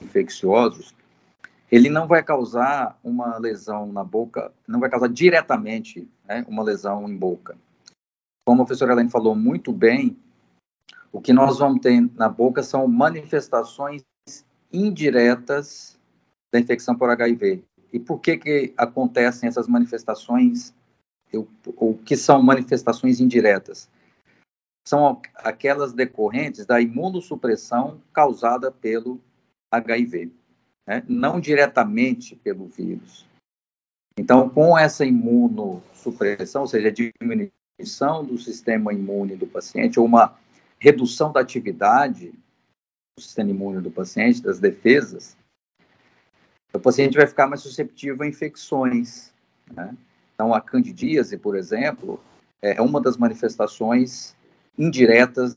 infecciosos, 0.00 0.94
ele 1.70 1.88
não 1.88 2.06
vai 2.06 2.22
causar 2.22 2.98
uma 3.02 3.38
lesão 3.38 3.90
na 3.90 4.04
boca, 4.04 4.52
não 4.68 4.80
vai 4.80 4.90
causar 4.90 5.08
diretamente 5.08 6.08
né, 6.26 6.44
uma 6.48 6.62
lesão 6.62 7.08
em 7.08 7.16
boca. 7.16 7.56
Como 8.44 8.62
a 8.62 8.66
professora 8.66 8.92
Helene 8.92 9.10
falou 9.10 9.34
muito 9.34 9.72
bem, 9.72 10.16
o 11.10 11.20
que 11.20 11.32
nós 11.32 11.58
vamos 11.58 11.80
ter 11.80 12.00
na 12.14 12.28
boca 12.28 12.62
são 12.62 12.86
manifestações 12.88 14.02
indiretas 14.72 15.98
da 16.52 16.58
infecção 16.58 16.96
por 16.96 17.08
HIV. 17.08 17.62
E 17.92 17.98
por 17.98 18.18
que, 18.18 18.36
que 18.36 18.74
acontecem 18.76 19.48
essas 19.48 19.68
manifestações, 19.68 20.74
ou 21.76 21.94
que 21.98 22.16
são 22.16 22.42
manifestações 22.42 23.20
indiretas? 23.20 23.88
São 24.86 25.20
aquelas 25.36 25.92
decorrentes 25.92 26.66
da 26.66 26.80
imunossupressão 26.80 28.00
causada 28.12 28.70
pelo 28.70 29.20
HIV 29.70 30.32
né? 30.86 31.02
não 31.08 31.40
diretamente 31.40 32.36
pelo 32.36 32.66
vírus. 32.66 33.26
Então, 34.18 34.48
com 34.48 34.76
essa 34.76 35.04
imunossupressão, 35.04 36.62
ou 36.62 36.68
seja, 36.68 36.88
a 36.88 36.92
diminuição 36.92 38.24
do 38.24 38.36
sistema 38.38 38.92
imune 38.92 39.36
do 39.36 39.46
paciente, 39.46 39.98
ou 39.98 40.04
uma 40.04 40.36
redução 40.78 41.32
da 41.32 41.40
atividade 41.40 42.32
do 43.16 43.22
sistema 43.22 43.50
imune 43.50 43.80
do 43.80 43.90
paciente, 43.90 44.42
das 44.42 44.58
defesas, 44.58 45.36
o 46.74 46.80
paciente 46.80 47.16
vai 47.16 47.26
ficar 47.26 47.46
mais 47.46 47.62
susceptível 47.62 48.22
a 48.22 48.26
infecções. 48.26 49.32
Né? 49.72 49.96
Então, 50.34 50.52
a 50.52 50.60
candidíase, 50.60 51.38
por 51.38 51.56
exemplo, 51.56 52.20
é 52.60 52.80
uma 52.82 53.00
das 53.00 53.16
manifestações 53.16 54.34
indiretas 54.78 55.56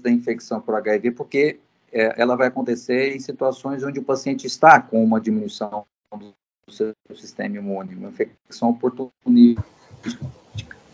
da 0.00 0.10
infecção 0.10 0.60
por 0.60 0.74
HIV, 0.74 1.12
porque 1.12 1.60
é, 1.92 2.20
ela 2.20 2.36
vai 2.36 2.48
acontecer 2.48 3.14
em 3.14 3.20
situações 3.20 3.82
onde 3.82 3.98
o 3.98 4.04
paciente 4.04 4.46
está 4.46 4.80
com 4.80 5.02
uma 5.02 5.20
diminuição 5.20 5.86
do 6.16 6.34
seu 6.68 6.94
sistema 7.14 7.56
imune, 7.56 7.96
uma 7.96 8.10
infecção 8.10 8.70
oportunística, 8.70 9.64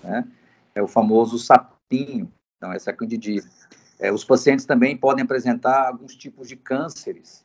né? 0.02 0.26
É 0.74 0.82
o 0.82 0.88
famoso 0.88 1.38
sapinho, 1.38 2.30
então 2.56 2.72
essa 2.72 2.90
é 2.90 2.92
a 2.92 2.96
candidíase. 2.96 3.48
É, 3.98 4.12
os 4.12 4.24
pacientes 4.24 4.64
também 4.64 4.96
podem 4.96 5.24
apresentar 5.24 5.88
alguns 5.88 6.14
tipos 6.14 6.48
de 6.48 6.56
cânceres 6.56 7.44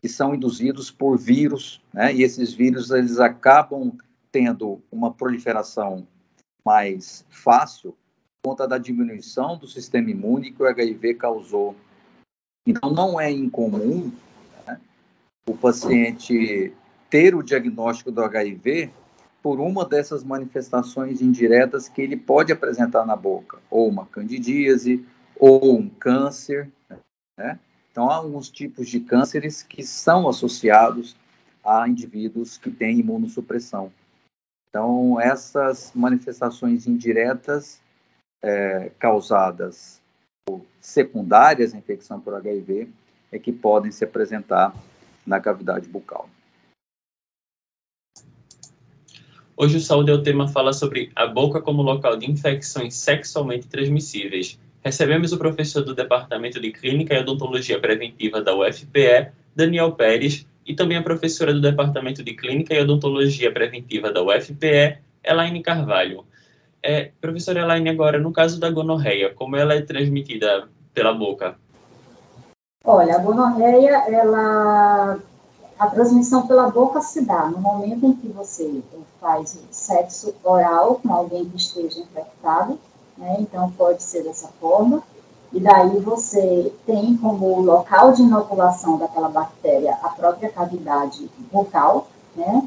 que 0.00 0.08
são 0.08 0.34
induzidos 0.34 0.90
por 0.90 1.16
vírus, 1.16 1.82
né? 1.92 2.12
E 2.14 2.22
esses 2.22 2.52
vírus 2.52 2.90
eles 2.90 3.18
acabam 3.18 3.96
tendo 4.30 4.82
uma 4.90 5.12
proliferação 5.12 6.06
mais 6.64 7.24
fácil 7.28 7.96
conta 8.44 8.66
da 8.66 8.78
diminuição 8.78 9.56
do 9.56 9.68
sistema 9.68 10.10
imune 10.10 10.52
que 10.52 10.62
o 10.62 10.66
HIV 10.66 11.14
causou 11.14 11.76
então, 12.66 12.92
não 12.92 13.20
é 13.20 13.30
incomum 13.30 14.12
né, 14.66 14.80
o 15.48 15.56
paciente 15.56 16.72
ter 17.10 17.34
o 17.34 17.42
diagnóstico 17.42 18.12
do 18.12 18.22
HIV 18.22 18.90
por 19.42 19.58
uma 19.58 19.84
dessas 19.84 20.22
manifestações 20.22 21.20
indiretas 21.20 21.88
que 21.88 22.00
ele 22.00 22.16
pode 22.16 22.52
apresentar 22.52 23.04
na 23.04 23.16
boca, 23.16 23.58
ou 23.68 23.88
uma 23.88 24.06
candidíase, 24.06 25.04
ou 25.36 25.76
um 25.76 25.88
câncer. 25.88 26.70
Né? 27.36 27.58
Então, 27.90 28.08
há 28.08 28.14
alguns 28.14 28.48
tipos 28.48 28.88
de 28.88 29.00
cânceres 29.00 29.62
que 29.62 29.82
são 29.82 30.28
associados 30.28 31.16
a 31.64 31.88
indivíduos 31.88 32.56
que 32.56 32.70
têm 32.70 33.00
imunossupressão. 33.00 33.92
Então, 34.68 35.20
essas 35.20 35.92
manifestações 35.94 36.86
indiretas 36.86 37.81
é, 38.42 38.90
causadas 38.98 40.00
secundárias 40.80 41.72
à 41.72 41.78
infecção 41.78 42.20
por 42.20 42.34
HIV 42.34 42.88
é 43.30 43.38
que 43.38 43.52
podem 43.52 43.92
se 43.92 44.04
apresentar 44.04 44.74
na 45.26 45.40
cavidade 45.40 45.88
bucal. 45.88 46.28
Hoje 49.56 49.76
o 49.76 49.80
Saúde 49.80 50.10
é 50.10 50.14
o 50.14 50.22
tema 50.22 50.48
fala 50.48 50.72
sobre 50.72 51.12
a 51.14 51.26
boca 51.26 51.60
como 51.60 51.82
local 51.82 52.16
de 52.16 52.28
infecções 52.28 52.96
sexualmente 52.96 53.68
transmissíveis. 53.68 54.58
Recebemos 54.82 55.32
o 55.32 55.38
professor 55.38 55.84
do 55.84 55.94
Departamento 55.94 56.60
de 56.60 56.72
Clínica 56.72 57.14
e 57.14 57.20
Odontologia 57.20 57.78
Preventiva 57.78 58.42
da 58.42 58.56
UFPE, 58.56 59.30
Daniel 59.54 59.92
Pérez, 59.92 60.46
e 60.66 60.74
também 60.74 60.96
a 60.96 61.02
professora 61.02 61.52
do 61.52 61.60
Departamento 61.60 62.22
de 62.22 62.34
Clínica 62.34 62.74
e 62.74 62.80
Odontologia 62.80 63.52
Preventiva 63.52 64.10
da 64.10 64.22
UFPE, 64.22 64.98
Elaine 65.22 65.62
Carvalho. 65.62 66.24
É, 66.84 67.12
professora 67.20 67.60
Elaine, 67.60 67.88
agora, 67.88 68.18
no 68.18 68.32
caso 68.32 68.58
da 68.58 68.68
gonorreia, 68.68 69.32
como 69.32 69.54
ela 69.54 69.74
é 69.74 69.82
transmitida 69.82 70.68
pela 70.92 71.14
boca? 71.14 71.56
Olha, 72.84 73.14
a 73.14 73.18
gonorreia, 73.18 74.02
ela, 74.08 75.18
a 75.78 75.86
transmissão 75.86 76.46
pela 76.48 76.68
boca 76.70 77.00
se 77.00 77.24
dá 77.24 77.46
no 77.46 77.58
momento 77.58 78.04
em 78.06 78.12
que 78.14 78.26
você 78.28 78.82
faz 79.20 79.56
sexo 79.70 80.34
oral 80.42 80.96
com 80.96 81.14
alguém 81.14 81.48
que 81.48 81.56
esteja 81.56 82.00
infectado, 82.00 82.76
né? 83.16 83.36
então 83.38 83.70
pode 83.70 84.02
ser 84.02 84.24
dessa 84.24 84.48
forma, 84.60 85.04
e 85.52 85.60
daí 85.60 86.00
você 86.00 86.72
tem 86.84 87.16
como 87.16 87.60
local 87.60 88.12
de 88.12 88.22
inoculação 88.22 88.98
daquela 88.98 89.28
bactéria 89.28 89.96
a 90.02 90.08
própria 90.08 90.50
cavidade 90.50 91.30
bucal, 91.52 92.08
né? 92.34 92.66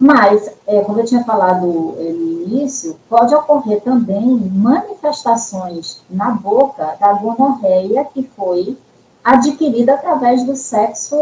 Mas, 0.00 0.50
é, 0.66 0.80
como 0.80 0.98
eu 0.98 1.04
tinha 1.04 1.22
falado 1.24 1.94
é, 1.98 2.04
no 2.04 2.42
início, 2.44 2.98
pode 3.06 3.34
ocorrer 3.34 3.82
também 3.82 4.24
manifestações 4.24 6.00
na 6.08 6.30
boca 6.30 6.96
da 6.98 7.12
gonorreia 7.12 8.02
que 8.06 8.22
foi 8.22 8.78
adquirida 9.22 9.92
através 9.92 10.42
do 10.42 10.56
sexo 10.56 11.14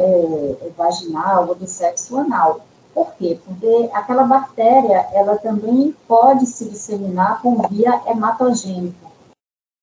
é, 0.00 0.70
vaginal 0.74 1.48
ou 1.48 1.54
do 1.54 1.66
sexo 1.66 2.16
anal. 2.16 2.60
Por 2.94 3.12
quê? 3.18 3.38
Porque 3.44 3.90
aquela 3.92 4.22
bactéria, 4.24 5.06
ela 5.12 5.36
também 5.36 5.94
pode 6.08 6.46
se 6.46 6.64
disseminar 6.64 7.42
por 7.42 7.68
via 7.68 8.00
hematogênica, 8.06 9.06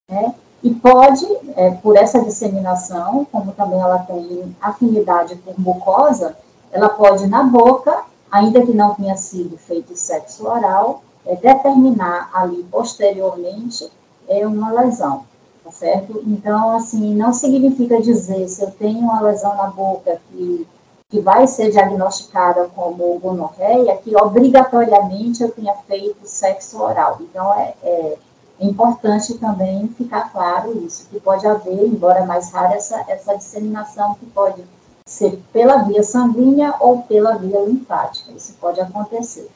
né? 0.10 0.34
E 0.64 0.74
pode, 0.74 1.28
é, 1.56 1.72
por 1.72 1.96
essa 1.96 2.20
disseminação, 2.22 3.24
como 3.32 3.52
também 3.52 3.80
ela 3.80 4.00
tem 4.00 4.56
afinidade 4.60 5.36
por 5.36 5.60
mucosa, 5.60 6.36
ela 6.72 6.90
pode 6.90 7.28
na 7.28 7.44
boca 7.44 8.10
ainda 8.32 8.66
que 8.66 8.74
não 8.74 8.96
tenha 8.96 9.18
sido 9.18 9.58
feito 9.58 9.96
sexo 9.96 10.48
oral, 10.48 11.04
é, 11.26 11.36
determinar 11.36 12.30
ali 12.34 12.64
posteriormente 12.64 13.92
é 14.28 14.48
uma 14.48 14.72
lesão, 14.72 15.26
tá 15.64 15.72
certo? 15.72 16.24
Então, 16.26 16.76
assim, 16.76 17.14
não 17.14 17.34
significa 17.34 18.02
dizer 18.02 18.48
se 18.48 18.64
eu 18.64 18.72
tenho 18.72 19.00
uma 19.00 19.22
lesão 19.22 19.56
na 19.56 19.68
boca 19.68 20.20
que, 20.30 20.68
que 21.10 21.20
vai 21.20 21.46
ser 21.46 21.70
diagnosticada 21.72 22.70
como 22.74 23.20
gonorreia, 23.20 23.98
que 23.98 24.16
obrigatoriamente 24.16 25.44
eu 25.44 25.52
tenha 25.52 25.76
feito 25.88 26.26
sexo 26.26 26.82
oral. 26.82 27.18
Então, 27.20 27.54
é, 27.54 27.76
é, 27.84 28.18
importante 28.62 29.34
também 29.36 29.88
ficar 29.90 30.32
claro 30.32 30.86
isso, 30.86 31.08
que 31.10 31.20
pode 31.20 31.46
haver, 31.46 31.86
embora 31.86 32.26
mais 32.26 32.52
rara, 32.52 32.76
essa, 32.76 33.04
essa 33.08 33.36
disseminação 33.36 34.14
que 34.16 34.26
pode 34.28 34.64
ser 35.08 35.42
pela 35.52 35.84
via 35.84 36.04
sanguínea 36.04 36.76
ou 36.80 37.04
pela 37.04 37.38
via 37.38 37.64
linfática. 37.66 38.32
Isso 38.32 38.58
pode 38.58 38.80
acontecer. 38.80 39.50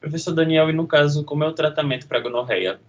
Professor 0.00 0.34
Daniel, 0.34 0.68
e 0.68 0.72
no 0.72 0.86
caso, 0.86 1.24
como 1.24 1.44
é 1.44 1.46
o 1.46 1.54
tratamento 1.54 2.08
para 2.08 2.20
gonorreia? 2.20 2.80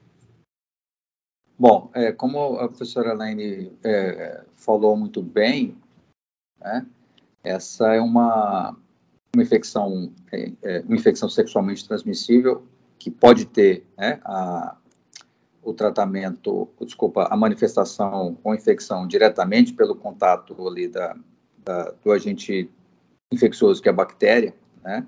Bom, 1.57 1.91
é, 1.93 2.11
como 2.11 2.57
a 2.57 2.67
professora 2.67 3.11
Elaine 3.11 3.71
é, 3.83 4.43
falou 4.55 4.97
muito 4.97 5.21
bem, 5.21 5.77
né, 6.59 6.85
essa 7.43 7.93
é 7.93 8.01
uma, 8.01 8.75
uma 9.33 9.43
infecção, 9.43 10.11
é, 10.31 10.51
é 10.63 10.79
uma 10.81 10.95
infecção 10.95 11.29
sexualmente 11.29 11.87
transmissível 11.87 12.65
que 12.97 13.11
pode 13.11 13.45
ter 13.45 13.85
né, 13.95 14.19
a, 14.25 14.75
o 15.63 15.73
tratamento, 15.73 16.69
desculpa, 16.81 17.27
a 17.29 17.37
manifestação 17.37 18.37
ou 18.43 18.53
infecção 18.53 19.07
diretamente 19.07 19.73
pelo 19.73 19.95
contato 19.95 20.55
ali 20.67 20.87
da, 20.87 21.15
da, 21.63 21.93
do 22.03 22.11
agente 22.11 22.69
infeccioso, 23.31 23.81
que 23.81 23.87
é 23.87 23.91
a 23.91 23.95
bactéria, 23.95 24.53
né? 24.83 25.05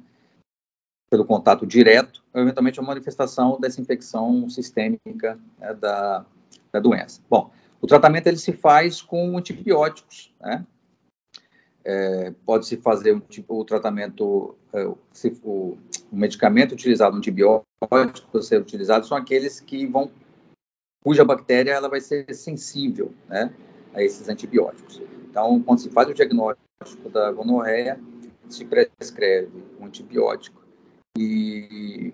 Pelo 1.10 1.26
contato 1.26 1.66
direto, 1.66 2.24
ou 2.34 2.42
eventualmente 2.42 2.80
a 2.80 2.84
manifestação 2.84 3.60
dessa 3.60 3.80
infecção 3.80 4.50
sistêmica 4.50 5.40
né, 5.60 5.74
da, 5.74 6.26
da 6.72 6.80
doença. 6.80 7.22
Bom, 7.30 7.52
o 7.80 7.88
tratamento 7.88 8.28
ele 8.28 8.38
se 8.38 8.52
faz 8.52 9.02
com 9.02 9.38
antibióticos, 9.38 10.34
né? 10.42 10.66
É, 11.88 12.34
Pode-se 12.44 12.78
fazer 12.78 13.14
um 13.14 13.20
tipo, 13.20 13.60
o 13.60 13.64
tratamento, 13.64 14.56
é, 14.74 14.92
se, 15.14 15.40
o, 15.44 15.78
o, 16.12 16.16
medicamento 16.16 16.72
utilizado, 16.72 17.16
o 17.16 17.20
antibiótico 17.20 17.66
a 18.36 18.42
ser 18.42 18.60
utilizado, 18.60 19.06
são 19.06 19.16
aqueles 19.16 19.60
que 19.60 19.86
vão, 19.86 20.10
cuja 21.06 21.24
bactéria 21.24 21.72
ela 21.72 21.88
vai 21.88 22.02
ser 22.02 22.34
sensível, 22.34 23.14
né, 23.30 23.54
a 23.94 24.02
esses 24.02 24.28
antibióticos. 24.28 25.00
Então, 25.30 25.62
quando 25.62 25.80
se 25.80 25.90
faz 25.92 26.10
o 26.10 26.16
diagnóstico 26.16 27.10
da 27.12 27.32
gonorreia, 27.32 28.02
se 28.50 28.66
prescreve 28.66 29.64
um 29.80 29.86
antibiótico 29.86 30.66
e, 31.16 32.12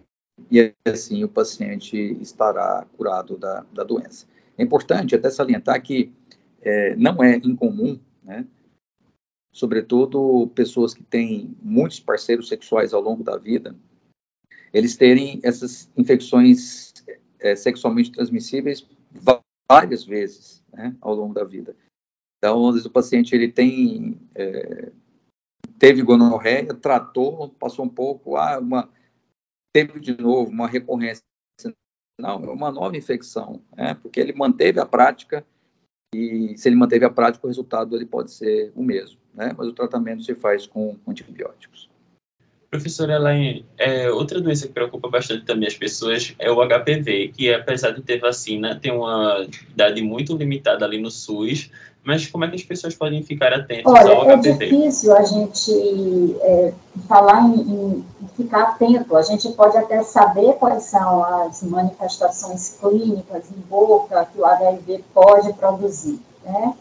e 0.52 0.74
assim 0.84 1.24
o 1.24 1.30
paciente 1.30 1.96
estará 2.22 2.86
curado 2.98 3.38
da, 3.38 3.66
da 3.72 3.86
doença. 3.86 4.28
É 4.58 4.64
importante 4.64 5.16
até 5.16 5.30
salientar 5.30 5.82
que 5.82 6.12
é, 6.62 6.94
não 6.98 7.24
é 7.24 7.38
incomum, 7.38 7.98
né, 8.22 8.46
sobretudo 9.54 10.52
pessoas 10.54 10.94
que 10.94 11.04
têm 11.04 11.56
muitos 11.62 12.02
parceiros 12.02 12.50
sexuais 12.50 12.94
ao 12.94 13.02
longo 13.02 13.24
da 13.24 13.38
vida, 13.38 13.74
eles 14.74 14.98
terem 14.98 15.40
essas 15.44 15.90
infecções 15.96 16.91
é, 17.42 17.56
sexualmente 17.56 18.12
transmissíveis 18.12 18.88
várias 19.70 20.06
vezes 20.06 20.64
né, 20.72 20.96
ao 21.02 21.14
longo 21.16 21.34
da 21.34 21.44
vida. 21.44 21.76
Então, 22.38 22.68
às 22.68 22.74
vezes 22.76 22.86
o 22.86 22.92
paciente 22.92 23.36
ele 23.36 23.52
tem 23.52 24.20
é, 24.36 24.92
teve 25.78 26.02
gonorreia, 26.02 26.74
tratou, 26.74 27.50
passou 27.50 27.86
um 27.86 27.90
pouco, 27.90 28.38
ah, 28.38 28.60
uma, 28.60 28.90
teve 29.74 30.00
de 30.00 30.16
novo 30.16 30.50
uma 30.50 30.68
recorrência. 30.68 31.24
Não, 32.20 32.44
é 32.44 32.50
uma 32.52 32.72
nova 32.72 32.96
infecção, 32.96 33.62
né, 33.76 33.96
porque 33.96 34.20
ele 34.20 34.34
manteve 34.34 34.80
a 34.80 34.86
prática 34.86 35.46
e 36.14 36.58
se 36.58 36.68
ele 36.68 36.76
manteve 36.76 37.06
a 37.06 37.10
prática, 37.10 37.46
o 37.46 37.48
resultado 37.48 37.96
ele 37.96 38.06
pode 38.06 38.32
ser 38.32 38.72
o 38.76 38.84
mesmo, 38.84 39.20
né? 39.34 39.56
Mas 39.58 39.68
o 39.68 39.74
tratamento 39.74 40.24
se 40.24 40.36
faz 40.36 40.68
com 40.68 41.00
antibióticos. 41.08 41.90
Professora 42.72 43.16
Elaine, 43.16 43.66
é, 43.78 44.10
outra 44.10 44.40
doença 44.40 44.66
que 44.66 44.72
preocupa 44.72 45.10
bastante 45.10 45.44
também 45.44 45.68
as 45.68 45.76
pessoas 45.76 46.34
é 46.40 46.50
o 46.50 46.66
HPV, 46.66 47.34
que 47.36 47.54
apesar 47.54 47.92
de 47.92 48.02
ter 48.02 48.18
vacina, 48.18 48.80
tem 48.82 48.94
uma 48.94 49.46
idade 49.70 50.02
muito 50.02 50.38
limitada 50.38 50.86
ali 50.86 50.98
no 50.98 51.12
SUS, 51.12 51.70
mas 52.02 52.26
como 52.28 52.46
é 52.46 52.48
que 52.48 52.56
as 52.56 52.64
pessoas 52.64 52.96
podem 52.96 53.22
ficar 53.24 53.52
atentas 53.52 53.92
Olha, 53.94 54.14
ao 54.14 54.26
HPV? 54.26 54.50
É 54.50 54.70
difícil 54.70 55.14
a 55.14 55.24
gente 55.24 56.38
é, 56.40 56.74
falar 57.10 57.42
em, 57.42 57.60
em, 57.60 58.06
ficar 58.38 58.62
atento. 58.64 59.18
A 59.18 59.22
gente 59.22 59.50
pode 59.50 59.78
até 59.78 60.02
saber 60.02 60.54
quais 60.54 60.84
são 60.84 61.26
as 61.26 61.62
manifestações 61.64 62.78
clínicas 62.80 63.52
em 63.52 63.60
boca 63.70 64.26
que 64.32 64.40
o 64.40 64.46
HIV 64.46 65.04
pode 65.14 65.52
produzir, 65.54 66.22
né? 66.46 66.74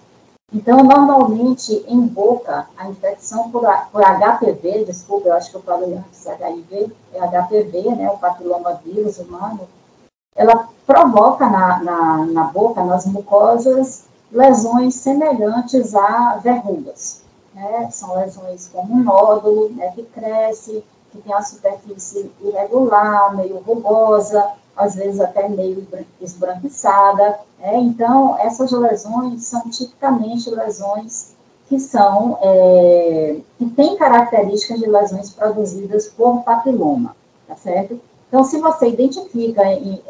Então, 0.53 0.79
normalmente, 0.79 1.85
em 1.87 2.01
boca, 2.01 2.67
a 2.77 2.89
infecção 2.89 3.51
por, 3.51 3.63
por 3.93 4.03
HPV, 4.03 4.85
desculpa, 4.85 5.29
eu 5.29 5.35
acho 5.35 5.51
que 5.51 5.57
eu 5.57 5.63
falei 5.63 5.95
antes 5.95 6.27
HIV, 6.27 6.93
é 7.15 7.21
HPV, 7.21 7.95
né, 7.95 8.11
o 8.11 8.19
papiloma 8.19 8.81
vírus 8.85 9.19
humano, 9.19 9.61
ela 10.35 10.69
provoca 10.87 11.49
na, 11.49 11.83
na, 11.83 12.27
na 12.27 12.45
boca, 12.45 12.83
nas 12.83 13.07
mucosas, 13.07 14.05
lesões 14.33 14.97
semelhantes 14.97 15.95
a 15.95 16.41
verrugas. 16.43 17.23
Né? 17.55 17.89
São 17.93 18.17
lesões 18.17 18.69
como 18.73 18.93
um 18.93 19.05
nódulo, 19.05 19.69
né, 19.71 19.93
que 19.95 20.03
cresce, 20.03 20.85
que 21.11 21.19
tem 21.19 21.33
a 21.33 21.43
superfície 21.43 22.31
irregular, 22.41 23.37
meio 23.37 23.59
rugosa, 23.59 24.53
às 24.77 24.95
vezes 24.95 25.21
até 25.21 25.49
meio 25.49 25.87
esbranquiçada. 26.21 27.39
Né? 27.59 27.79
Então, 27.81 28.39
essas 28.39 28.71
lesões 28.73 29.45
são 29.45 29.69
tipicamente 29.69 30.51
lesões 30.51 31.35
que 31.69 31.79
são, 31.79 32.39
é, 32.43 33.37
que 33.57 33.67
têm 33.71 33.97
características 33.97 34.81
de 34.81 34.87
lesões 34.87 35.31
produzidas 35.31 36.09
por 36.09 36.43
papiloma, 36.43 37.15
tá 37.47 37.55
certo? 37.55 38.01
Então, 38.27 38.43
se 38.45 38.59
você 38.59 38.89
identifica 38.89 39.65
em, 39.73 40.01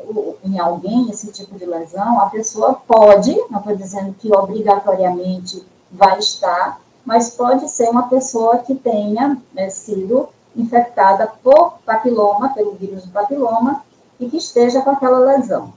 em, 0.44 0.58
alguém 0.58 1.10
esse 1.10 1.32
tipo 1.32 1.58
de 1.58 1.64
lesão, 1.64 2.20
a 2.20 2.30
pessoa 2.30 2.74
pode, 2.86 3.34
não 3.50 3.60
estou 3.60 3.76
dizendo 3.76 4.14
que 4.18 4.34
obrigatoriamente 4.34 5.64
vai 5.90 6.18
estar, 6.18 6.80
mas 7.04 7.30
pode 7.30 7.68
ser 7.70 7.88
uma 7.88 8.08
pessoa 8.08 8.58
que 8.58 8.74
tenha 8.74 9.38
né, 9.54 9.70
sido 9.70 10.28
infectada 10.56 11.26
por 11.42 11.78
papiloma, 11.84 12.52
pelo 12.54 12.74
vírus 12.74 13.04
do 13.04 13.12
papiloma, 13.12 13.84
e 14.18 14.28
que 14.28 14.36
esteja 14.36 14.82
com 14.82 14.90
aquela 14.90 15.18
lesão. 15.18 15.72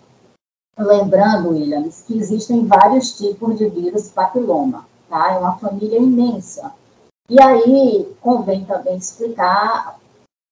Lembrando, 0.78 1.50
Williams, 1.50 2.02
que 2.02 2.18
existem 2.18 2.66
vários 2.66 3.16
tipos 3.18 3.58
de 3.58 3.70
vírus 3.70 4.10
papiloma, 4.10 4.86
tá? 5.10 5.34
É 5.34 5.38
uma 5.38 5.58
família 5.58 6.00
imensa. 6.00 6.72
E 7.30 7.42
aí, 7.42 8.12
convém 8.20 8.66
também 8.66 8.98
explicar 8.98 10.00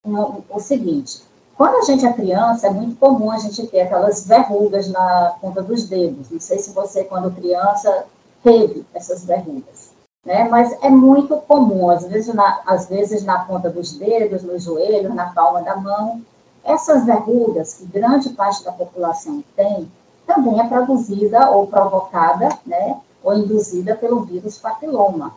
o 0.03 0.59
seguinte: 0.59 1.23
quando 1.55 1.75
a 1.75 1.81
gente 1.81 2.05
é 2.05 2.13
criança, 2.13 2.67
é 2.67 2.69
muito 2.69 2.95
comum 2.97 3.29
a 3.29 3.37
gente 3.37 3.67
ter 3.67 3.81
aquelas 3.81 4.25
verrugas 4.25 4.87
na 4.87 5.35
ponta 5.41 5.61
dos 5.61 5.87
dedos. 5.87 6.29
Não 6.29 6.39
sei 6.39 6.59
se 6.59 6.71
você, 6.71 7.03
quando 7.03 7.35
criança, 7.35 8.05
teve 8.43 8.85
essas 8.93 9.25
verrugas. 9.25 9.90
Né? 10.25 10.47
Mas 10.49 10.71
é 10.83 10.89
muito 10.89 11.37
comum, 11.37 11.89
às 11.89 12.05
vezes, 12.05 12.33
na, 12.33 12.61
às 12.65 12.87
vezes 12.87 13.23
na 13.23 13.39
ponta 13.39 13.69
dos 13.69 13.93
dedos, 13.93 14.43
no 14.43 14.59
joelho, 14.59 15.13
na 15.13 15.31
palma 15.31 15.61
da 15.61 15.75
mão. 15.75 16.21
Essas 16.63 17.05
verrugas, 17.05 17.73
que 17.73 17.85
grande 17.85 18.29
parte 18.29 18.63
da 18.63 18.71
população 18.71 19.43
tem, 19.55 19.91
também 20.27 20.59
é 20.59 20.67
produzida 20.67 21.49
ou 21.49 21.65
provocada, 21.65 22.49
né, 22.65 22.99
ou 23.23 23.33
induzida 23.33 23.95
pelo 23.95 24.21
vírus 24.21 24.57
papiloma. 24.57 25.33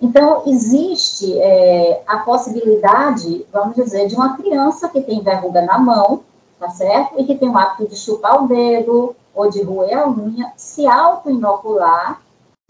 Então, 0.00 0.42
existe 0.46 1.38
é, 1.38 2.02
a 2.06 2.18
possibilidade, 2.18 3.46
vamos 3.52 3.76
dizer, 3.76 4.06
de 4.06 4.14
uma 4.14 4.36
criança 4.36 4.88
que 4.88 5.02
tem 5.02 5.22
verruga 5.22 5.62
na 5.62 5.78
mão, 5.78 6.22
tá 6.58 6.70
certo? 6.70 7.18
E 7.18 7.24
que 7.24 7.34
tem 7.34 7.48
o 7.48 7.56
hábito 7.56 7.88
de 7.88 7.96
chupar 7.96 8.42
o 8.42 8.48
dedo 8.48 9.14
ou 9.34 9.50
de 9.50 9.62
roer 9.62 9.98
a 9.98 10.08
unha, 10.08 10.52
se 10.56 10.86
auto-inocular, 10.86 12.20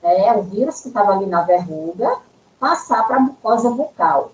né, 0.03 0.33
o 0.37 0.43
vírus 0.43 0.81
que 0.81 0.89
estava 0.89 1.13
ali 1.13 1.27
na 1.27 1.43
verruga, 1.43 2.19
passar 2.59 3.07
para 3.07 3.17
a 3.17 3.21
mucosa 3.21 3.71
bucal. 3.71 4.33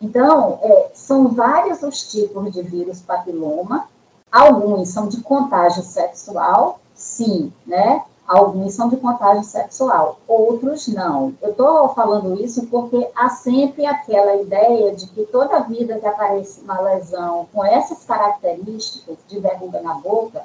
Então, 0.00 0.58
é, 0.62 0.90
são 0.94 1.28
vários 1.28 1.82
os 1.82 2.10
tipos 2.10 2.52
de 2.52 2.62
vírus 2.62 3.00
papiloma, 3.00 3.88
alguns 4.30 4.88
são 4.90 5.08
de 5.08 5.22
contágio 5.22 5.82
sexual, 5.82 6.80
sim, 6.94 7.52
né? 7.66 8.04
Alguns 8.26 8.74
são 8.74 8.88
de 8.88 8.96
contágio 8.96 9.44
sexual, 9.44 10.18
outros 10.26 10.88
não. 10.88 11.32
Eu 11.40 11.52
estou 11.52 11.88
falando 11.90 12.38
isso 12.42 12.66
porque 12.66 13.08
há 13.14 13.30
sempre 13.30 13.86
aquela 13.86 14.34
ideia 14.34 14.94
de 14.94 15.06
que 15.06 15.24
toda 15.26 15.60
vida 15.60 15.98
que 15.98 16.06
aparece 16.06 16.60
uma 16.60 16.80
lesão 16.80 17.46
com 17.52 17.64
essas 17.64 18.04
características 18.04 19.16
de 19.28 19.38
verruga 19.38 19.80
na 19.80 19.94
boca, 19.94 20.44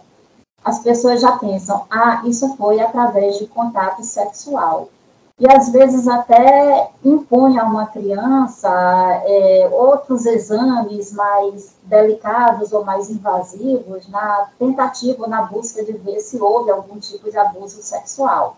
as 0.63 0.79
pessoas 0.79 1.21
já 1.21 1.33
pensam, 1.33 1.85
ah, 1.89 2.21
isso 2.25 2.55
foi 2.55 2.79
através 2.79 3.37
de 3.37 3.47
contato 3.47 4.03
sexual 4.03 4.89
e 5.41 5.51
às 5.51 5.69
vezes 5.69 6.07
até 6.07 6.91
impõe 7.03 7.57
a 7.57 7.63
uma 7.63 7.87
criança 7.87 8.69
é, 9.25 9.67
outros 9.71 10.27
exames 10.27 11.11
mais 11.13 11.73
delicados 11.81 12.71
ou 12.71 12.85
mais 12.85 13.09
invasivos 13.09 14.07
na 14.07 14.49
tentativa, 14.59 15.25
na 15.25 15.41
busca 15.41 15.83
de 15.83 15.93
ver 15.93 16.19
se 16.19 16.39
houve 16.39 16.69
algum 16.69 16.99
tipo 16.99 17.31
de 17.31 17.39
abuso 17.39 17.81
sexual. 17.81 18.55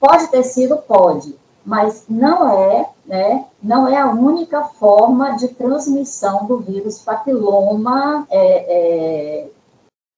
Pode 0.00 0.26
ter 0.26 0.42
sido, 0.42 0.78
pode, 0.78 1.38
mas 1.64 2.06
não 2.08 2.50
é, 2.50 2.90
né, 3.06 3.44
não 3.62 3.86
é 3.86 3.96
a 3.96 4.10
única 4.10 4.64
forma 4.64 5.36
de 5.36 5.46
transmissão 5.46 6.46
do 6.46 6.58
vírus 6.58 6.98
papiloma 6.98 8.26
é, 8.28 8.38
é, 8.68 9.48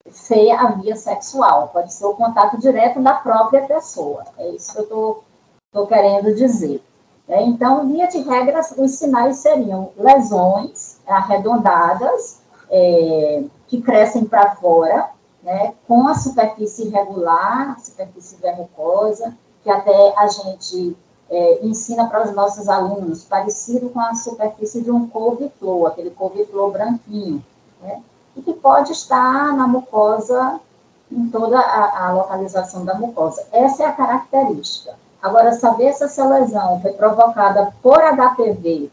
ser 0.08 0.50
a 0.50 0.66
via 0.72 0.96
sexual, 0.96 1.68
pode 1.68 1.92
ser 1.92 2.06
o 2.06 2.14
contato 2.14 2.58
direto 2.58 3.00
da 3.00 3.14
própria 3.14 3.66
pessoa. 3.66 4.24
É 4.38 4.48
isso 4.50 4.72
que 4.72 4.92
eu 4.92 5.22
estou 5.66 5.86
querendo 5.86 6.34
dizer. 6.34 6.82
É, 7.28 7.42
então, 7.42 7.86
via 7.86 8.08
de 8.08 8.18
regra, 8.18 8.60
os 8.76 8.92
sinais 8.92 9.36
seriam 9.36 9.92
lesões 9.96 10.98
arredondadas, 11.06 12.40
é, 12.68 13.44
que 13.68 13.80
crescem 13.80 14.24
para 14.24 14.56
fora, 14.56 15.10
né, 15.42 15.74
com 15.86 16.08
a 16.08 16.14
superfície 16.14 16.86
irregular, 16.86 17.78
superfície 17.78 18.36
verrucosa, 18.36 19.36
que 19.62 19.70
até 19.70 20.14
a 20.16 20.26
gente 20.26 20.96
é, 21.30 21.64
ensina 21.64 22.08
para 22.08 22.24
os 22.24 22.34
nossos 22.34 22.68
alunos, 22.68 23.24
parecido 23.24 23.90
com 23.90 24.00
a 24.00 24.14
superfície 24.14 24.82
de 24.82 24.90
um 24.90 25.08
couve-flor, 25.08 25.86
aquele 25.86 26.10
couve-flor 26.10 26.72
branquinho, 26.72 27.44
né, 27.80 28.02
e 28.40 28.42
que 28.42 28.54
pode 28.54 28.92
estar 28.92 29.54
na 29.54 29.68
mucosa 29.68 30.58
em 31.12 31.28
toda 31.28 31.58
a, 31.58 32.06
a 32.06 32.12
localização 32.12 32.84
da 32.84 32.94
mucosa. 32.94 33.46
Essa 33.52 33.82
é 33.82 33.86
a 33.86 33.92
característica. 33.92 34.94
Agora, 35.22 35.52
saber 35.52 35.92
se 35.92 36.04
essa 36.04 36.26
lesão 36.26 36.80
foi 36.80 36.92
provocada 36.92 37.72
por 37.82 37.98
HPV, 37.98 38.90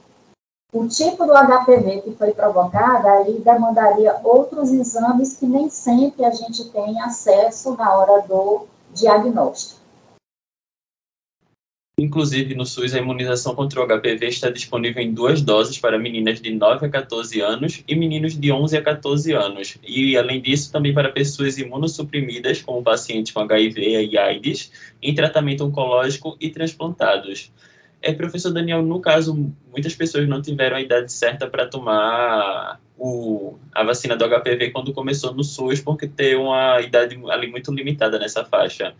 o 0.74 0.86
tipo 0.88 1.26
do 1.26 1.32
HPV 1.32 2.02
que 2.02 2.16
foi 2.16 2.32
provocado, 2.34 3.08
aí 3.08 3.40
demandaria 3.40 4.20
outros 4.24 4.72
exames 4.72 5.38
que 5.38 5.46
nem 5.46 5.70
sempre 5.70 6.26
a 6.26 6.32
gente 6.32 6.66
tem 6.66 7.02
acesso 7.02 7.76
na 7.78 7.96
hora 7.96 8.22
do 8.28 8.66
diagnóstico. 8.92 9.80
Inclusive, 12.00 12.54
no 12.54 12.64
SUS, 12.64 12.94
a 12.94 13.00
imunização 13.00 13.56
contra 13.56 13.82
o 13.82 13.88
HPV 13.88 14.28
está 14.28 14.52
disponível 14.52 15.02
em 15.02 15.12
duas 15.12 15.42
doses 15.42 15.80
para 15.80 15.98
meninas 15.98 16.40
de 16.40 16.54
9 16.54 16.86
a 16.86 16.90
14 16.90 17.42
anos 17.42 17.84
e 17.88 17.96
meninos 17.96 18.40
de 18.40 18.52
11 18.52 18.78
a 18.78 18.84
14 18.84 19.32
anos. 19.32 19.80
E, 19.82 20.16
além 20.16 20.40
disso, 20.40 20.72
também 20.72 20.94
para 20.94 21.12
pessoas 21.12 21.58
imunossuprimidas, 21.58 22.62
como 22.62 22.84
pacientes 22.84 23.32
com 23.32 23.40
HIV 23.40 24.12
e 24.12 24.16
AIDS, 24.16 24.72
em 25.02 25.16
tratamento 25.16 25.66
oncológico 25.66 26.38
e 26.40 26.52
transplantados. 26.52 27.52
É, 28.00 28.14
professor 28.14 28.54
Daniel, 28.54 28.84
no 28.84 29.02
caso, 29.02 29.52
muitas 29.72 29.96
pessoas 29.96 30.30
não 30.30 30.40
tiveram 30.40 30.78
a 30.78 30.82
idade 30.82 31.12
certa 31.12 31.48
para 31.48 31.66
tomar 31.66 32.80
o, 32.96 33.56
a 33.74 33.84
vacina 33.84 34.16
do 34.16 34.24
HPV 34.24 34.70
quando 34.70 34.94
começou 34.94 35.34
no 35.34 35.44
SUS, 35.44 35.82
porque 35.82 36.08
tem 36.08 36.36
uma 36.36 36.80
idade 36.80 37.20
ali 37.28 37.48
muito 37.50 37.74
limitada 37.74 38.20
nessa 38.20 38.46
faixa. 38.46 38.94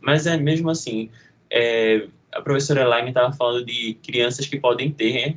Mas 0.00 0.26
é 0.26 0.36
mesmo 0.36 0.68
assim, 0.68 1.10
é, 1.48 2.08
a 2.32 2.40
professora 2.40 2.82
Elaine 2.82 3.08
estava 3.08 3.32
falando 3.32 3.64
de 3.64 3.94
crianças 4.02 4.46
que 4.46 4.58
podem 4.58 4.92
ter, 4.92 5.36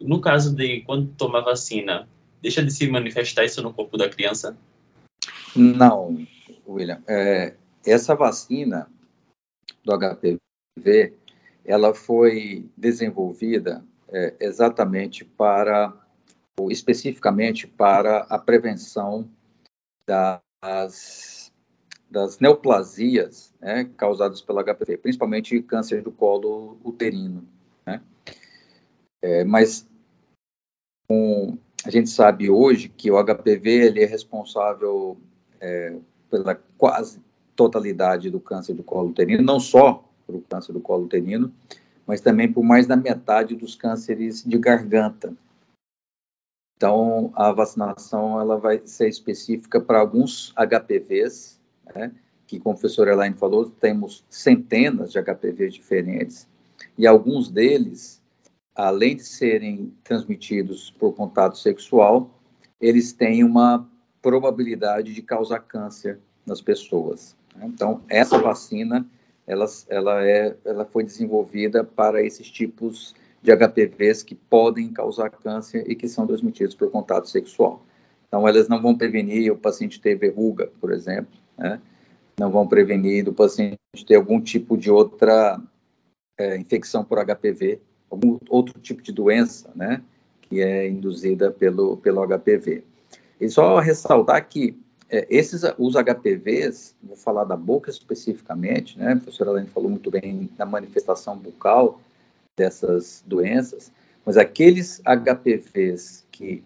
no 0.00 0.20
caso 0.20 0.54
de 0.54 0.80
quando 0.82 1.14
toma 1.14 1.42
vacina, 1.42 2.08
deixa 2.40 2.62
de 2.62 2.70
se 2.70 2.88
manifestar 2.88 3.44
isso 3.44 3.62
no 3.62 3.72
corpo 3.72 3.96
da 3.96 4.08
criança? 4.08 4.56
Não, 5.54 6.26
William. 6.66 7.02
É, 7.06 7.54
essa 7.86 8.14
vacina 8.14 8.88
do 9.84 9.92
HPV, 9.96 11.14
ela 11.64 11.94
foi 11.94 12.68
desenvolvida 12.76 13.84
é, 14.08 14.34
exatamente 14.40 15.24
para, 15.24 15.92
ou 16.58 16.70
especificamente 16.70 17.66
para 17.66 18.18
a 18.28 18.38
prevenção 18.38 19.28
das 20.06 20.42
das 22.12 22.38
neoplasias 22.38 23.51
né, 23.62 23.88
causadas 23.96 24.42
pelo 24.42 24.62
HPV, 24.62 24.96
principalmente 24.96 25.62
câncer 25.62 26.02
do 26.02 26.10
colo 26.10 26.76
uterino. 26.82 27.46
Né? 27.86 28.02
É, 29.22 29.44
mas 29.44 29.86
com, 31.08 31.56
a 31.84 31.90
gente 31.90 32.10
sabe 32.10 32.50
hoje 32.50 32.88
que 32.88 33.08
o 33.10 33.24
HPV 33.24 33.70
ele 33.70 34.02
é 34.02 34.06
responsável 34.06 35.16
é, 35.60 35.96
pela 36.28 36.60
quase 36.76 37.22
totalidade 37.54 38.30
do 38.30 38.40
câncer 38.40 38.74
do 38.74 38.82
colo 38.82 39.10
uterino, 39.10 39.42
não 39.44 39.60
só 39.60 40.04
pelo 40.26 40.42
câncer 40.42 40.72
do 40.72 40.80
colo 40.80 41.04
uterino, 41.04 41.52
mas 42.04 42.20
também 42.20 42.52
por 42.52 42.64
mais 42.64 42.88
da 42.88 42.96
metade 42.96 43.54
dos 43.54 43.76
cânceres 43.76 44.42
de 44.42 44.58
garganta. 44.58 45.32
Então, 46.76 47.32
a 47.36 47.52
vacinação 47.52 48.40
ela 48.40 48.58
vai 48.58 48.82
ser 48.84 49.08
específica 49.08 49.80
para 49.80 50.00
alguns 50.00 50.52
HPVs 50.56 51.60
né, 51.94 52.12
que, 52.52 52.60
como 52.60 52.74
a 52.74 52.78
professora 52.78 53.12
Elaine 53.12 53.34
falou, 53.34 53.70
temos 53.70 54.26
centenas 54.28 55.10
de 55.10 55.18
HPVs 55.18 55.72
diferentes, 55.72 56.46
e 56.98 57.06
alguns 57.06 57.48
deles, 57.48 58.20
além 58.74 59.16
de 59.16 59.24
serem 59.24 59.94
transmitidos 60.04 60.90
por 60.90 61.14
contato 61.14 61.56
sexual, 61.56 62.30
eles 62.78 63.14
têm 63.14 63.42
uma 63.42 63.88
probabilidade 64.20 65.14
de 65.14 65.22
causar 65.22 65.60
câncer 65.60 66.18
nas 66.44 66.60
pessoas. 66.60 67.34
Então, 67.62 68.02
essa 68.06 68.38
vacina, 68.38 69.06
ela, 69.46 69.64
ela, 69.88 70.22
é, 70.22 70.54
ela 70.62 70.84
foi 70.84 71.04
desenvolvida 71.04 71.82
para 71.82 72.22
esses 72.22 72.50
tipos 72.50 73.14
de 73.40 73.50
HPVs 73.50 74.22
que 74.22 74.34
podem 74.34 74.92
causar 74.92 75.30
câncer 75.30 75.90
e 75.90 75.94
que 75.94 76.06
são 76.06 76.26
transmitidos 76.26 76.74
por 76.74 76.90
contato 76.90 77.30
sexual. 77.30 77.82
Então, 78.28 78.46
elas 78.46 78.68
não 78.68 78.80
vão 78.80 78.94
prevenir 78.94 79.50
o 79.50 79.56
paciente 79.56 79.98
ter 79.98 80.16
verruga, 80.16 80.70
por 80.78 80.92
exemplo, 80.92 81.32
né? 81.56 81.80
Não 82.38 82.50
vão 82.50 82.66
prevenir 82.66 83.24
do 83.24 83.32
paciente 83.32 83.78
ter 84.06 84.16
algum 84.16 84.40
tipo 84.40 84.76
de 84.76 84.90
outra 84.90 85.60
é, 86.38 86.56
infecção 86.56 87.04
por 87.04 87.18
HPV, 87.24 87.80
algum 88.10 88.38
outro 88.48 88.78
tipo 88.80 89.02
de 89.02 89.12
doença, 89.12 89.70
né, 89.74 90.02
que 90.42 90.60
é 90.60 90.88
induzida 90.88 91.50
pelo, 91.50 91.96
pelo 91.96 92.26
HPV. 92.26 92.84
E 93.40 93.48
só 93.48 93.78
ressaltar 93.78 94.48
que 94.48 94.78
é, 95.08 95.26
esses, 95.28 95.62
os 95.78 95.94
HPVs, 95.94 96.96
vou 97.02 97.16
falar 97.16 97.44
da 97.44 97.56
boca 97.56 97.90
especificamente, 97.90 98.98
né, 98.98 99.12
a 99.12 99.16
professora 99.16 99.50
Helene 99.50 99.68
falou 99.68 99.90
muito 99.90 100.10
bem 100.10 100.48
da 100.56 100.64
manifestação 100.64 101.36
bucal 101.36 102.00
dessas 102.56 103.22
doenças, 103.26 103.92
mas 104.24 104.36
aqueles 104.36 105.00
HPVs 105.04 106.24
que 106.30 106.62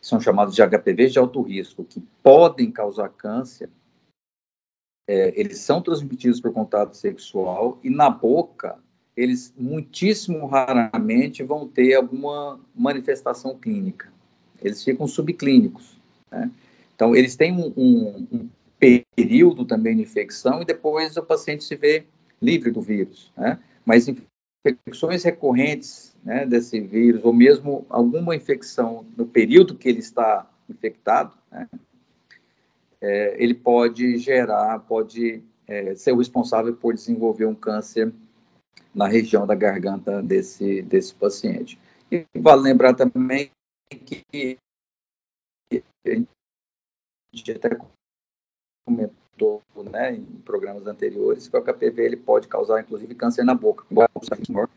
são 0.00 0.20
chamados 0.20 0.54
de 0.54 0.62
HPVs 0.62 1.12
de 1.12 1.18
alto 1.18 1.42
risco, 1.42 1.84
que 1.84 2.00
podem 2.22 2.70
causar 2.70 3.08
câncer, 3.10 3.68
é, 5.08 5.32
eles 5.34 5.58
são 5.60 5.80
transmitidos 5.80 6.38
por 6.38 6.52
contato 6.52 6.94
sexual 6.94 7.80
e 7.82 7.88
na 7.88 8.10
boca 8.10 8.78
eles 9.16 9.52
muitíssimo 9.56 10.46
raramente 10.46 11.42
vão 11.42 11.66
ter 11.66 11.94
alguma 11.94 12.60
manifestação 12.72 13.58
clínica. 13.58 14.12
Eles 14.62 14.84
ficam 14.84 15.08
subclínicos. 15.08 15.98
Né? 16.30 16.50
Então, 16.94 17.16
eles 17.16 17.34
têm 17.34 17.52
um, 17.52 17.72
um, 17.76 18.26
um, 18.30 18.48
período 18.78 19.64
também 19.64 19.96
de 19.96 20.02
infecção 20.02 20.62
e 20.62 20.64
depois 20.64 21.16
o 21.16 21.22
paciente 21.24 21.64
se 21.64 21.74
vê 21.74 22.04
livre 22.40 22.70
do 22.70 22.80
vírus. 22.80 23.32
Né? 23.36 23.58
Mas 23.84 24.06
infecções 24.64 25.24
recorrentes 25.24 26.14
né, 26.22 26.46
desse 26.46 26.80
vírus, 26.80 27.24
ou 27.24 27.32
mesmo 27.32 27.84
alguma 27.88 28.36
infecção 28.36 29.04
no 29.16 29.26
período 29.26 29.74
que 29.74 29.88
ele 29.88 29.98
está 29.98 30.48
infectado, 30.68 31.32
né, 31.50 31.66
é, 33.00 33.42
ele 33.42 33.54
pode 33.54 34.18
gerar, 34.18 34.78
pode 34.80 35.42
é, 35.66 35.94
ser 35.94 36.12
o 36.12 36.18
responsável 36.18 36.74
por 36.74 36.94
desenvolver 36.94 37.46
um 37.46 37.54
câncer 37.54 38.12
na 38.94 39.06
região 39.06 39.46
da 39.46 39.54
garganta 39.54 40.22
desse, 40.22 40.82
desse 40.82 41.14
paciente. 41.14 41.78
E 42.10 42.24
vale 42.36 42.62
lembrar 42.62 42.94
também 42.94 43.50
que 43.90 44.58
a 46.06 46.14
gente 47.34 47.52
até 47.52 47.76
comentou 48.86 49.62
né, 49.90 50.14
em 50.14 50.24
programas 50.44 50.86
anteriores 50.86 51.48
que 51.48 51.56
o 51.56 51.62
HPV 51.62 52.02
ele 52.02 52.16
pode 52.16 52.48
causar, 52.48 52.80
inclusive, 52.80 53.14
câncer 53.14 53.44
na 53.44 53.54
boca, 53.54 53.84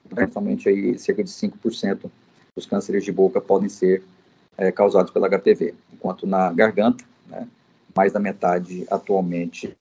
principalmente 0.10 0.70
aí 0.70 1.00
cerca 1.00 1.24
de 1.24 1.30
5% 1.30 2.12
dos 2.56 2.66
cânceres 2.66 3.04
de 3.04 3.12
boca 3.12 3.40
podem 3.40 3.70
ser 3.70 4.04
é, 4.58 4.72
causados 4.72 5.12
pelo 5.12 5.28
HPV, 5.30 5.74
enquanto 5.94 6.28
na 6.28 6.52
garganta, 6.52 7.04
né, 7.28 7.48
mais 7.96 8.12
da 8.12 8.20
metade 8.20 8.86
atualmente 8.89 9.76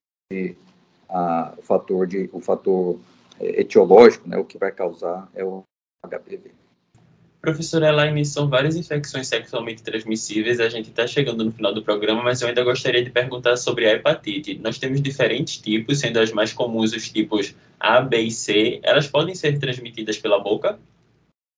a, 1.08 1.54
o 1.58 1.62
fator 1.62 2.06
de 2.06 2.30
o 2.32 2.40
fator 2.40 2.98
é, 3.40 3.60
etiológico, 3.60 4.28
né, 4.28 4.36
o 4.36 4.44
que 4.44 4.58
vai 4.58 4.70
causar 4.70 5.28
é 5.34 5.44
o 5.44 5.64
HPV. 6.06 6.52
Professora 7.40 7.88
Elaine, 7.88 8.22
são 8.26 8.50
várias 8.50 8.76
infecções 8.76 9.26
sexualmente 9.26 9.82
transmissíveis. 9.82 10.60
A 10.60 10.68
gente 10.68 10.90
está 10.90 11.06
chegando 11.06 11.42
no 11.42 11.50
final 11.50 11.72
do 11.72 11.82
programa, 11.82 12.22
mas 12.22 12.42
eu 12.42 12.48
ainda 12.48 12.62
gostaria 12.62 13.02
de 13.02 13.08
perguntar 13.08 13.56
sobre 13.56 13.86
a 13.86 13.94
hepatite. 13.94 14.58
Nós 14.62 14.78
temos 14.78 15.00
diferentes 15.00 15.56
tipos, 15.56 16.00
sendo 16.00 16.18
as 16.18 16.30
mais 16.32 16.52
comuns 16.52 16.92
os 16.92 17.08
tipos 17.08 17.54
A, 17.78 18.02
B 18.02 18.18
e 18.20 18.30
C. 18.30 18.78
Elas 18.82 19.08
podem 19.08 19.34
ser 19.34 19.58
transmitidas 19.58 20.18
pela 20.18 20.38
boca? 20.38 20.78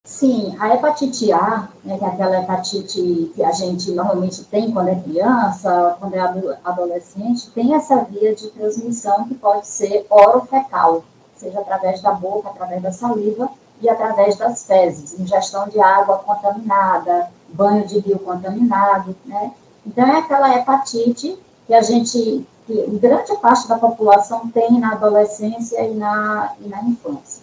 Sim, 0.04 0.56
a 0.58 0.74
hepatite 0.74 1.32
A, 1.32 1.68
né, 1.84 1.96
que 1.96 2.04
é 2.04 2.08
aquela 2.08 2.40
hepatite 2.40 3.30
que 3.36 3.44
a 3.44 3.52
gente 3.52 3.92
normalmente 3.92 4.42
tem 4.46 4.72
quando 4.72 4.88
é 4.88 4.96
criança, 4.96 5.96
quando 6.00 6.14
é 6.14 6.20
adolescente, 6.64 7.48
tem 7.50 7.72
essa 7.72 8.02
via 8.02 8.34
de 8.34 8.48
transmissão 8.50 9.28
que 9.28 9.34
pode 9.36 9.68
ser 9.68 10.04
orofecal, 10.10 11.04
seja 11.36 11.60
através 11.60 12.02
da 12.02 12.10
boca, 12.10 12.48
através 12.48 12.82
da 12.82 12.90
saliva 12.90 13.48
e 13.80 13.88
através 13.88 14.36
das 14.36 14.64
fezes, 14.64 15.20
ingestão 15.20 15.68
de 15.68 15.80
água 15.80 16.18
contaminada, 16.18 17.30
banho 17.50 17.86
de 17.86 18.00
rio 18.00 18.18
contaminado, 18.18 19.14
né? 19.24 19.52
Então 19.86 20.04
é 20.04 20.18
aquela 20.18 20.52
hepatite 20.56 21.38
que 21.68 21.74
a 21.74 21.80
gente, 21.80 22.44
que 22.66 22.98
grande 23.00 23.36
parte 23.36 23.68
da 23.68 23.78
população 23.78 24.48
tem 24.48 24.80
na 24.80 24.94
adolescência 24.94 25.80
e 25.80 25.94
na, 25.94 26.54
e 26.60 26.68
na 26.68 26.82
infância. 26.82 27.41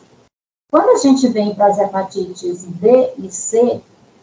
Quando 0.72 0.90
a 0.90 0.98
gente 0.98 1.28
vem 1.28 1.56
para 1.56 1.68
as 1.68 1.80
hepatites 1.80 2.64
B 2.66 3.14
e 3.18 3.32
C, 3.32 3.82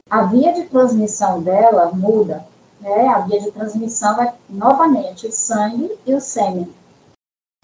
a 0.08 0.22
via 0.22 0.52
de 0.52 0.64
transmissão 0.64 1.42
dela 1.42 1.90
muda. 1.92 2.46
Né? 2.80 3.08
A 3.08 3.18
via 3.20 3.40
de 3.40 3.50
transmissão 3.50 4.22
é, 4.22 4.32
novamente, 4.48 5.26
o 5.26 5.32
sangue 5.32 5.90
e 6.06 6.14
o 6.14 6.20
sêmen. 6.20 6.72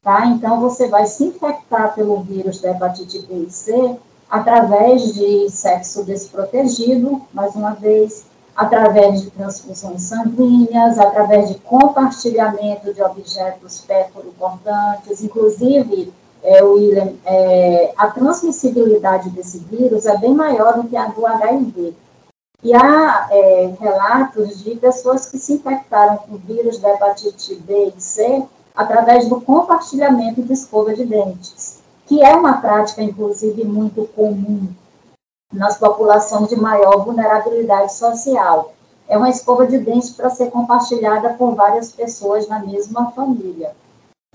Tá? 0.03 0.27
Então, 0.27 0.61
você 0.61 0.89
vai 0.89 1.07
se 1.07 1.25
infectar 1.25 1.95
pelo 1.95 2.21
vírus 2.23 2.61
da 2.61 2.73
hepatite 2.73 3.21
B 3.21 3.47
e 3.47 3.51
C 3.51 3.97
através 4.29 5.15
de 5.15 5.49
sexo 5.51 6.03
desprotegido, 6.05 7.23
mais 7.33 7.55
uma 7.55 7.75
vez, 7.75 8.25
através 8.57 9.23
de 9.23 9.31
transfusões 9.31 10.03
sanguíneas, 10.03 10.99
através 10.99 11.51
de 11.51 11.59
compartilhamento 11.61 12.93
de 12.93 13.03
objetos 13.03 13.81
perfuro-cortantes, 13.83 15.23
inclusive, 15.23 16.13
é, 16.43 16.63
William, 16.63 17.15
é, 17.25 17.95
a 17.97 18.09
transmissibilidade 18.09 19.31
desse 19.31 19.59
vírus 19.59 20.07
é 20.07 20.17
bem 20.17 20.35
maior 20.35 20.75
do 20.75 20.89
que 20.89 20.97
a 20.97 21.07
do 21.07 21.25
HIV. 21.25 21.95
E 22.65 22.75
há 22.75 23.29
é, 23.31 23.75
relatos 23.81 24.63
de 24.63 24.77
pessoas 24.77 25.27
que 25.27 25.39
se 25.39 25.55
infectaram 25.55 26.19
com 26.19 26.37
vírus 26.37 26.79
da 26.79 26.91
hepatite 26.95 27.57
B 27.57 27.93
e 27.97 28.01
C 28.01 28.45
através 28.75 29.29
do 29.29 29.41
compartilhamento 29.41 30.43
de 30.43 30.53
escova 30.53 30.95
de 30.95 31.05
dentes, 31.05 31.81
que 32.07 32.23
é 32.23 32.35
uma 32.35 32.61
prática, 32.61 33.03
inclusive, 33.03 33.65
muito 33.65 34.05
comum 34.15 34.69
nas 35.53 35.77
populações 35.77 36.49
de 36.49 36.57
maior 36.57 37.05
vulnerabilidade 37.05 37.95
social. 37.95 38.73
É 39.09 39.19
uma 39.19 39.29
escova 39.29 39.67
de 39.67 39.79
dentes 39.79 40.11
para 40.11 40.31
ser 40.31 40.51
compartilhada 40.51 41.35
por 41.35 41.55
várias 41.55 41.93
pessoas 41.93 42.49
na 42.49 42.61
mesma 42.61 43.11
família. 43.11 43.75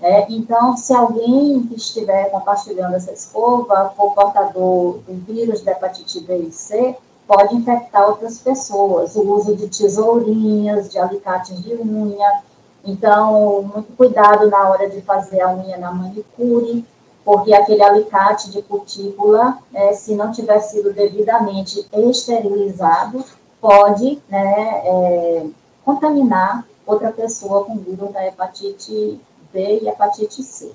É, 0.00 0.30
então, 0.30 0.76
se 0.76 0.94
alguém 0.94 1.66
que 1.66 1.74
estiver 1.74 2.30
compartilhando 2.30 2.94
essa 2.94 3.12
escova 3.12 3.92
for 3.96 4.14
portador 4.14 4.98
do 4.98 5.14
vírus 5.26 5.60
da 5.62 5.72
hepatite 5.72 6.20
B 6.20 6.36
e 6.38 6.52
C, 6.52 6.96
pode 7.26 7.56
infectar 7.56 8.08
outras 8.08 8.38
pessoas. 8.38 9.16
O 9.16 9.22
uso 9.34 9.56
de 9.56 9.66
tesourinhas, 9.66 10.88
de 10.88 10.98
alicates 10.98 11.60
de 11.62 11.74
unha. 11.74 12.42
Então, 12.84 13.62
muito 13.62 13.96
cuidado 13.96 14.48
na 14.48 14.68
hora 14.70 14.88
de 14.88 15.00
fazer 15.02 15.40
a 15.40 15.52
unha 15.52 15.76
na 15.76 15.90
manicure, 15.90 16.86
porque 17.24 17.52
aquele 17.52 17.82
alicate 17.82 18.50
de 18.50 18.62
cutícula, 18.62 19.58
né, 19.72 19.92
se 19.94 20.14
não 20.14 20.30
tiver 20.30 20.60
sido 20.60 20.92
devidamente 20.92 21.84
esterilizado, 21.92 23.24
pode 23.60 24.22
né, 24.28 24.80
é, 24.84 25.46
contaminar 25.84 26.64
outra 26.86 27.10
pessoa 27.10 27.64
com 27.64 27.76
vírus 27.78 28.12
da 28.12 28.24
hepatite 28.24 29.20
B 29.52 29.80
e 29.82 29.88
hepatite 29.88 30.42
C. 30.42 30.72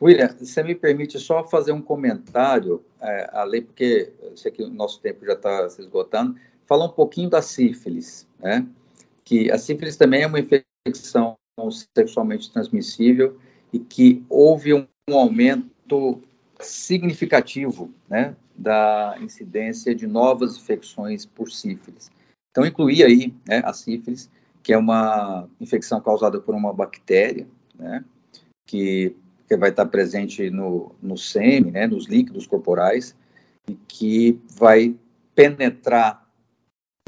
William, 0.00 0.28
você 0.38 0.62
me 0.62 0.74
permite 0.74 1.18
só 1.18 1.42
fazer 1.44 1.72
um 1.72 1.80
comentário, 1.80 2.84
é, 3.00 3.30
além, 3.32 3.62
porque 3.62 4.12
sei 4.34 4.52
que 4.52 4.62
o 4.62 4.68
nosso 4.68 5.00
tempo 5.00 5.24
já 5.24 5.32
está 5.32 5.68
se 5.70 5.80
esgotando, 5.80 6.38
falar 6.66 6.84
um 6.84 6.92
pouquinho 6.92 7.30
da 7.30 7.40
sífilis, 7.40 8.26
né? 8.38 8.66
Que 9.24 9.50
a 9.50 9.56
sífilis 9.56 9.96
também 9.96 10.22
é 10.22 10.26
uma 10.26 10.38
infecção 10.38 11.36
sexualmente 11.96 12.52
transmissível 12.52 13.38
e 13.72 13.78
que 13.78 14.24
houve 14.28 14.74
um, 14.74 14.86
um 15.08 15.16
aumento 15.16 16.20
significativo, 16.60 17.90
né, 18.08 18.34
da 18.56 19.16
incidência 19.20 19.94
de 19.94 20.06
novas 20.06 20.56
infecções 20.56 21.26
por 21.26 21.50
sífilis. 21.50 22.10
Então, 22.50 22.66
incluía 22.66 23.06
aí 23.06 23.34
né, 23.46 23.62
a 23.64 23.72
sífilis, 23.72 24.30
que 24.66 24.72
é 24.72 24.76
uma 24.76 25.48
infecção 25.60 26.00
causada 26.00 26.40
por 26.40 26.52
uma 26.52 26.72
bactéria, 26.72 27.46
né, 27.78 28.04
que 28.66 29.14
que 29.48 29.56
vai 29.56 29.70
estar 29.70 29.86
presente 29.86 30.50
no, 30.50 30.90
no 31.00 31.16
sêmen, 31.16 31.70
né, 31.70 31.86
nos 31.86 32.06
líquidos 32.06 32.48
corporais, 32.48 33.14
e 33.70 33.76
que 33.86 34.40
vai 34.58 34.96
penetrar 35.36 36.26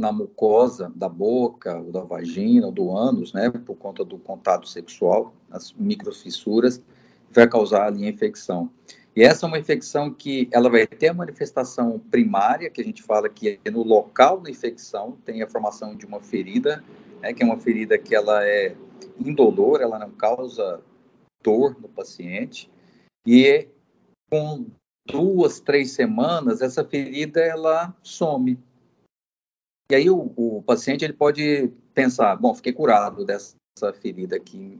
na 0.01 0.13
mucosa 0.13 0.93
da 0.95 1.09
boca, 1.09 1.77
ou 1.81 1.91
da 1.91 2.05
vagina, 2.05 2.67
ou 2.67 2.71
do 2.71 2.97
ânus, 2.97 3.33
né, 3.33 3.51
por 3.51 3.75
conta 3.75 4.05
do 4.05 4.19
contato 4.19 4.69
sexual, 4.69 5.35
as 5.51 5.73
microfissuras, 5.73 6.81
vai 7.33 7.49
causar 7.49 7.89
ali 7.89 8.05
a 8.05 8.09
infecção. 8.09 8.71
E 9.17 9.25
essa 9.25 9.47
é 9.47 9.49
uma 9.49 9.59
infecção 9.59 10.15
que 10.15 10.49
ela 10.53 10.71
vai 10.71 10.87
ter 10.87 11.09
a 11.09 11.13
manifestação 11.15 11.99
primária, 12.09 12.71
que 12.71 12.81
a 12.81 12.85
gente 12.85 13.03
fala 13.03 13.29
que 13.29 13.59
é 13.65 13.69
no 13.69 13.83
local 13.83 14.39
da 14.39 14.49
infecção, 14.49 15.19
tem 15.25 15.43
a 15.43 15.49
formação 15.49 15.97
de 15.97 16.07
uma 16.07 16.21
ferida, 16.21 16.85
né, 17.21 17.33
que 17.33 17.43
é 17.43 17.47
uma 17.47 17.59
ferida 17.59 17.99
que 17.99 18.15
ela 18.15 18.47
é 18.47 18.77
indolor, 19.19 19.81
ela 19.81 19.99
não 19.99 20.11
causa 20.11 20.83
dor 21.43 21.81
no 21.81 21.89
paciente 21.89 22.71
e 23.27 23.69
com 24.31 24.67
duas, 25.07 25.61
três 25.61 25.93
semanas 25.93 26.61
essa 26.61 26.85
ferida 26.85 27.41
ela 27.41 27.95
some. 28.03 28.59
E 29.91 29.95
aí 29.95 30.11
o, 30.11 30.33
o 30.37 30.63
paciente 30.63 31.05
ele 31.05 31.15
pode 31.15 31.73
pensar, 31.95 32.37
bom, 32.37 32.55
fiquei 32.55 32.73
curado 32.73 33.25
dessa 33.25 33.57
ferida 34.01 34.39
que, 34.39 34.79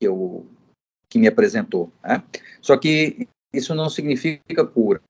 eu 0.00 0.46
que 1.10 1.18
me 1.18 1.28
apresentou. 1.28 1.92
Né? 2.02 2.22
Só 2.60 2.76
que 2.76 3.28
isso 3.52 3.74
não 3.74 3.90
significa 3.90 4.66
cura. 4.66 5.02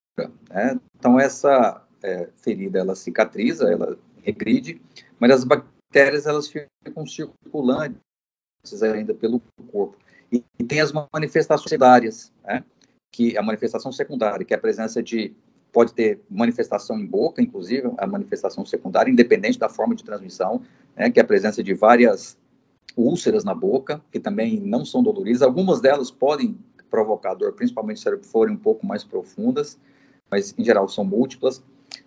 Né? 0.48 0.80
Então 0.96 1.18
essa 1.20 1.86
é, 2.02 2.28
ferida 2.36 2.80
ela 2.80 2.96
cicatriza, 2.96 3.70
ela 3.70 3.96
regride, 4.22 4.80
mas 5.20 5.30
as 5.30 5.44
bactérias 5.44 5.77
elas 5.94 6.48
ficam 6.48 7.06
circulantes 7.06 7.98
ainda 8.82 9.14
pelo 9.14 9.40
corpo. 9.70 9.96
E, 10.30 10.44
e 10.58 10.64
tem 10.64 10.80
as 10.80 10.92
manifestações 11.12 11.68
secundárias, 11.68 12.32
né? 12.44 12.64
que 13.10 13.36
a 13.36 13.42
manifestação 13.42 13.90
secundária, 13.90 14.44
que 14.44 14.52
é 14.52 14.56
a 14.56 14.60
presença 14.60 15.02
de 15.02 15.34
pode 15.72 15.92
ter 15.92 16.20
manifestação 16.30 16.98
em 16.98 17.06
boca, 17.06 17.42
inclusive 17.42 17.92
a 17.98 18.06
manifestação 18.06 18.64
secundária, 18.64 19.10
independente 19.10 19.58
da 19.58 19.68
forma 19.68 19.94
de 19.94 20.02
transmissão, 20.02 20.62
né, 20.96 21.10
que 21.10 21.20
é 21.20 21.22
a 21.22 21.26
presença 21.26 21.62
de 21.62 21.74
várias 21.74 22.38
úlceras 22.96 23.44
na 23.44 23.54
boca, 23.54 24.02
que 24.10 24.18
também 24.18 24.58
não 24.60 24.84
são 24.84 25.02
doloridas. 25.02 25.42
Algumas 25.42 25.80
delas 25.80 26.10
podem 26.10 26.58
provocar 26.90 27.34
dor, 27.34 27.52
principalmente 27.52 28.00
se 28.00 28.18
forem 28.24 28.54
um 28.54 28.58
pouco 28.58 28.86
mais 28.86 29.04
profundas, 29.04 29.78
mas 30.30 30.54
em 30.58 30.64
geral 30.64 30.88
são 30.88 31.04
múltiplas. 31.04 31.62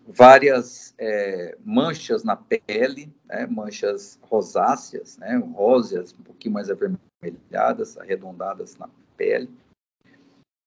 Várias 0.08 0.94
é, 0.98 1.58
manchas 1.64 2.24
na 2.24 2.36
pele, 2.36 3.14
né, 3.26 3.46
manchas 3.48 4.20
rosáceas, 4.22 5.18
né, 5.18 5.36
róseas, 5.54 6.14
um 6.14 6.24
pouquinho 6.24 6.54
mais 6.54 6.70
avermelhadas 6.70 7.98
arredondadas 7.98 8.78
na 8.78 8.90
pele, 9.16 9.50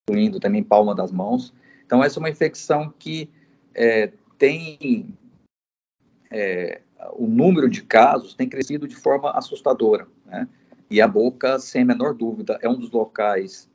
incluindo 0.09 0.41
também 0.41 0.63
palma 0.63 0.95
das 0.95 1.13
mãos. 1.13 1.53
Então, 1.85 2.03
essa 2.03 2.19
é 2.19 2.21
uma 2.21 2.31
infecção 2.31 2.93
que 2.99 3.31
é, 3.75 4.13
tem 4.39 5.17
é, 6.31 6.81
o 7.13 7.27
número 7.27 7.69
de 7.69 7.83
casos 7.83 8.35
tem 8.35 8.49
crescido 8.49 8.89
de 8.89 8.97
forma 8.97 9.31
assustadora, 9.33 10.07
né? 10.25 10.49
E 10.91 11.01
a 11.01 11.09
boca, 11.09 11.59
sem 11.59 11.83
a 11.83 11.85
menor 11.85 12.15
dúvida, 12.15 12.59
é 12.63 12.69
um 12.69 12.79
dos 12.79 12.91
locais 12.91 13.69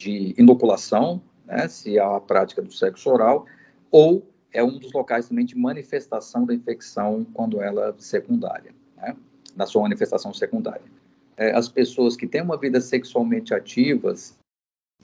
de 0.00 0.34
inoculação, 0.38 1.22
né? 1.44 1.68
Se 1.68 1.98
há 1.98 2.16
a 2.16 2.20
prática 2.20 2.62
do 2.62 2.72
sexo 2.72 3.10
oral, 3.10 3.46
ou 3.90 4.26
é 4.52 4.62
um 4.62 4.78
dos 4.78 4.92
locais 4.92 5.28
também 5.28 5.44
de 5.44 5.56
manifestação 5.56 6.44
da 6.44 6.54
infecção 6.54 7.24
quando 7.32 7.60
ela 7.60 7.88
é 7.88 7.94
secundária, 7.98 8.74
né? 8.96 9.16
Na 9.56 9.66
sua 9.66 9.82
manifestação 9.82 10.32
secundária 10.32 10.82
é, 11.40 11.52
as 11.56 11.70
pessoas 11.70 12.16
que 12.16 12.26
têm 12.26 12.42
uma 12.42 12.58
vida 12.58 12.82
sexualmente 12.82 13.54
ativas 13.54 14.38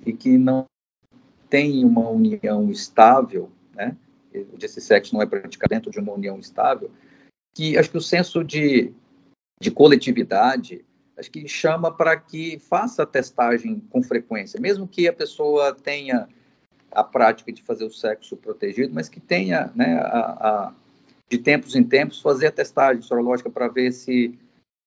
e 0.04 0.12
que 0.12 0.36
não 0.36 0.66
têm 1.48 1.82
uma 1.82 2.10
união 2.10 2.70
estável, 2.70 3.50
né? 3.74 3.96
Esse 4.60 4.82
sexo 4.82 5.14
não 5.14 5.22
é 5.22 5.26
praticado 5.26 5.70
dentro 5.70 5.90
de 5.90 5.98
uma 5.98 6.12
união 6.12 6.38
estável, 6.38 6.90
que 7.56 7.78
acho 7.78 7.90
que 7.90 7.96
o 7.96 8.02
senso 8.02 8.44
de, 8.44 8.92
de 9.58 9.70
coletividade 9.70 10.84
acho 11.16 11.30
que 11.30 11.48
chama 11.48 11.90
para 11.90 12.14
que 12.18 12.58
faça 12.58 13.04
a 13.04 13.06
testagem 13.06 13.80
com 13.88 14.02
frequência, 14.02 14.60
mesmo 14.60 14.86
que 14.86 15.08
a 15.08 15.12
pessoa 15.14 15.74
tenha 15.74 16.28
a 16.96 17.04
prática 17.04 17.52
de 17.52 17.62
fazer 17.62 17.84
o 17.84 17.90
sexo 17.90 18.36
protegido, 18.36 18.92
mas 18.94 19.08
que 19.08 19.20
tenha, 19.20 19.70
né, 19.74 19.98
a, 19.98 20.18
a, 20.48 20.72
de 21.28 21.38
tempos 21.38 21.74
em 21.74 21.84
tempos, 21.84 22.20
fazer 22.20 22.46
a 22.46 22.52
testagem 22.52 23.02
sorológica 23.02 23.50
para 23.50 23.68
ver 23.68 23.92
se 23.92 24.38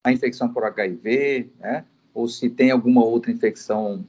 a 0.05 0.12
infecção 0.12 0.51
por 0.51 0.64
HIV, 0.64 1.49
né? 1.60 1.86
ou 2.14 2.28
se 2.28 2.49
tem 2.49 2.72
alguma 2.72 3.03
outra 3.03 3.32
infecção 3.32 4.03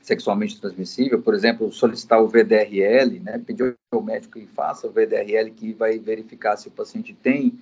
sexualmente 0.00 0.60
transmissível, 0.60 1.20
por 1.20 1.34
exemplo, 1.34 1.72
solicitar 1.72 2.22
o 2.22 2.28
VDRL, 2.28 3.20
né? 3.20 3.38
pedir 3.38 3.74
ao 3.92 4.02
médico 4.02 4.38
que 4.38 4.46
faça 4.46 4.86
o 4.86 4.90
VDRL, 4.90 5.50
que 5.50 5.72
vai 5.72 5.98
verificar 5.98 6.56
se 6.56 6.68
o 6.68 6.70
paciente 6.70 7.14
tem 7.14 7.58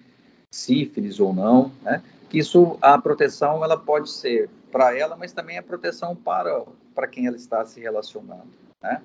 sífilis 0.53 1.19
ou 1.19 1.33
não, 1.33 1.73
né? 1.83 2.03
Isso, 2.33 2.79
a 2.81 2.99
proteção, 2.99 3.63
ela 3.63 3.77
pode 3.77 4.11
ser 4.11 4.49
para 4.71 4.97
ela, 4.97 5.17
mas 5.17 5.33
também 5.33 5.59
a 5.59 5.63
proteção 5.63 6.17
para, 6.17 6.65
para 6.95 7.07
quem 7.07 7.27
ela 7.27 7.37
está 7.37 7.65
se 7.65 7.79
relacionando, 7.81 8.49
né? 8.83 9.03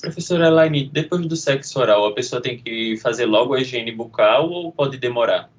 Professora 0.00 0.46
Elaine, 0.46 0.88
depois 0.88 1.26
do 1.26 1.36
sexo 1.36 1.78
oral, 1.78 2.06
a 2.06 2.14
pessoa 2.14 2.42
tem 2.42 2.58
que 2.58 2.96
fazer 2.98 3.26
logo 3.26 3.54
a 3.54 3.60
higiene 3.60 3.92
bucal 3.92 4.50
ou 4.50 4.72
pode 4.72 4.98
demorar? 4.98 5.50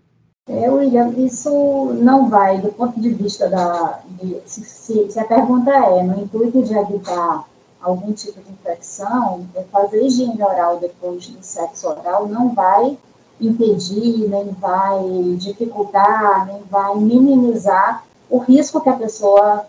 É, 0.47 0.69
William, 0.69 1.13
isso 1.17 1.93
não 2.01 2.27
vai, 2.27 2.59
do 2.59 2.71
ponto 2.71 2.99
de 2.99 3.09
vista 3.09 3.47
da. 3.47 3.99
De, 4.09 4.41
se, 4.45 4.63
se, 4.63 5.19
a 5.19 5.23
pergunta 5.23 5.69
é 5.71 6.01
no 6.01 6.23
intuito 6.23 6.63
de 6.63 6.75
evitar 6.75 7.45
algum 7.79 8.11
tipo 8.11 8.41
de 8.41 8.51
infecção, 8.51 9.47
é 9.55 9.63
fazer 9.71 10.03
higiene 10.03 10.41
oral 10.41 10.79
depois 10.79 11.27
do 11.27 11.43
sexo 11.43 11.87
oral 11.87 12.27
não 12.27 12.53
vai 12.53 12.97
impedir, 13.39 14.27
nem 14.27 14.49
vai 14.51 15.01
dificultar, 15.37 16.47
nem 16.47 16.63
vai 16.63 16.95
minimizar 16.95 18.03
o 18.29 18.39
risco 18.39 18.81
que 18.81 18.89
a 18.89 18.97
pessoa 18.97 19.65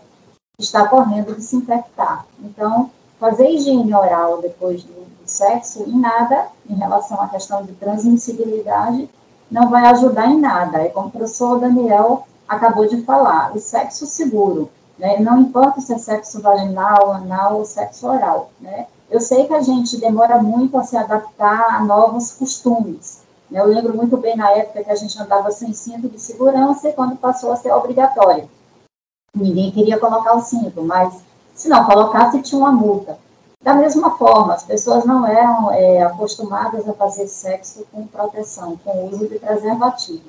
está 0.59 0.87
correndo 0.87 1.35
de 1.35 1.43
se 1.43 1.55
infectar. 1.55 2.25
Então, 2.43 2.91
fazer 3.21 3.51
higiene 3.51 3.93
oral 3.93 4.41
depois 4.41 4.83
do, 4.83 5.01
sexo, 5.31 5.83
em 5.87 5.99
nada, 5.99 6.47
em 6.67 6.73
relação 6.73 7.21
à 7.21 7.27
questão 7.29 7.63
de 7.63 7.71
transmissibilidade, 7.73 9.07
não 9.49 9.69
vai 9.69 9.85
ajudar 9.85 10.27
em 10.27 10.39
nada. 10.39 10.79
É 10.79 10.89
como 10.89 11.07
o 11.07 11.11
professor 11.11 11.59
Daniel 11.59 12.27
acabou 12.47 12.87
de 12.87 13.01
falar, 13.03 13.55
o 13.55 13.59
sexo 13.59 14.05
seguro, 14.05 14.69
né? 14.97 15.19
Não 15.19 15.39
importa 15.39 15.79
se 15.79 15.93
é 15.93 15.97
sexo 15.97 16.41
vaginal, 16.41 17.13
anal 17.13 17.59
ou 17.59 17.65
sexo 17.65 18.07
oral, 18.07 18.51
né? 18.59 18.87
Eu 19.09 19.21
sei 19.21 19.45
que 19.45 19.53
a 19.53 19.61
gente 19.61 19.97
demora 19.97 20.41
muito 20.41 20.77
a 20.77 20.83
se 20.83 20.97
adaptar 20.97 21.75
a 21.75 21.83
novos 21.83 22.31
costumes. 22.31 23.21
Né? 23.49 23.59
Eu 23.59 23.67
lembro 23.67 23.95
muito 23.95 24.17
bem 24.17 24.35
na 24.35 24.49
época 24.51 24.83
que 24.83 24.91
a 24.91 24.95
gente 24.95 25.21
andava 25.21 25.51
sem 25.51 25.73
cinto 25.73 26.09
de 26.09 26.19
segurança 26.19 26.89
e 26.89 26.93
quando 26.93 27.17
passou 27.17 27.51
a 27.51 27.57
ser 27.57 27.71
obrigatório. 27.73 28.49
Ninguém 29.35 29.71
queria 29.71 29.99
colocar 29.99 30.33
o 30.33 30.41
cinto, 30.41 30.81
mas 30.81 31.21
se 31.61 31.69
não 31.69 31.85
colocasse, 31.85 32.41
tinha 32.41 32.59
uma 32.59 32.71
multa. 32.71 33.19
Da 33.63 33.75
mesma 33.75 34.17
forma, 34.17 34.55
as 34.55 34.63
pessoas 34.63 35.05
não 35.05 35.27
eram 35.27 35.71
é, 35.71 36.01
acostumadas 36.01 36.89
a 36.89 36.93
fazer 36.93 37.27
sexo 37.27 37.85
com 37.91 38.07
proteção, 38.07 38.79
com 38.83 39.05
uso 39.05 39.27
de 39.27 39.37
preservativo. 39.37 40.23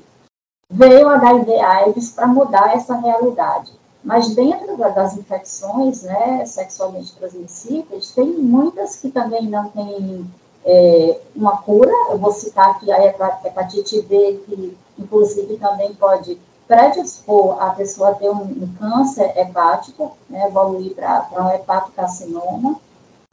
Veio 0.71 1.07
o 1.07 1.11
HIV/AIDS 1.11 2.11
para 2.11 2.27
mudar 2.27 2.77
essa 2.77 2.95
realidade. 2.97 3.73
Mas 4.05 4.35
dentro 4.35 4.77
das 4.77 5.17
infecções 5.17 6.03
né, 6.03 6.45
sexualmente 6.45 7.15
transmissíveis, 7.17 8.11
tem 8.11 8.27
muitas 8.27 8.97
que 8.97 9.11
também 9.11 9.47
não 9.47 9.71
têm 9.71 10.31
é, 10.67 11.21
uma 11.35 11.57
cura. 11.59 11.93
Eu 12.11 12.19
vou 12.19 12.33
citar 12.33 12.73
aqui 12.73 12.93
a 12.93 13.03
hepatite 13.07 14.03
B, 14.03 14.43
que 14.45 14.77
inclusive 14.99 15.57
também 15.57 15.95
pode 15.95 16.39
predispor 16.67 17.63
a 17.63 17.71
pessoa 17.71 18.11
a 18.11 18.15
ter 18.15 18.31
um, 18.31 18.43
um 18.43 18.75
câncer 18.79 19.33
hepático, 19.37 20.17
né, 20.29 20.47
evoluir 20.47 20.95
para 20.95 21.45
um 21.45 21.51
hepatocarcinoma, 21.51 22.77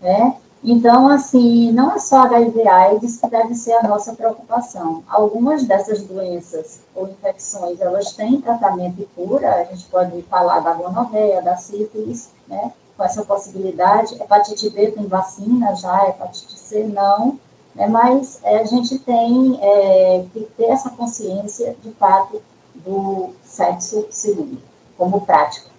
né? 0.01 0.35
Então, 0.61 1.07
assim, 1.07 1.71
não 1.71 1.93
é 1.93 1.99
só 1.99 2.23
HIV 2.23 2.67
AIDS 2.67 3.17
que 3.17 3.29
deve 3.29 3.55
ser 3.55 3.73
a 3.73 3.87
nossa 3.87 4.13
preocupação. 4.13 5.03
Algumas 5.07 5.63
dessas 5.63 6.03
doenças 6.03 6.81
ou 6.93 7.07
infecções, 7.07 7.79
elas 7.79 8.11
têm 8.11 8.41
tratamento 8.41 9.01
e 9.01 9.05
cura, 9.15 9.55
a 9.55 9.63
gente 9.63 9.85
pode 9.85 10.21
falar 10.23 10.59
da 10.59 10.73
gonorreia, 10.73 11.41
da 11.41 11.55
sífilis, 11.55 12.29
né, 12.45 12.73
com 12.97 13.03
essa 13.03 13.23
possibilidade. 13.23 14.21
Hepatite 14.21 14.69
B 14.69 14.91
tem 14.91 15.07
vacina 15.07 15.73
já, 15.75 16.09
hepatite 16.09 16.59
C 16.59 16.83
não, 16.83 17.39
né, 17.73 17.87
mas 17.87 18.41
é, 18.43 18.59
a 18.59 18.65
gente 18.65 18.99
tem 18.99 19.57
é, 19.61 20.25
que 20.33 20.41
ter 20.57 20.65
essa 20.65 20.89
consciência, 20.89 21.73
de 21.81 21.91
fato, 21.91 22.41
do 22.85 23.33
sexo 23.43 24.07
seguro, 24.09 24.61
como 24.97 25.25
prática. 25.25 25.69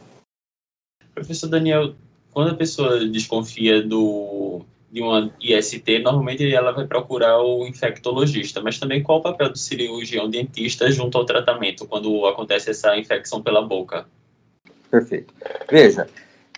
Professor 1.14 1.48
Daniel, 1.48 1.94
quando 2.32 2.53
a 2.53 2.57
pessoa 2.57 3.07
desconfia 3.07 3.82
do, 3.82 4.62
de 4.90 5.03
uma 5.03 5.32
IST, 5.40 5.98
normalmente 6.01 6.53
ela 6.53 6.72
vai 6.72 6.86
procurar 6.86 7.42
o 7.42 7.66
infectologista, 7.66 8.61
mas 8.61 8.78
também 8.78 9.03
qual 9.03 9.18
o 9.18 9.22
papel 9.22 9.51
do 9.51 9.59
cirurgião 9.59 10.28
dentista 10.28 10.90
junto 10.90 11.18
ao 11.18 11.24
tratamento 11.24 11.86
quando 11.86 12.26
acontece 12.26 12.70
essa 12.70 12.96
infecção 12.96 13.42
pela 13.42 13.62
boca? 13.62 14.07
Perfeito. 14.90 15.32
Veja, 15.70 16.09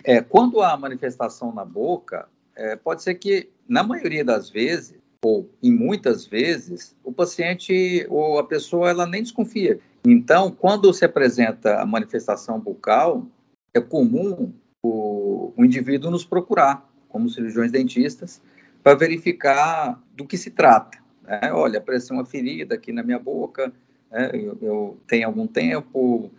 é, 0.03 0.21
quando 0.21 0.61
há 0.61 0.75
manifestação 0.75 1.53
na 1.53 1.63
boca, 1.63 2.27
é, 2.55 2.75
pode 2.75 3.03
ser 3.03 3.15
que, 3.15 3.49
na 3.67 3.83
maioria 3.83 4.25
das 4.25 4.49
vezes, 4.49 5.02
ou 5.23 5.49
em 5.63 5.71
muitas 5.71 6.25
vezes, 6.27 6.95
o 7.01 7.11
paciente 7.11 8.05
ou 8.09 8.37
a 8.37 8.43
pessoa 8.43 8.89
ela 8.89 9.07
nem 9.07 9.23
desconfia. 9.23 9.79
Então, 10.05 10.51
quando 10.51 10.93
se 10.93 11.05
apresenta 11.05 11.81
a 11.81 11.85
manifestação 11.85 12.59
bucal, 12.59 13.25
é 13.73 13.79
comum 13.79 14.53
o, 14.83 15.53
o 15.55 15.63
indivíduo 15.63 16.11
nos 16.11 16.25
procurar, 16.25 16.87
como 17.07 17.29
cirurgiões 17.29 17.71
dentistas, 17.71 18.41
para 18.83 18.95
verificar 18.95 19.97
do 20.13 20.27
que 20.27 20.37
se 20.37 20.51
trata. 20.51 20.97
Né? 21.23 21.53
Olha, 21.53 21.79
apareceu 21.79 22.17
uma 22.17 22.25
ferida 22.25 22.75
aqui 22.75 22.91
na 22.91 23.01
minha 23.01 23.17
boca, 23.17 23.71
né? 24.11 24.29
eu, 24.33 24.57
eu, 24.61 24.97
tenho 25.07 25.25
algum 25.25 25.47
tempo, 25.47 26.29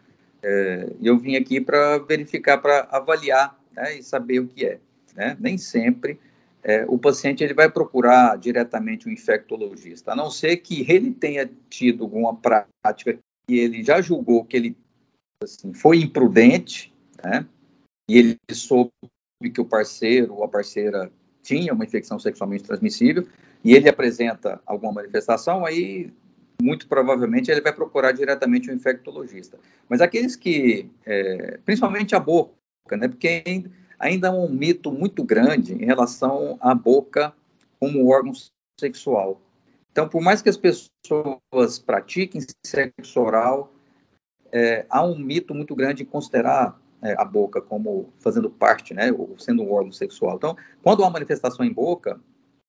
é, 0.43 0.93
eu 1.03 1.18
vim 1.18 1.37
aqui 1.37 1.59
para 1.59 1.97
verificar, 1.99 2.59
para 2.59 2.87
avaliar 2.91 3.59
né? 3.74 3.97
e 3.97 4.03
saber 4.03 4.41
o 4.41 4.47
que 4.47 4.66
é. 4.66 4.78
Né? 5.16 5.39
Nem 5.41 5.57
sempre 5.57 6.20
é, 6.65 6.87
o 6.89 6.99
paciente 6.99 7.45
ele 7.45 7.53
vai 7.53 7.71
procurar 7.71 8.39
diretamente 8.39 9.07
um 9.07 9.12
infectologista, 9.12 10.12
a 10.12 10.17
não 10.17 10.31
ser 10.31 10.57
que 10.57 10.91
ele 10.91 11.12
tenha 11.12 11.49
tido 11.69 12.05
alguma 12.05 12.35
prática 12.35 13.19
que 13.47 13.59
ele 13.59 13.85
já 13.85 14.01
julgou 14.01 14.45
que 14.47 14.57
ele 14.57 14.77
assim, 15.43 15.75
foi 15.75 15.99
imprudente, 15.99 16.93
né? 17.23 17.47
e 18.09 18.19
ele 18.19 18.39
soube 18.51 18.91
que 19.53 19.61
o 19.61 19.65
parceiro 19.65 20.35
ou 20.35 20.45
a 20.45 20.49
parceira 20.49 21.12
tinha 21.43 21.75
uma 21.75 21.85
infecção 21.85 22.19
sexualmente 22.19 22.65
transmissível 22.65 23.29
e 23.62 23.75
ele 23.75 23.89
apresenta 23.89 24.61
alguma 24.65 24.93
manifestação, 24.93 25.67
aí 25.67 26.11
muito 26.62 26.89
provavelmente 26.89 27.51
ele 27.51 27.61
vai 27.61 27.75
procurar 27.75 28.12
diretamente 28.12 28.71
um 28.71 28.75
infectologista. 28.75 29.59
Mas 29.87 30.01
aqueles 30.01 30.35
que, 30.35 30.89
é, 31.05 31.59
principalmente 31.65 32.15
a 32.15 32.21
boca, 32.21 32.55
né, 32.93 33.09
porque 33.09 33.43
ainda 34.05 34.28
há 34.28 34.32
um 34.32 34.48
mito 34.50 34.92
muito 34.92 35.24
grande 35.24 35.72
em 35.72 35.86
relação 35.86 36.59
à 36.61 36.74
boca 36.74 37.32
como 37.80 38.07
órgão 38.07 38.32
sexual. 38.78 39.40
Então, 39.90 40.07
por 40.07 40.20
mais 40.20 40.42
que 40.42 40.50
as 40.50 40.59
pessoas 40.59 41.78
pratiquem 41.78 42.42
sexo 42.66 43.20
oral, 43.20 43.72
é, 44.52 44.84
há 44.90 45.02
um 45.02 45.16
mito 45.16 45.55
muito 45.55 45.74
grande 45.74 46.02
em 46.02 46.07
considerar 46.07 46.78
é, 47.00 47.14
a 47.18 47.24
boca 47.24 47.62
como 47.62 48.12
fazendo 48.18 48.50
parte, 48.50 48.92
né, 48.92 49.11
ou 49.11 49.38
sendo 49.38 49.62
um 49.62 49.72
órgão 49.72 49.92
sexual. 49.92 50.36
Então, 50.36 50.55
quando 50.82 51.02
há 51.02 51.09
manifestação 51.09 51.64
em 51.64 51.72
boca, 51.72 52.20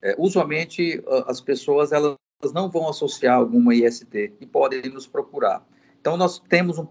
é, 0.02 0.16
usualmente 0.18 1.04
as 1.28 1.42
pessoas 1.42 1.92
elas 1.92 2.16
não 2.54 2.70
vão 2.70 2.88
associar 2.88 3.36
alguma 3.36 3.76
IST 3.76 4.34
e 4.40 4.46
podem 4.46 4.84
nos 4.84 5.06
procurar. 5.06 5.66
Então, 6.00 6.16
nós 6.16 6.40
temos 6.40 6.78
um 6.78 6.88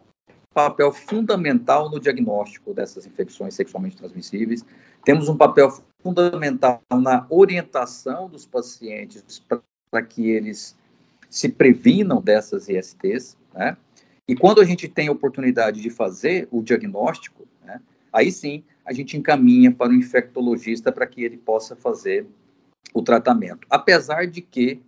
papel 0.55 0.93
fundamental 0.93 1.91
no 1.91 1.99
diagnóstico 1.99 2.73
dessas 2.73 3.05
infecções 3.05 3.55
sexualmente 3.55 3.97
transmissíveis, 3.97 4.65
temos 5.05 5.29
um 5.29 5.37
papel 5.37 5.69
fundamental 6.01 6.81
na 6.93 7.27
orientação 7.29 8.29
dos 8.29 8.47
pacientes 8.47 9.43
para 9.91 10.03
que 10.03 10.31
eles 10.31 10.77
se 11.29 11.49
previnam 11.49 12.23
dessas 12.23 12.69
ISTs, 12.69 13.37
né? 13.53 13.77
E 14.27 14.35
quando 14.35 14.61
a 14.61 14.65
gente 14.65 14.89
tem 14.89 15.09
a 15.09 15.13
oportunidade 15.13 15.83
de 15.83 15.91
fazer 15.91 16.49
o 16.51 16.63
diagnóstico, 16.63 17.47
né, 17.63 17.79
aí 18.11 18.33
sim 18.33 18.65
a 18.83 18.93
gente 18.93 19.19
encaminha 19.19 19.71
para 19.71 19.91
o 19.91 19.95
infectologista 19.95 20.91
para 20.91 21.07
que 21.07 21.23
ele 21.23 21.37
possa 21.37 21.77
fazer 21.77 22.27
o 22.95 23.03
tratamento. 23.03 23.67
Apesar 23.69 24.27
de 24.27 24.41
que 24.41 24.81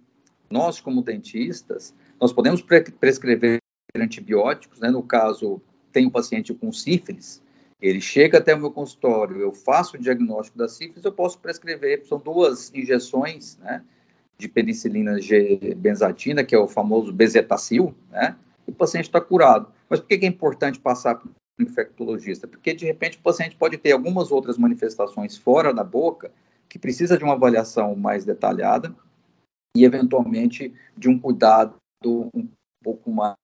nós, 0.49 0.81
como 0.81 1.03
dentistas, 1.03 1.95
nós 2.19 2.33
podemos 2.33 2.63
pre 2.63 2.81
prescrever 2.83 3.59
antibióticos, 4.05 4.81
né, 4.81 4.91
no 4.91 5.03
caso, 5.03 5.61
tem 5.93 6.07
um 6.07 6.11
paciente 6.11 6.53
com 6.55 6.73
sífilis, 6.73 7.43
ele 7.81 8.01
chega 8.01 8.39
até 8.39 8.55
o 8.55 8.59
meu 8.59 8.71
consultório, 8.71 9.37
eu 9.41 9.53
faço 9.53 9.97
o 9.97 10.01
diagnóstico 10.01 10.57
da 10.57 10.69
sífilis, 10.69 11.05
eu 11.05 11.13
posso 11.13 11.39
prescrever, 11.39 12.05
são 12.07 12.19
duas 12.19 12.73
injeções, 12.75 13.59
né, 13.59 13.83
de 14.39 14.49
penicilina 14.49 15.21
G-benzatina, 15.21 16.45
que 16.45 16.55
é 16.55 16.59
o 16.59 16.69
famoso 16.69 17.13
bezetacil, 17.13 17.95
né, 18.11 18.37
e 18.67 18.71
o 18.71 18.75
paciente 18.75 19.05
está 19.05 19.21
curado. 19.21 19.71
Mas 19.89 20.01
por 20.01 20.09
que 20.09 20.15
é 20.15 20.29
importante 20.29 20.81
passar 20.81 21.15
para 21.17 21.29
o 21.29 21.63
infectologista? 21.63 22.47
Porque, 22.49 22.75
de 22.75 22.85
repente, 22.85 23.19
o 23.19 23.23
paciente 23.23 23.57
pode 23.57 23.79
ter 23.79 23.93
algumas 23.93 24.33
outras 24.33 24.59
manifestações 24.59 25.37
fora 25.37 25.73
da 25.73 25.85
boca 25.85 26.33
que 26.69 26.79
precisa 26.79 27.17
de 27.17 27.25
uma 27.25 27.35
avaliação 27.35 27.95
mais 27.95 28.25
detalhada 28.25 28.95
e, 29.77 29.85
eventualmente, 29.85 30.75
de 30.97 31.09
um 31.09 31.19
cuidado 31.19 31.77
um 32.05 32.49
pouco 32.83 33.11
mais 33.11 33.37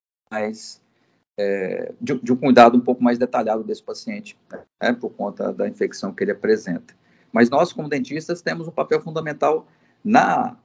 é, 1.39 1.93
de, 2.01 2.19
de, 2.21 2.33
um 2.33 2.37
cuidado 2.37 2.77
um 2.77 2.81
pouco 2.81 3.03
mais 3.03 3.19
detalhado 3.19 3.65
desse 3.65 3.83
paciente, 3.83 4.37
né, 4.83 4.93
por 4.93 5.11
conta 5.11 5.53
da 5.53 5.69
infecção 5.69 6.13
que 6.13 6.25
ele 6.25 6.33
apresenta. 6.33 6.95
Mas 7.33 7.49
nós, 7.49 7.73
como 7.73 7.89
dentistas, 7.89 8.43
temos 8.43 8.69
um 8.69 8.73
papel 8.73 9.01
fundamental 9.01 9.67
na, 10.05 10.57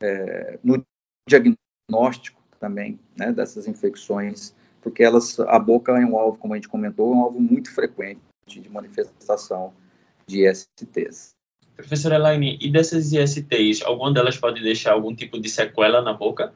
é, 0.00 0.58
no 0.62 0.84
diagnóstico 1.28 2.40
também, 2.60 2.98
né, 3.16 3.32
dessas 3.32 3.66
infecções, 3.66 4.54
porque 4.80 5.02
elas, 5.02 5.38
a 5.40 5.58
boca 5.58 5.92
é 5.92 6.06
um 6.06 6.16
alvo, 6.16 6.38
como 6.38 6.54
a 6.54 6.56
gente 6.56 6.68
comentou, 6.68 7.12
é 7.12 7.16
um 7.16 7.20
alvo 7.20 7.40
muito 7.40 7.72
frequente 7.74 8.20
de 8.46 8.68
manifestação 8.68 9.72
de 10.26 10.46
ISTs. 10.46 11.34
Professora 11.76 12.16
Elaine, 12.16 12.58
e 12.60 12.70
dessas 12.70 13.12
ISTs, 13.12 13.82
alguma 13.82 14.12
delas 14.12 14.36
pode 14.36 14.62
deixar 14.62 14.92
algum 14.92 15.14
tipo 15.14 15.40
de 15.40 15.48
sequela 15.48 16.02
na 16.02 16.12
boca? 16.12 16.52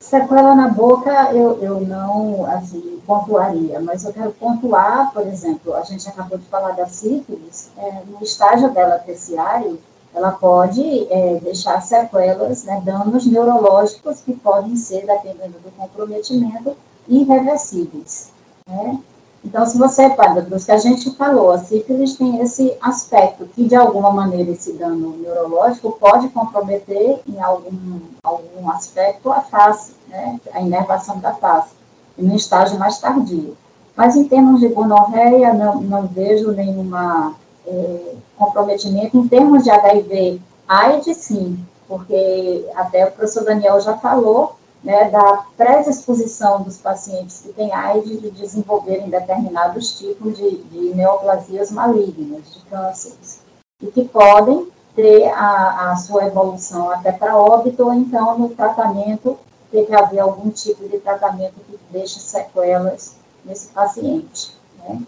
Sequela 0.00 0.54
na 0.54 0.68
boca 0.68 1.32
eu, 1.32 1.60
eu 1.60 1.80
não 1.80 2.46
assim, 2.46 3.00
pontuaria, 3.04 3.80
mas 3.80 4.04
eu 4.04 4.12
quero 4.12 4.32
pontuar, 4.32 5.12
por 5.12 5.26
exemplo, 5.26 5.74
a 5.74 5.82
gente 5.82 6.08
acabou 6.08 6.38
de 6.38 6.46
falar 6.46 6.72
da 6.72 6.86
sífilis, 6.86 7.70
é, 7.76 8.02
no 8.06 8.22
estágio 8.22 8.72
dela 8.72 8.98
terciário, 8.98 9.78
ela 10.14 10.32
pode 10.32 11.12
é, 11.12 11.40
deixar 11.40 11.80
sequelas, 11.82 12.64
né, 12.64 12.80
danos 12.84 13.26
neurológicos 13.26 14.20
que 14.20 14.34
podem 14.34 14.76
ser, 14.76 15.04
dependendo 15.04 15.58
do 15.58 15.70
comprometimento, 15.76 16.76
irreversíveis. 17.08 18.32
Né? 18.66 19.00
Então, 19.44 19.64
se 19.64 19.78
você, 19.78 20.10
Padre 20.10 20.44
Cruz, 20.44 20.64
que 20.64 20.72
a 20.72 20.78
gente 20.78 21.10
falou, 21.12 21.52
a 21.52 21.58
sífilis 21.58 22.16
tem 22.16 22.40
esse 22.40 22.76
aspecto 22.80 23.46
que, 23.46 23.64
de 23.64 23.76
alguma 23.76 24.10
maneira, 24.10 24.50
esse 24.50 24.72
dano 24.72 25.16
neurológico 25.16 25.92
pode 25.92 26.28
comprometer 26.30 27.20
em 27.26 27.40
algum, 27.40 28.00
algum 28.22 28.70
aspecto 28.70 29.30
a 29.30 29.40
face, 29.40 29.92
né, 30.08 30.40
a 30.52 30.60
inervação 30.60 31.20
da 31.20 31.32
face, 31.34 31.70
em 32.18 32.28
um 32.28 32.34
estágio 32.34 32.78
mais 32.78 32.98
tardio. 32.98 33.56
Mas, 33.96 34.16
em 34.16 34.26
termos 34.26 34.60
de 34.60 34.68
gonorreia, 34.68 35.54
não, 35.54 35.80
não 35.80 36.06
vejo 36.06 36.50
nenhuma 36.50 37.34
é, 37.66 38.14
comprometimento. 38.36 39.16
Em 39.16 39.28
termos 39.28 39.62
de 39.62 39.70
HIV, 39.70 40.40
AIDS, 40.66 41.16
sim, 41.16 41.64
porque 41.86 42.68
até 42.74 43.06
o 43.06 43.12
professor 43.12 43.44
Daniel 43.44 43.80
já 43.80 43.96
falou, 43.96 44.57
né, 44.82 45.10
da 45.10 45.44
predisposição 45.56 46.62
dos 46.62 46.78
pacientes 46.78 47.40
que 47.40 47.52
têm 47.52 47.72
AIDS 47.72 48.20
de 48.20 48.30
desenvolverem 48.30 49.10
determinados 49.10 49.98
tipos 49.98 50.36
de, 50.36 50.56
de 50.56 50.94
neoplasias 50.94 51.70
malignas, 51.70 52.54
de 52.54 52.60
cânceres, 52.66 53.40
e 53.82 53.86
que 53.88 54.04
podem 54.04 54.68
ter 54.94 55.28
a, 55.28 55.92
a 55.92 55.96
sua 55.96 56.26
evolução 56.26 56.90
até 56.90 57.12
para 57.12 57.36
óbito, 57.36 57.84
ou 57.84 57.94
então 57.94 58.38
no 58.38 58.48
tratamento 58.50 59.38
ter 59.70 59.86
que 59.86 59.94
haver 59.94 60.20
algum 60.20 60.50
tipo 60.50 60.88
de 60.88 60.98
tratamento 60.98 61.54
que 61.66 61.78
deixe 61.90 62.18
sequelas 62.20 63.16
nesse 63.44 63.68
paciente. 63.68 64.56
Né? 64.78 65.02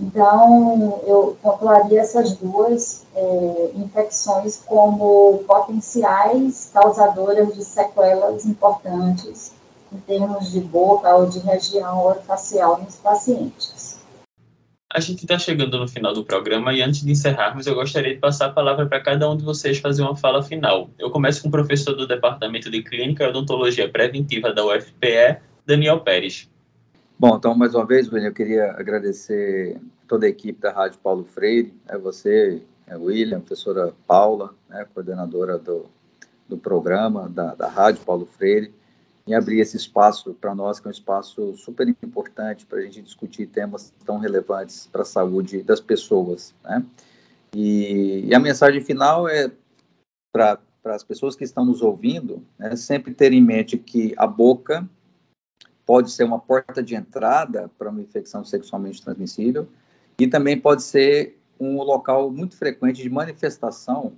Então, 0.00 1.02
eu 1.06 1.36
pontuaria 1.42 2.00
essas 2.00 2.32
duas 2.32 3.04
é, 3.14 3.70
infecções 3.76 4.56
como 4.64 5.44
potenciais 5.46 6.70
causadoras 6.72 7.54
de 7.54 7.62
sequelas 7.62 8.46
importantes 8.46 9.52
em 9.92 9.98
termos 9.98 10.50
de 10.50 10.60
boca 10.60 11.14
ou 11.14 11.26
de 11.28 11.40
região 11.40 12.02
orofacial 12.02 12.80
nos 12.82 12.96
pacientes. 12.96 14.00
A 14.92 14.98
gente 14.98 15.22
está 15.22 15.38
chegando 15.38 15.78
no 15.78 15.86
final 15.86 16.14
do 16.14 16.24
programa 16.24 16.72
e 16.72 16.82
antes 16.82 17.02
de 17.02 17.12
encerrarmos, 17.12 17.66
eu 17.66 17.74
gostaria 17.74 18.14
de 18.14 18.20
passar 18.20 18.46
a 18.46 18.52
palavra 18.52 18.86
para 18.86 19.00
cada 19.00 19.30
um 19.30 19.36
de 19.36 19.44
vocês 19.44 19.78
fazer 19.78 20.02
uma 20.02 20.16
fala 20.16 20.42
final. 20.42 20.90
Eu 20.98 21.10
começo 21.10 21.42
com 21.42 21.48
o 21.48 21.52
professor 21.52 21.94
do 21.94 22.08
Departamento 22.08 22.70
de 22.70 22.82
Clínica 22.82 23.24
e 23.24 23.28
Odontologia 23.28 23.88
Preventiva 23.88 24.52
da 24.52 24.64
UFPE, 24.64 25.38
Daniel 25.66 26.00
Pérez. 26.00 26.48
Bom, 27.20 27.36
então, 27.36 27.54
mais 27.54 27.74
uma 27.74 27.84
vez, 27.84 28.10
William, 28.10 28.28
eu 28.28 28.32
queria 28.32 28.72
agradecer 28.72 29.78
toda 30.08 30.24
a 30.24 30.28
equipe 30.30 30.58
da 30.58 30.72
Rádio 30.72 30.98
Paulo 31.00 31.22
Freire, 31.22 31.78
é 31.86 31.98
você, 31.98 32.62
é 32.86 32.96
William, 32.96 33.40
professora 33.40 33.92
Paula, 34.06 34.54
né, 34.70 34.86
coordenadora 34.94 35.58
do, 35.58 35.84
do 36.48 36.56
programa 36.56 37.28
da, 37.28 37.54
da 37.54 37.68
Rádio 37.68 38.02
Paulo 38.06 38.24
Freire, 38.24 38.72
em 39.26 39.34
abrir 39.34 39.60
esse 39.60 39.76
espaço 39.76 40.32
para 40.32 40.54
nós, 40.54 40.80
que 40.80 40.86
é 40.86 40.88
um 40.88 40.92
espaço 40.92 41.54
super 41.58 41.86
importante 41.86 42.64
para 42.64 42.78
a 42.78 42.82
gente 42.84 43.02
discutir 43.02 43.44
temas 43.48 43.92
tão 44.02 44.16
relevantes 44.16 44.88
para 44.90 45.02
a 45.02 45.04
saúde 45.04 45.62
das 45.62 45.78
pessoas. 45.78 46.54
Né? 46.64 46.82
E, 47.54 48.28
e 48.28 48.34
a 48.34 48.40
mensagem 48.40 48.80
final 48.80 49.28
é 49.28 49.50
para 50.32 50.58
as 50.86 51.04
pessoas 51.04 51.36
que 51.36 51.44
estão 51.44 51.66
nos 51.66 51.82
ouvindo, 51.82 52.42
né, 52.58 52.74
sempre 52.76 53.12
ter 53.12 53.34
em 53.34 53.44
mente 53.44 53.76
que 53.76 54.14
a 54.16 54.26
boca 54.26 54.88
pode 55.90 56.12
ser 56.12 56.22
uma 56.22 56.38
porta 56.38 56.80
de 56.80 56.94
entrada 56.94 57.68
para 57.76 57.90
uma 57.90 58.00
infecção 58.00 58.44
sexualmente 58.44 59.02
transmissível 59.02 59.66
e 60.20 60.28
também 60.28 60.56
pode 60.56 60.84
ser 60.84 61.36
um 61.58 61.82
local 61.82 62.30
muito 62.30 62.56
frequente 62.56 63.02
de 63.02 63.10
manifestação 63.10 64.12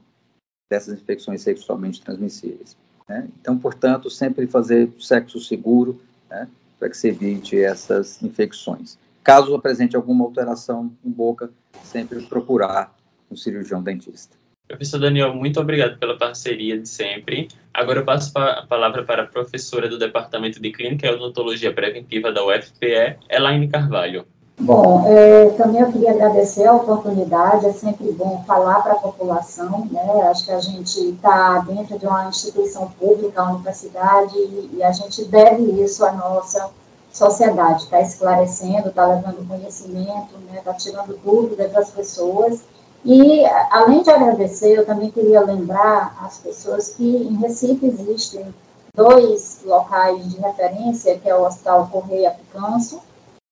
dessas 0.71 1.01
infecções 1.01 1.41
sexualmente 1.41 2.03
transmissíveis. 2.03 2.77
Né? 3.09 3.27
Então, 3.41 3.57
portanto, 3.57 4.11
sempre 4.11 4.47
fazer 4.47 4.93
sexo 5.01 5.41
seguro 5.41 5.99
né, 6.29 6.47
para 6.79 6.91
que 6.91 6.97
se 6.99 7.09
evite 7.09 7.59
essas 7.59 8.23
infecções. 8.23 8.99
Caso 9.25 9.55
apresente 9.55 9.97
alguma 9.97 10.27
alteração 10.27 10.93
em 11.03 11.11
boca, 11.11 11.51
sempre 11.85 12.21
procurar 12.27 12.95
um 13.31 13.35
cirurgião 13.35 13.83
dentista. 13.83 14.37
Professor 14.73 14.99
Daniel, 14.99 15.35
muito 15.35 15.61
obrigado 15.61 15.99
pela 15.99 16.17
parceria 16.17 16.79
de 16.79 16.89
sempre. 16.89 17.49
Agora 17.75 18.01
eu 18.01 18.07
passo 18.07 18.33
a 18.39 18.65
palavra 18.67 19.05
para 19.05 19.25
a 19.25 19.27
professora 19.27 19.87
do 19.87 19.99
Departamento 19.99 20.63
de 20.63 20.73
Clínica 20.73 21.07
e 21.07 21.11
Odontologia 21.11 21.75
Preventiva 21.75 22.33
da 22.33 22.43
UFPE, 22.43 23.19
Elaine 23.29 23.69
Carvalho. 23.69 24.25
Bom, 24.59 25.05
é, 25.07 25.51
também 25.59 25.83
eu 25.83 25.93
queria 25.93 26.13
agradecer 26.13 26.65
a 26.65 26.73
oportunidade, 26.73 27.67
é 27.67 27.73
sempre 27.73 28.13
bom 28.13 28.43
falar 28.47 28.81
para 28.81 28.95
a 28.95 28.99
população, 28.99 29.87
né? 29.93 30.23
Acho 30.31 30.47
que 30.47 30.53
a 30.53 30.61
gente 30.61 30.99
está 31.11 31.59
dentro 31.59 31.99
de 31.99 32.07
uma 32.07 32.31
instituição 32.31 32.91
pública, 32.99 33.43
a 33.43 33.53
universidade, 33.53 34.35
e, 34.39 34.77
e 34.77 34.83
a 34.83 34.91
gente 34.91 35.23
deve 35.27 35.65
isso 35.85 36.03
à 36.03 36.13
nossa 36.13 36.71
sociedade, 37.13 37.83
está 37.83 38.01
esclarecendo, 38.01 38.89
está 38.89 39.05
levando 39.05 39.47
conhecimento, 39.47 40.31
está 40.35 40.53
né? 40.55 40.63
Tá 40.65 40.73
tirando 40.73 41.15
dúvidas 41.23 41.71
das 41.73 41.91
pessoas 41.91 42.72
e, 43.05 43.45
além 43.71 44.03
de 44.03 44.11
agradecer, 44.11 44.79
eu 44.79 44.87
também 44.87 45.11
queria 45.11 45.41
lembrar 45.41 46.17
as 46.21 46.39
pessoas 46.39 46.91
que 46.91 47.05
em 47.05 47.37
Recife 47.37 47.87
existem 47.87 48.55
dois 48.95 49.61
locais 49.65 50.31
de 50.31 50.41
referência, 50.41 51.19
que 51.19 51.29
é 51.29 51.35
o 51.35 51.45
Hospital 51.45 51.89
Correia 51.91 52.31
Picanso 52.31 53.01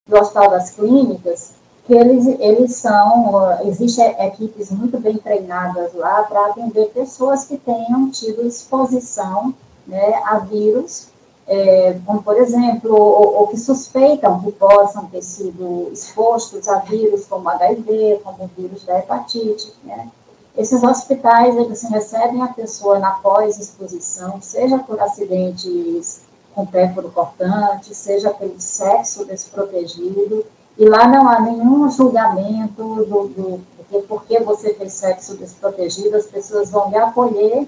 e 0.08 0.14
o 0.14 0.20
Hospital 0.20 0.50
das 0.50 0.70
Clínicas, 0.70 1.52
que 1.84 1.94
eles, 1.94 2.26
eles 2.38 2.76
são, 2.76 3.58
existem 3.64 4.14
equipes 4.24 4.70
muito 4.70 4.98
bem 5.00 5.16
treinadas 5.16 5.94
lá 5.94 6.22
para 6.22 6.46
atender 6.46 6.90
pessoas 6.90 7.44
que 7.44 7.56
tenham 7.56 8.08
tido 8.10 8.46
exposição 8.46 9.52
né, 9.84 10.20
a 10.24 10.38
vírus 10.38 11.09
é, 11.50 11.98
como 12.06 12.22
por 12.22 12.36
exemplo, 12.36 12.94
ou, 12.94 13.40
ou, 13.40 13.48
que 13.48 13.56
suspeitam 13.56 14.40
que 14.40 14.52
possam 14.52 15.06
ter 15.06 15.20
sido 15.20 15.90
expostos 15.92 16.68
a 16.68 16.78
vírus 16.78 17.26
como 17.26 17.48
HIV, 17.48 18.20
como 18.22 18.44
o 18.44 18.50
vírus 18.56 18.84
da 18.84 19.00
hepatite, 19.00 19.74
né? 19.82 20.08
Esses 20.56 20.80
hospitais, 20.84 21.56
eles 21.56 21.82
recebem 21.82 22.40
a 22.42 22.48
pessoa 22.48 23.00
na 23.00 23.10
pós-exposição, 23.12 24.40
seja 24.40 24.78
por 24.78 25.00
acidentes 25.00 26.20
com 26.54 26.64
pérfuro 26.64 27.10
cortante, 27.10 27.96
seja 27.96 28.30
pelo 28.30 28.60
sexo 28.60 29.24
desprotegido, 29.24 30.44
e 30.78 30.84
lá 30.84 31.08
não 31.08 31.28
há 31.28 31.40
nenhum 31.40 31.90
julgamento 31.90 32.82
do, 32.82 33.28
do, 33.28 33.60
do 33.90 34.02
porque 34.06 34.38
você 34.38 34.72
fez 34.74 34.92
sexo 34.92 35.36
desprotegido, 35.36 36.16
as 36.16 36.26
pessoas 36.26 36.70
vão 36.70 36.90
lhe 36.90 36.96
acolher 36.96 37.66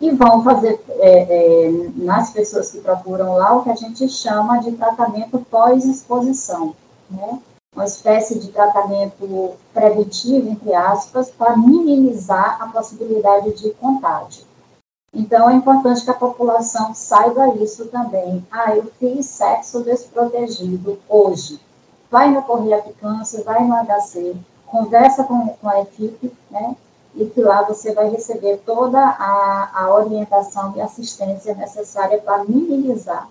e 0.00 0.10
vão 0.10 0.42
fazer 0.42 0.82
é, 0.88 1.66
é, 1.66 1.70
nas 1.96 2.30
pessoas 2.30 2.70
que 2.70 2.80
procuram 2.80 3.34
lá 3.34 3.54
o 3.56 3.62
que 3.62 3.70
a 3.70 3.76
gente 3.76 4.08
chama 4.08 4.58
de 4.58 4.72
tratamento 4.72 5.38
pós-exposição, 5.50 6.74
né? 7.10 7.38
uma 7.74 7.84
espécie 7.84 8.38
de 8.38 8.48
tratamento 8.48 9.52
preventivo, 9.72 10.48
entre 10.48 10.74
aspas, 10.74 11.30
para 11.30 11.56
minimizar 11.56 12.60
a 12.60 12.66
possibilidade 12.68 13.52
de 13.52 13.70
contágio. 13.74 14.44
Então, 15.12 15.50
é 15.50 15.54
importante 15.54 16.04
que 16.04 16.10
a 16.10 16.14
população 16.14 16.94
saiba 16.94 17.54
isso 17.56 17.86
também. 17.86 18.44
Ah, 18.50 18.76
eu 18.76 18.90
fiz 18.98 19.26
sexo 19.26 19.82
desprotegido 19.82 20.98
hoje. 21.08 21.60
Vai 22.10 22.30
no 22.30 22.42
Correia 22.42 22.82
Câncer, 23.00 23.44
vai 23.44 23.64
no 23.64 23.74
HC, 23.74 24.36
conversa 24.66 25.24
com, 25.24 25.48
com 25.48 25.68
a 25.68 25.80
equipe, 25.80 26.32
né? 26.50 26.76
E 27.14 27.26
que 27.26 27.40
lá 27.40 27.62
você 27.62 27.92
vai 27.92 28.08
receber 28.10 28.58
toda 28.64 28.98
a, 28.98 29.70
a 29.72 29.94
orientação 29.94 30.74
e 30.76 30.80
assistência 30.80 31.54
necessária 31.54 32.18
para 32.18 32.44
minimizar 32.44 33.28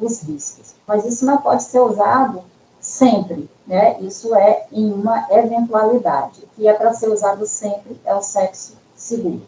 os 0.00 0.22
riscos. 0.22 0.74
Mas 0.86 1.04
isso 1.04 1.24
não 1.24 1.38
pode 1.38 1.62
ser 1.62 1.80
usado 1.80 2.42
sempre, 2.80 3.48
né? 3.66 4.00
Isso 4.00 4.34
é 4.34 4.66
em 4.72 4.92
uma 4.92 5.26
eventualidade. 5.30 6.40
O 6.42 6.48
que 6.56 6.66
é 6.66 6.72
para 6.72 6.92
ser 6.94 7.08
usado 7.08 7.46
sempre 7.46 8.00
é 8.04 8.14
o 8.14 8.22
sexo 8.22 8.76
seguro. 8.94 9.42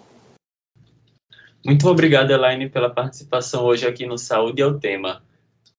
Muito 1.65 1.89
obrigado, 1.89 2.31
Elaine, 2.31 2.69
pela 2.69 2.91
participação 2.91 3.65
hoje 3.65 3.87
aqui 3.87 4.07
no 4.07 4.17
Saúde 4.17 4.63
é 4.63 4.67
o 4.67 4.79
Tema. 4.79 5.23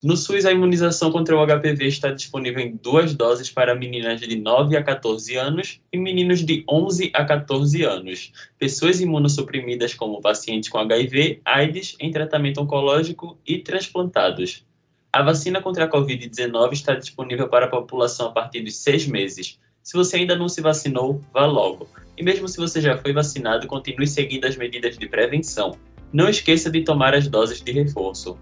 No 0.01 0.15
SUS, 0.15 0.45
a 0.45 0.53
imunização 0.53 1.11
contra 1.11 1.35
o 1.35 1.45
HPV 1.45 1.85
está 1.85 2.09
disponível 2.09 2.61
em 2.61 2.79
duas 2.81 3.13
doses 3.13 3.51
para 3.51 3.75
meninas 3.75 4.21
de 4.21 4.33
9 4.37 4.77
a 4.77 4.81
14 4.81 5.35
anos 5.35 5.81
e 5.91 5.97
meninos 5.97 6.39
de 6.39 6.63
11 6.69 7.11
a 7.13 7.25
14 7.25 7.83
anos, 7.83 8.31
pessoas 8.57 9.01
imunossuprimidas 9.01 9.93
como 9.93 10.21
pacientes 10.21 10.69
com 10.69 10.77
HIV, 10.77 11.41
AIDS 11.43 11.97
em 11.99 12.11
tratamento 12.11 12.61
oncológico 12.61 13.37
e 13.45 13.57
transplantados. 13.57 14.65
A 15.11 15.21
vacina 15.21 15.61
contra 15.61 15.83
a 15.83 15.91
Covid-19 15.91 16.71
está 16.71 16.95
disponível 16.95 17.49
para 17.49 17.65
a 17.65 17.69
população 17.69 18.27
a 18.27 18.31
partir 18.31 18.63
de 18.63 18.71
seis 18.71 19.05
meses. 19.05 19.59
Se 19.83 19.97
você 19.97 20.15
ainda 20.15 20.33
não 20.33 20.47
se 20.47 20.61
vacinou, 20.61 21.21
vá 21.33 21.45
logo. 21.45 21.89
E 22.17 22.23
mesmo 22.23 22.47
se 22.47 22.55
você 22.55 22.79
já 22.79 22.95
foi 22.95 23.11
vacinado, 23.11 23.67
continue 23.67 24.07
seguindo 24.07 24.45
as 24.45 24.55
medidas 24.55 24.97
de 24.97 25.09
prevenção. 25.09 25.77
Não 26.13 26.29
esqueça 26.29 26.71
de 26.71 26.85
tomar 26.85 27.13
as 27.13 27.27
doses 27.27 27.61
de 27.61 27.73
reforço. 27.73 28.39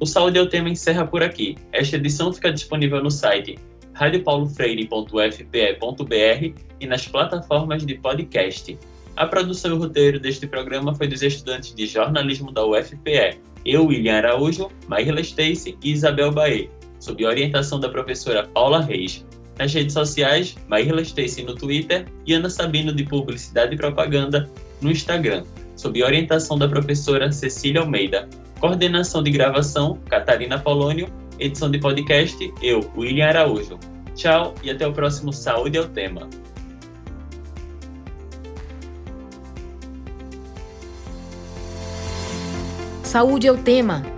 O 0.00 0.06
Saúde 0.06 0.38
é 0.38 0.42
o 0.42 0.48
Tema 0.48 0.70
encerra 0.70 1.04
por 1.04 1.22
aqui. 1.22 1.56
Esta 1.72 1.96
edição 1.96 2.32
fica 2.32 2.52
disponível 2.52 3.02
no 3.02 3.10
site 3.10 3.58
radiopaulofreire.fpe.br 3.94 6.60
e 6.80 6.86
nas 6.86 7.08
plataformas 7.08 7.84
de 7.84 7.96
podcast. 7.96 8.78
A 9.16 9.26
produção 9.26 9.72
e 9.72 9.74
o 9.74 9.78
roteiro 9.78 10.20
deste 10.20 10.46
programa 10.46 10.94
foi 10.94 11.08
dos 11.08 11.20
estudantes 11.20 11.74
de 11.74 11.84
jornalismo 11.84 12.52
da 12.52 12.64
UFPE, 12.64 13.40
eu, 13.64 13.86
William 13.86 14.18
Araújo, 14.18 14.70
Maíra 14.86 15.20
Stacy 15.20 15.76
e 15.82 15.90
Isabel 15.90 16.30
Baê, 16.30 16.68
sob 17.00 17.26
orientação 17.26 17.80
da 17.80 17.88
professora 17.88 18.46
Paula 18.46 18.80
Reis. 18.80 19.26
Nas 19.58 19.74
redes 19.74 19.94
sociais, 19.94 20.54
Maíra 20.68 21.02
Stacy 21.02 21.42
no 21.42 21.56
Twitter 21.56 22.06
e 22.24 22.34
Ana 22.34 22.48
Sabino 22.48 22.92
de 22.92 23.02
Publicidade 23.02 23.74
e 23.74 23.76
Propaganda 23.76 24.48
no 24.80 24.92
Instagram, 24.92 25.42
sob 25.74 26.04
orientação 26.04 26.56
da 26.56 26.68
professora 26.68 27.32
Cecília 27.32 27.80
Almeida. 27.80 28.28
Coordenação 28.60 29.22
de 29.22 29.30
gravação, 29.30 29.98
Catarina 30.08 30.58
Polônio. 30.58 31.08
Edição 31.38 31.70
de 31.70 31.78
podcast, 31.78 32.36
eu, 32.60 32.80
William 32.96 33.28
Araújo. 33.28 33.78
Tchau 34.16 34.54
e 34.62 34.70
até 34.70 34.86
o 34.86 34.92
próximo 34.92 35.32
Saúde 35.32 35.78
é 35.78 35.80
o 35.80 35.88
Tema. 35.88 36.28
Saúde 43.04 43.46
é 43.46 43.52
o 43.52 43.56
tema 43.56 44.17